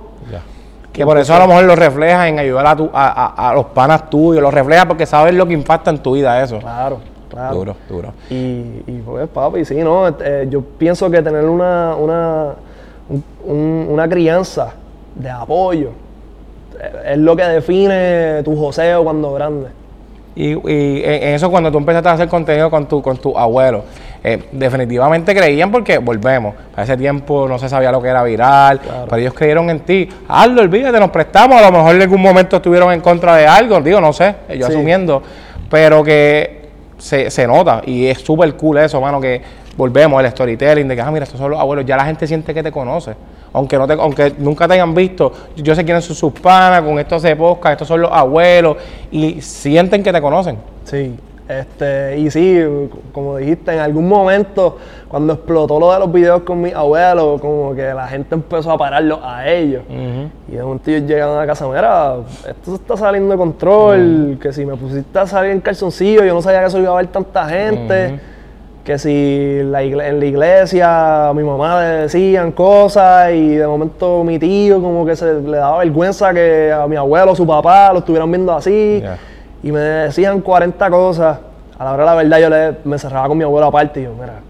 Que 0.92 1.06
por 1.06 1.18
eso 1.18 1.34
a 1.34 1.40
lo 1.40 1.48
mejor 1.48 1.64
lo 1.64 1.76
refleja 1.76 2.28
en 2.28 2.40
ayudar 2.40 2.66
a, 2.68 2.76
tu- 2.76 2.90
a, 2.92 3.08
a- 3.26 3.50
a 3.50 3.54
los 3.54 3.66
panas 3.68 4.10
tuyos, 4.10 4.42
lo 4.42 4.52
refleja 4.52 4.86
porque 4.88 5.06
sabes 5.06 5.34
lo 5.34 5.46
que 5.46 5.54
impacta 5.54 5.90
en 5.92 6.00
tu 6.00 6.14
vida 6.14 6.42
eso. 6.44 6.60
Claro, 6.60 6.98
claro. 7.30 7.56
Duro, 7.56 7.76
duro. 7.88 8.14
Y, 8.30 8.36
y 8.88 9.02
pues, 9.06 9.28
papi, 9.30 9.66
sí, 9.66 9.76
¿no? 9.84 10.08
Eh, 10.08 10.48
yo 10.50 10.62
pienso 10.62 11.10
que 11.10 11.22
tener 11.22 11.46
una, 11.46 11.96
una, 11.96 12.48
un- 13.10 13.24
un- 13.46 13.88
una 13.90 14.08
crianza 14.10 14.74
de 15.16 15.30
apoyo 15.30 15.90
eh, 16.80 17.12
es 17.14 17.18
lo 17.18 17.36
que 17.36 17.44
define 17.44 18.42
tu 18.44 18.56
joseo 18.58 19.04
cuando 19.04 19.34
grande. 19.34 19.68
Y, 20.36 20.52
y 20.52 21.04
en 21.04 21.24
en 21.24 21.34
eso 21.36 21.50
cuando 21.52 21.72
tú 21.72 21.78
empezaste 21.80 22.08
a 22.10 22.14
hacer 22.14 22.30
contenido 22.30 22.70
con 22.70 22.88
tu, 22.88 23.02
con 23.02 23.18
tu 23.18 23.38
abuelo, 23.38 23.84
eh, 24.24 24.44
definitivamente 24.52 25.36
creían 25.36 25.72
porque 25.72 25.98
volvemos. 25.98 26.54
Para 26.72 26.84
ese 26.84 26.96
tiempo 26.96 27.48
no 27.48 27.58
se 27.58 27.68
sabía 27.68 27.92
lo 27.92 28.02
que 28.02 28.08
era 28.10 28.24
viral, 28.24 28.80
Claro. 28.80 29.06
pero 29.10 29.18
ellos 29.22 29.34
creyeron 29.34 29.70
en 29.70 29.80
ti. 29.82 30.08
Hazlo, 30.30 30.62
olvídate, 30.62 31.00
nos 31.00 31.10
prestamos. 31.10 31.62
A 31.62 31.66
lo 31.70 31.78
mejor 31.78 31.96
en 31.96 32.02
algún 32.04 32.22
momento 32.22 32.58
estuvieron 32.58 32.94
en 32.94 33.02
contra 33.02 33.36
de 33.36 33.48
algo, 33.48 33.82
digo, 33.82 34.00
no 34.00 34.14
sé, 34.14 34.36
yo 34.58 34.68
Sí. 34.68 34.72
asumiendo. 34.74 35.22
Pero 35.70 36.04
que 36.04 36.59
se, 37.00 37.32
se 37.32 37.48
nota 37.48 37.82
y 37.86 38.06
es 38.06 38.20
súper 38.20 38.56
cool 38.56 38.78
eso, 38.78 39.02
mano, 39.02 39.20
que 39.20 39.42
volvemos 39.76 40.24
el 40.24 40.30
storytelling 40.30 40.88
de 40.88 40.96
que, 40.96 41.02
ah, 41.02 41.10
mira, 41.10 41.24
estos 41.24 41.40
son 41.40 41.52
los 41.52 41.60
abuelos, 41.60 41.86
ya 41.86 41.98
la 41.98 42.06
gente 42.06 42.28
siente 42.28 42.54
que 42.54 42.62
te 42.62 42.72
conoce. 42.72 43.16
Aunque, 43.52 43.78
no 43.78 43.88
te, 43.88 43.94
aunque 43.94 44.36
nunca 44.38 44.68
te 44.68 44.76
hayan 44.76 44.94
visto, 44.94 45.32
yo 45.56 45.74
sé 45.74 45.84
quiénes 45.84 46.06
son 46.06 46.16
sus 46.16 46.34
panas, 46.34 46.84
con 46.84 47.00
estos 47.00 47.22
se 47.22 47.36
podcast, 47.36 47.74
estos 47.74 47.88
son 47.88 48.02
los 48.02 48.12
abuelos, 48.12 48.78
y 49.12 49.42
sienten 49.42 50.04
que 50.04 50.14
te 50.14 50.22
conocen. 50.22 50.58
Sí, 50.84 51.16
este, 51.50 52.20
y 52.20 52.30
sí, 52.30 52.60
como 53.12 53.38
dijiste, 53.38 53.74
en 53.74 53.80
algún 53.80 54.08
momento, 54.08 54.78
cuando 55.08 55.34
explotó 55.34 55.80
lo 55.80 55.92
de 55.92 55.98
los 55.98 56.12
videos 56.12 56.44
con 56.44 56.62
mi 56.62 56.72
abuelo, 56.72 57.40
como 57.42 57.74
que 57.74 57.92
la 57.92 58.08
gente 58.08 58.36
empezó 58.36 58.72
a 58.72 58.78
pararlo 58.78 59.20
a 59.24 59.50
ellos. 59.50 59.82
Y 60.48 60.52
de 60.56 60.62
momento 60.62 60.92
ellos 60.92 61.10
llegan 61.10 61.30
a 61.30 61.38
la 61.38 61.48
casa, 61.48 61.68
mira, 61.68 62.18
esto 62.48 62.70
se 62.70 62.76
está 62.76 62.96
saliendo 62.96 63.32
de 63.32 63.38
control, 63.38 64.38
que 64.40 64.54
si 64.54 64.64
me 64.64 64.76
pusiste 64.76 65.18
a 65.18 65.26
salir 65.26 65.50
en 65.50 65.60
calzoncillo, 65.60 66.24
yo 66.24 66.36
no 66.36 66.42
sabía 66.44 66.60
que 66.60 66.68
eso 66.68 66.78
iba 66.78 66.90
a 66.90 66.94
haber 66.94 67.08
tanta 67.08 67.50
gente, 67.50 68.20
que 68.84 69.00
si 69.00 69.62
la 69.64 69.82
en 69.82 70.20
la 70.20 70.26
iglesia 70.26 71.30
a 71.30 71.34
mi 71.34 71.44
mamá 71.44 71.82
le 71.82 71.88
decían 72.02 72.52
cosas 72.52 73.32
y 73.34 73.56
de 73.56 73.66
momento 73.66 74.24
mi 74.24 74.38
tío 74.38 74.80
como 74.82 75.04
que 75.04 75.16
se 75.16 75.42
le 75.42 75.58
daba 75.58 75.80
vergüenza 75.80 76.32
que 76.32 76.72
a 76.72 76.86
mi 76.86 76.96
abuelo, 76.96 77.36
su 77.36 77.48
papá 77.48 77.92
lo 77.92 78.00
estuvieran 78.00 78.32
viendo 78.32 78.54
así. 78.54 79.04
Y 79.64 79.72
me 79.72 79.80
decían 79.80 80.42
40 80.42 80.90
cosas. 80.90 81.40
A 81.78 81.84
la 81.86 81.94
hora 81.94 82.04
de 82.04 82.06
la 82.06 82.16
verdad 82.16 82.40
yo 82.40 82.50
le, 82.50 82.78
me 82.90 83.00
cerraba 83.00 83.28
con 83.28 83.38
mi 83.38 83.44
abuelo 83.44 83.68
aparte 83.68 84.02
y 84.02 84.04
yo, 84.04 84.14
mira, 84.14 84.42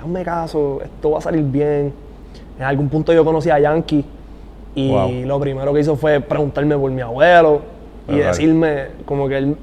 hazme 0.00 0.24
caso, 0.24 0.80
esto 0.82 1.10
va 1.10 1.18
a 1.18 1.20
salir 1.20 1.42
bien. 1.44 1.92
En 2.58 2.64
algún 2.64 2.88
punto 2.88 3.12
yo 3.12 3.24
conocí 3.24 3.50
a 3.50 3.58
Yankee 3.58 4.04
y 4.74 4.90
Wow. 4.90 5.10
lo 5.26 5.40
primero 5.40 5.72
que 5.74 5.80
hizo 5.80 5.96
fue 5.96 6.20
preguntarme 6.20 6.76
por 6.78 6.90
mi 6.90 7.02
abuelo 7.02 7.60
y 8.08 8.16
decirme 8.16 8.86
como 9.04 9.28
que 9.28 9.38
él... 9.38 9.56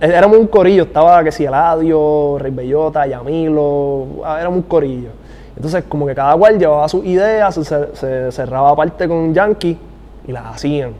Éramos 0.00 0.38
un 0.38 0.46
corillo, 0.46 0.82
estaba 0.82 1.24
que 1.24 1.32
si 1.32 1.46
Eladio, 1.46 2.36
Rey 2.38 2.52
Bellota, 2.52 3.06
Yamilo, 3.06 4.06
ah, 4.24 4.38
éramos 4.38 4.58
un 4.58 4.62
corillo. 4.64 5.08
Entonces 5.56 5.84
como 5.88 6.06
que 6.06 6.14
cada 6.14 6.36
cual 6.36 6.58
llevaba 6.58 6.86
sus 6.88 7.04
ideas, 7.04 7.54
se 7.54 8.30
cerraba 8.32 8.70
aparte 8.70 9.08
con 9.08 9.32
Yankee 9.32 9.78
y 10.28 10.32
las 10.32 10.54
hacían. 10.54 10.92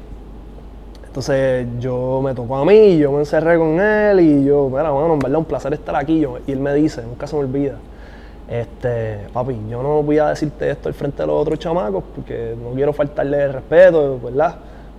Entonces 1.11 1.67
yo 1.81 2.21
me 2.23 2.35
tocó 2.35 2.57
a 2.59 2.65
mí, 2.65 2.97
yo 2.97 3.11
me 3.11 3.19
encerré 3.19 3.59
con 3.59 3.81
él 3.81 4.21
y 4.21 4.45
yo, 4.45 4.69
mira, 4.71 4.93
bueno, 4.93 5.15
en 5.15 5.19
verdad 5.19 5.39
un 5.41 5.45
placer 5.45 5.73
estar 5.73 5.97
aquí. 5.97 6.21
Yo- 6.21 6.39
y 6.47 6.53
él 6.53 6.61
me 6.61 6.73
dice, 6.73 7.03
nunca 7.03 7.27
se 7.27 7.35
me 7.35 7.43
olvida, 7.43 7.75
este, 8.49 9.27
papi, 9.33 9.57
yo 9.69 9.83
no 9.83 10.05
voy 10.05 10.19
a 10.19 10.29
decirte 10.29 10.71
esto 10.71 10.89
al 10.89 10.95
frente 10.95 11.23
de 11.23 11.27
los 11.27 11.37
otros 11.43 11.59
chamacos 11.59 12.05
porque 12.15 12.55
no 12.63 12.71
quiero 12.77 12.93
faltarle 12.93 13.43
el 13.43 13.53
respeto, 13.55 14.21
¿verdad? 14.23 14.55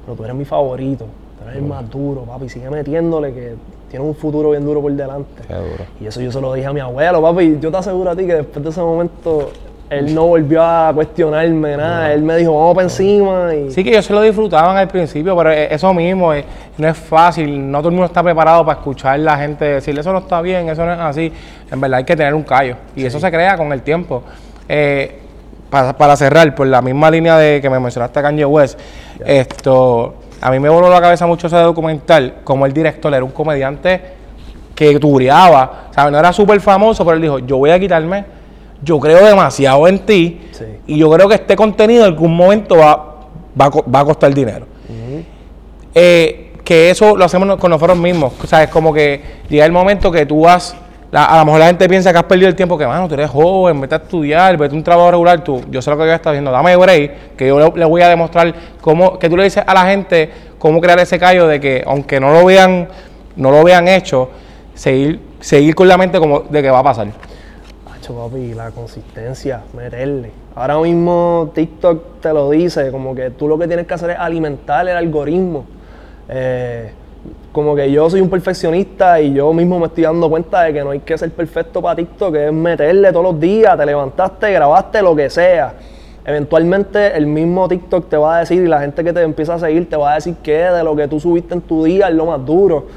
Pero 0.06 0.18
tú 0.18 0.24
eres 0.26 0.36
mi 0.36 0.44
favorito, 0.44 1.06
tú 1.40 1.46
eres 1.46 1.58
el 1.62 1.64
más 1.68 1.90
duro, 1.90 2.24
papi, 2.24 2.50
sigue 2.50 2.70
metiéndole 2.70 3.34
que 3.34 3.56
tiene 3.90 4.04
un 4.06 4.14
futuro 4.16 4.52
bien 4.52 4.66
duro 4.66 4.82
por 4.82 4.92
delante. 4.92 5.44
Qué 5.48 5.54
duro. 5.54 5.86
Y 6.02 6.08
eso 6.08 6.20
yo 6.20 6.30
se 6.32 6.42
lo 6.42 6.54
dije 6.54 6.68
a 6.68 6.74
mi 6.74 6.82
abuelo, 6.82 7.22
papi. 7.22 7.58
Yo 7.62 7.72
te 7.72 7.78
aseguro 7.78 8.12
a 8.12 8.16
ti 8.18 8.26
que 8.26 8.36
después 8.36 8.62
de 8.64 8.70
ese 8.70 8.82
momento 8.82 9.50
él 9.92 10.16
no 10.16 10.26
volvió 10.26 10.64
a 10.64 10.90
cuestionarme 10.94 11.76
nada. 11.76 12.14
Él 12.14 12.22
me 12.22 12.38
dijo, 12.38 12.58
vamos 12.58 12.76
para 12.76 12.86
encima. 12.86 13.54
Y 13.54 13.72
Sí 13.72 13.84
que 13.84 13.90
ellos 13.90 14.06
se 14.06 14.14
lo 14.14 14.22
disfrutaban 14.22 14.78
al 14.78 14.88
principio, 14.88 15.36
pero 15.36 15.52
e- 15.52 15.74
eso 15.74 15.94
mismo 15.94 16.34
eh, 16.34 16.46
no 16.78 16.88
es 16.88 16.98
fácil, 16.98 17.70
no 17.70 17.80
todo 17.80 17.90
el 17.90 17.96
mundo 17.96 18.06
está 18.06 18.24
preparado 18.24 18.66
para 18.66 18.80
escuchar 18.80 19.16
a 19.16 19.18
la 19.18 19.38
gente 19.38 19.66
decirle 19.66 20.00
eso 20.00 20.14
no 20.14 20.20
está 20.20 20.42
bien, 20.42 20.70
eso 20.70 20.86
no 20.86 20.94
es 20.94 21.00
así. 21.00 21.34
En 21.70 21.82
verdad 21.82 21.98
hay 21.98 22.04
que 22.06 22.16
tener 22.16 22.34
un 22.34 22.44
callo 22.44 22.78
y 22.96 23.06
eso 23.06 23.20
se 23.20 23.30
crea 23.30 23.58
con 23.58 23.74
el 23.74 23.82
tiempo. 23.82 24.24
Eh, 24.70 25.20
para, 25.70 25.98
para 25.98 26.16
cerrar, 26.16 26.56
por 26.56 26.68
la 26.68 26.82
misma 26.82 27.12
línea 27.12 27.38
de 27.38 27.60
que 27.60 27.70
me 27.70 27.78
mencionaste 27.78 28.18
a 28.18 28.22
Kanye 28.22 28.46
West, 28.46 28.80
esto, 29.26 30.16
a 30.40 30.52
mí 30.52 30.60
me 30.60 30.70
voló 30.70 30.90
la 30.90 31.02
cabeza 31.02 31.28
mucho 31.28 31.48
ese 31.48 31.58
documental, 31.58 32.36
como 32.46 32.66
el 32.66 32.72
director 32.72 33.14
era 33.14 33.26
un 33.26 33.32
comediante 33.32 34.02
que 34.74 34.98
tureaba, 35.00 35.88
¿sabes? 35.92 36.14
No 36.14 36.18
era 36.20 36.32
súper 36.32 36.62
famoso, 36.62 37.04
pero 37.04 37.16
él 37.18 37.22
dijo, 37.22 37.40
yo 37.40 37.58
voy 37.58 37.72
a 37.72 37.80
quitarme, 37.80 38.24
yo 38.84 39.00
creo 39.00 39.26
demasiado 39.26 39.88
en 39.88 40.00
ti 40.00 40.42
Sí. 40.52 40.66
y 40.88 40.98
yo 40.98 41.10
creo 41.12 41.28
que 41.28 41.36
este 41.36 41.56
contenido 41.56 42.06
en 42.06 42.14
algún 42.14 42.36
momento 42.36 42.78
va, 42.78 42.96
va, 43.60 43.70
va 43.70 44.00
a 44.00 44.06
costar 44.06 44.34
dinero. 44.34 44.66
Eh, 45.94 46.54
que 46.64 46.90
eso 46.90 47.18
lo 47.18 47.26
hacemos 47.26 47.58
con 47.58 47.70
nosotros 47.72 47.98
mismos, 47.98 48.34
o 48.42 48.48
sea, 48.48 48.64
es 48.64 48.70
como 48.70 48.94
que 48.94 49.22
llega 49.50 49.66
el 49.66 49.72
momento 49.74 50.10
que 50.12 50.26
tú 50.26 50.42
vas, 50.42 50.76
la- 51.12 51.26
a 51.26 51.40
lo 51.40 51.46
mejor 51.46 51.60
la 51.60 51.66
gente 51.68 51.90
piensa 51.90 52.14
que 52.14 52.20
has 52.20 52.24
perdido 52.24 52.48
el 52.48 52.56
tiempo, 52.56 52.78
que 52.78 52.88
mano, 52.88 53.08
tú 53.10 53.16
eres 53.16 53.30
joven, 53.30 53.82
vete 53.82 53.96
a 53.96 53.98
estudiar, 53.98 54.56
vete 54.58 54.74
a 54.74 54.78
un 54.78 54.84
trabajo 54.84 55.12
regular, 55.12 55.44
tú, 55.44 55.62
yo 55.70 55.82
sé 55.82 55.90
lo 55.90 55.98
que 55.98 56.06
yo 56.06 56.14
estoy 56.14 56.32
haciendo, 56.32 56.52
dame 56.52 56.76
break, 56.78 57.36
que 57.36 57.48
yo 57.48 57.60
le, 57.60 57.72
le 57.80 57.86
voy 57.86 58.02
a 58.04 58.08
demostrar 58.08 58.54
cómo, 58.80 59.20
que 59.20 59.28
tú 59.30 59.36
le 59.36 59.44
dices 59.44 59.64
a 59.68 59.74
la 59.74 59.86
gente 59.88 60.30
cómo 60.60 60.80
crear 60.80 61.00
ese 61.00 61.20
callo 61.20 61.48
de 61.48 61.60
que 61.60 61.84
aunque 61.86 62.20
no 62.22 62.32
lo 62.32 62.46
vean, 62.46 62.88
no 63.36 63.52
lo 63.52 63.64
vean 63.64 63.88
hecho, 63.90 64.30
seguir, 64.74 65.20
seguir 65.42 65.76
con 65.76 65.88
la 65.90 65.98
mente 65.98 66.20
como 66.20 66.42
de 66.42 66.62
que 66.62 66.70
va 66.70 66.80
a 66.80 66.84
pasar. 66.84 67.08
La 68.56 68.72
consistencia, 68.72 69.62
meterle. 69.78 70.32
Ahora 70.56 70.80
mismo 70.80 71.52
TikTok 71.54 72.20
te 72.20 72.34
lo 72.34 72.50
dice, 72.50 72.92
como 72.92 73.14
que 73.14 73.30
tú 73.30 73.48
lo 73.48 73.60
que 73.60 73.68
tienes 73.68 73.86
que 73.86 73.94
hacer 73.94 74.10
es 74.12 74.18
alimentar 74.18 74.88
el 74.88 74.98
algoritmo. 74.98 75.66
Eh, 76.28 76.92
como 77.52 77.76
que 77.76 77.92
yo 77.92 78.10
soy 78.10 78.22
un 78.22 78.30
perfeccionista 78.30 79.22
y 79.22 79.34
yo 79.34 79.54
mismo 79.54 79.78
me 79.80 79.86
estoy 79.86 80.04
dando 80.04 80.30
cuenta 80.30 80.64
de 80.64 80.74
que 80.74 80.84
no 80.84 80.92
hay 80.92 81.00
que 81.00 81.16
ser 81.18 81.30
perfecto 81.32 81.82
para 81.82 81.96
TikTok, 81.96 82.34
que 82.34 82.48
es 82.48 82.54
meterle 82.54 83.12
todos 83.12 83.24
los 83.24 83.40
días, 83.40 83.78
te 83.78 83.86
levantaste, 83.86 84.52
grabaste 84.52 85.02
lo 85.02 85.16
que 85.16 85.30
sea. 85.30 85.74
Eventualmente 86.26 87.16
el 87.16 87.28
mismo 87.28 87.68
TikTok 87.68 88.10
te 88.10 88.18
va 88.18 88.38
a 88.38 88.40
decir 88.40 88.64
y 88.64 88.68
la 88.68 88.80
gente 88.80 89.04
que 89.04 89.14
te 89.14 89.22
empieza 89.22 89.56
a 89.56 89.60
seguir 89.60 89.90
te 89.90 89.96
va 89.96 90.14
a 90.14 90.16
decir 90.16 90.36
que 90.42 90.58
de 90.58 90.84
lo 90.84 90.96
que 90.96 91.08
tú 91.08 91.20
subiste 91.20 91.54
en 91.54 91.62
tu 91.62 91.84
día 91.84 92.08
es 92.08 92.16
lo 92.16 92.26
más 92.26 92.44
duro. 92.46 92.88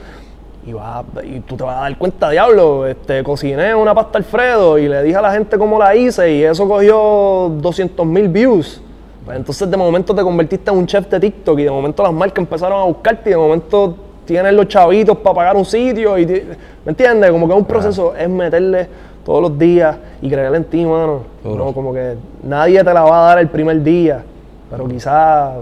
Y, 0.66 0.72
va, 0.72 1.04
y 1.22 1.40
tú 1.40 1.56
te 1.56 1.62
vas 1.62 1.76
a 1.76 1.80
dar 1.82 1.98
cuenta, 1.98 2.30
diablo, 2.30 2.86
este, 2.86 3.22
cociné 3.22 3.74
una 3.74 3.94
pasta 3.94 4.16
Alfredo 4.16 4.78
y 4.78 4.88
le 4.88 5.02
dije 5.02 5.16
a 5.16 5.20
la 5.20 5.32
gente 5.32 5.58
cómo 5.58 5.78
la 5.78 5.94
hice 5.94 6.32
y 6.32 6.42
eso 6.42 6.66
cogió 6.66 7.52
200 7.60 8.06
mil 8.06 8.28
views. 8.28 8.80
Pues 9.24 9.36
entonces 9.36 9.70
de 9.70 9.76
momento 9.76 10.14
te 10.14 10.22
convertiste 10.22 10.70
en 10.70 10.78
un 10.78 10.86
chef 10.86 11.08
de 11.08 11.20
TikTok 11.20 11.58
y 11.58 11.64
de 11.64 11.70
momento 11.70 12.02
las 12.02 12.12
marcas 12.12 12.38
empezaron 12.38 12.80
a 12.80 12.84
buscarte 12.84 13.30
y 13.30 13.32
de 13.32 13.38
momento 13.38 13.94
tienes 14.24 14.52
los 14.52 14.68
chavitos 14.68 15.16
para 15.18 15.34
pagar 15.34 15.56
un 15.56 15.64
sitio. 15.64 16.18
Y 16.18 16.26
¿Me 16.26 16.90
entiendes? 16.90 17.30
Como 17.30 17.46
que 17.46 17.52
es 17.54 17.58
un 17.58 17.64
proceso, 17.64 18.14
es 18.14 18.28
meterle 18.28 18.88
todos 19.24 19.42
los 19.42 19.58
días 19.58 19.96
y 20.20 20.28
creer 20.28 20.54
en 20.54 20.64
ti, 20.64 20.84
mano. 20.84 21.20
Duro. 21.42 21.64
No, 21.64 21.72
como 21.72 21.92
que 21.92 22.16
nadie 22.42 22.84
te 22.84 22.92
la 22.92 23.02
va 23.02 23.24
a 23.24 23.28
dar 23.28 23.38
el 23.38 23.48
primer 23.48 23.82
día, 23.82 24.22
pero 24.70 24.86
quizás 24.86 25.54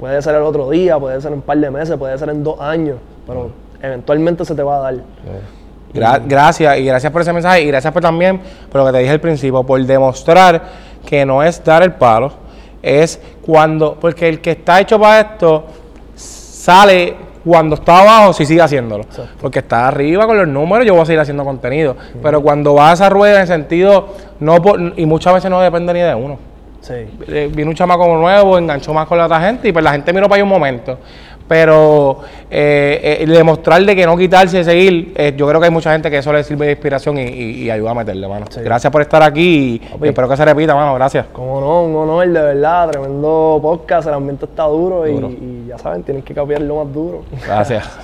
puede 0.00 0.20
ser 0.20 0.34
el 0.34 0.42
otro 0.42 0.68
día, 0.70 0.98
puede 0.98 1.20
ser 1.20 1.32
en 1.32 1.38
un 1.38 1.42
par 1.42 1.58
de 1.58 1.70
meses, 1.70 1.96
puede 1.96 2.18
ser 2.18 2.28
en 2.30 2.42
dos 2.42 2.60
años, 2.60 2.96
pero 3.26 3.50
eventualmente 3.82 4.44
se 4.44 4.54
te 4.54 4.62
va 4.62 4.76
a 4.76 4.80
dar. 4.80 4.94
Gra- 5.94 6.22
gracias 6.26 6.78
y 6.78 6.84
gracias 6.84 7.10
por 7.12 7.22
ese 7.22 7.32
mensaje 7.32 7.62
y 7.62 7.66
gracias 7.66 7.92
por 7.92 8.02
también 8.02 8.40
por 8.70 8.80
lo 8.82 8.86
que 8.86 8.92
te 8.92 8.98
dije 8.98 9.10
al 9.12 9.20
principio, 9.20 9.62
por 9.64 9.82
demostrar 9.84 10.62
que 11.06 11.24
no 11.24 11.42
es 11.42 11.62
dar 11.64 11.82
el 11.82 11.92
palo, 11.92 12.32
es 12.82 13.18
cuando, 13.44 13.94
porque 13.98 14.28
el 14.28 14.40
que 14.40 14.50
está 14.52 14.80
hecho 14.80 15.00
para 15.00 15.20
esto 15.20 15.64
sale 16.14 17.14
cuando 17.44 17.76
está 17.76 18.00
abajo 18.00 18.32
si 18.34 18.44
sigue 18.44 18.60
haciéndolo, 18.60 19.04
Exacto. 19.04 19.32
porque 19.40 19.60
está 19.60 19.88
arriba 19.88 20.26
con 20.26 20.36
los 20.36 20.46
números, 20.46 20.84
yo 20.86 20.92
voy 20.92 21.02
a 21.02 21.06
seguir 21.06 21.20
haciendo 21.20 21.44
contenido, 21.44 21.96
pero 22.22 22.42
cuando 22.42 22.74
va 22.74 22.90
a 22.90 22.92
esa 22.92 23.08
rueda 23.08 23.40
en 23.40 23.46
sentido, 23.46 24.08
no 24.40 24.60
por- 24.60 24.92
y 24.96 25.06
muchas 25.06 25.32
veces 25.34 25.50
no 25.50 25.60
depende 25.60 25.94
ni 25.94 26.00
de 26.00 26.14
uno. 26.14 26.38
Sí. 26.80 26.94
Eh, 27.28 27.50
vino 27.52 27.70
un 27.70 27.76
chamaco 27.76 28.06
nuevo, 28.16 28.56
enganchó 28.58 28.92
más 28.94 29.06
con 29.06 29.18
la 29.18 29.24
otra 29.26 29.40
gente 29.40 29.68
y 29.68 29.72
pues 29.72 29.84
la 29.84 29.92
gente 29.92 30.12
miró 30.12 30.26
para 30.28 30.36
ahí 30.36 30.42
un 30.42 30.48
momento. 30.48 30.98
Pero 31.48 32.18
eh, 32.50 33.18
eh, 33.22 33.26
demostrar 33.26 33.82
de 33.82 33.96
que 33.96 34.04
no 34.04 34.16
quitarse, 34.16 34.62
seguir, 34.62 35.12
eh, 35.16 35.32
yo 35.36 35.48
creo 35.48 35.58
que 35.60 35.66
hay 35.66 35.72
mucha 35.72 35.90
gente 35.92 36.10
que 36.10 36.18
eso 36.18 36.30
le 36.32 36.44
sirve 36.44 36.66
de 36.66 36.72
inspiración 36.72 37.16
y, 37.18 37.22
y- 37.22 37.62
y 37.64 37.70
ayuda 37.70 37.92
a 37.92 37.94
meterle, 37.94 38.28
mano. 38.28 38.44
Sí. 38.50 38.60
Gracias 38.60 38.92
por 38.92 39.00
estar 39.00 39.22
aquí 39.22 39.80
y, 40.00 40.04
y 40.04 40.08
espero 40.08 40.28
que 40.28 40.36
se 40.36 40.44
repita, 40.44 40.74
mano. 40.74 40.94
Gracias. 40.94 41.26
Como 41.32 41.58
no, 41.60 41.82
un 41.84 41.96
honor 41.96 42.26
de 42.28 42.40
verdad, 42.42 42.90
tremendo 42.90 43.58
podcast, 43.62 44.06
el 44.08 44.14
ambiente 44.14 44.44
está 44.44 44.64
duro, 44.64 45.06
y- 45.08 45.12
Duro. 45.14 45.28
Y, 45.30 45.66
ya 45.68 45.78
saben, 45.78 46.02
tienen 46.02 46.22
que 46.22 46.34
cambiar 46.34 46.60
lo 46.60 46.84
más 46.84 46.92
duro. 46.92 47.22
Gracias. 47.46 47.84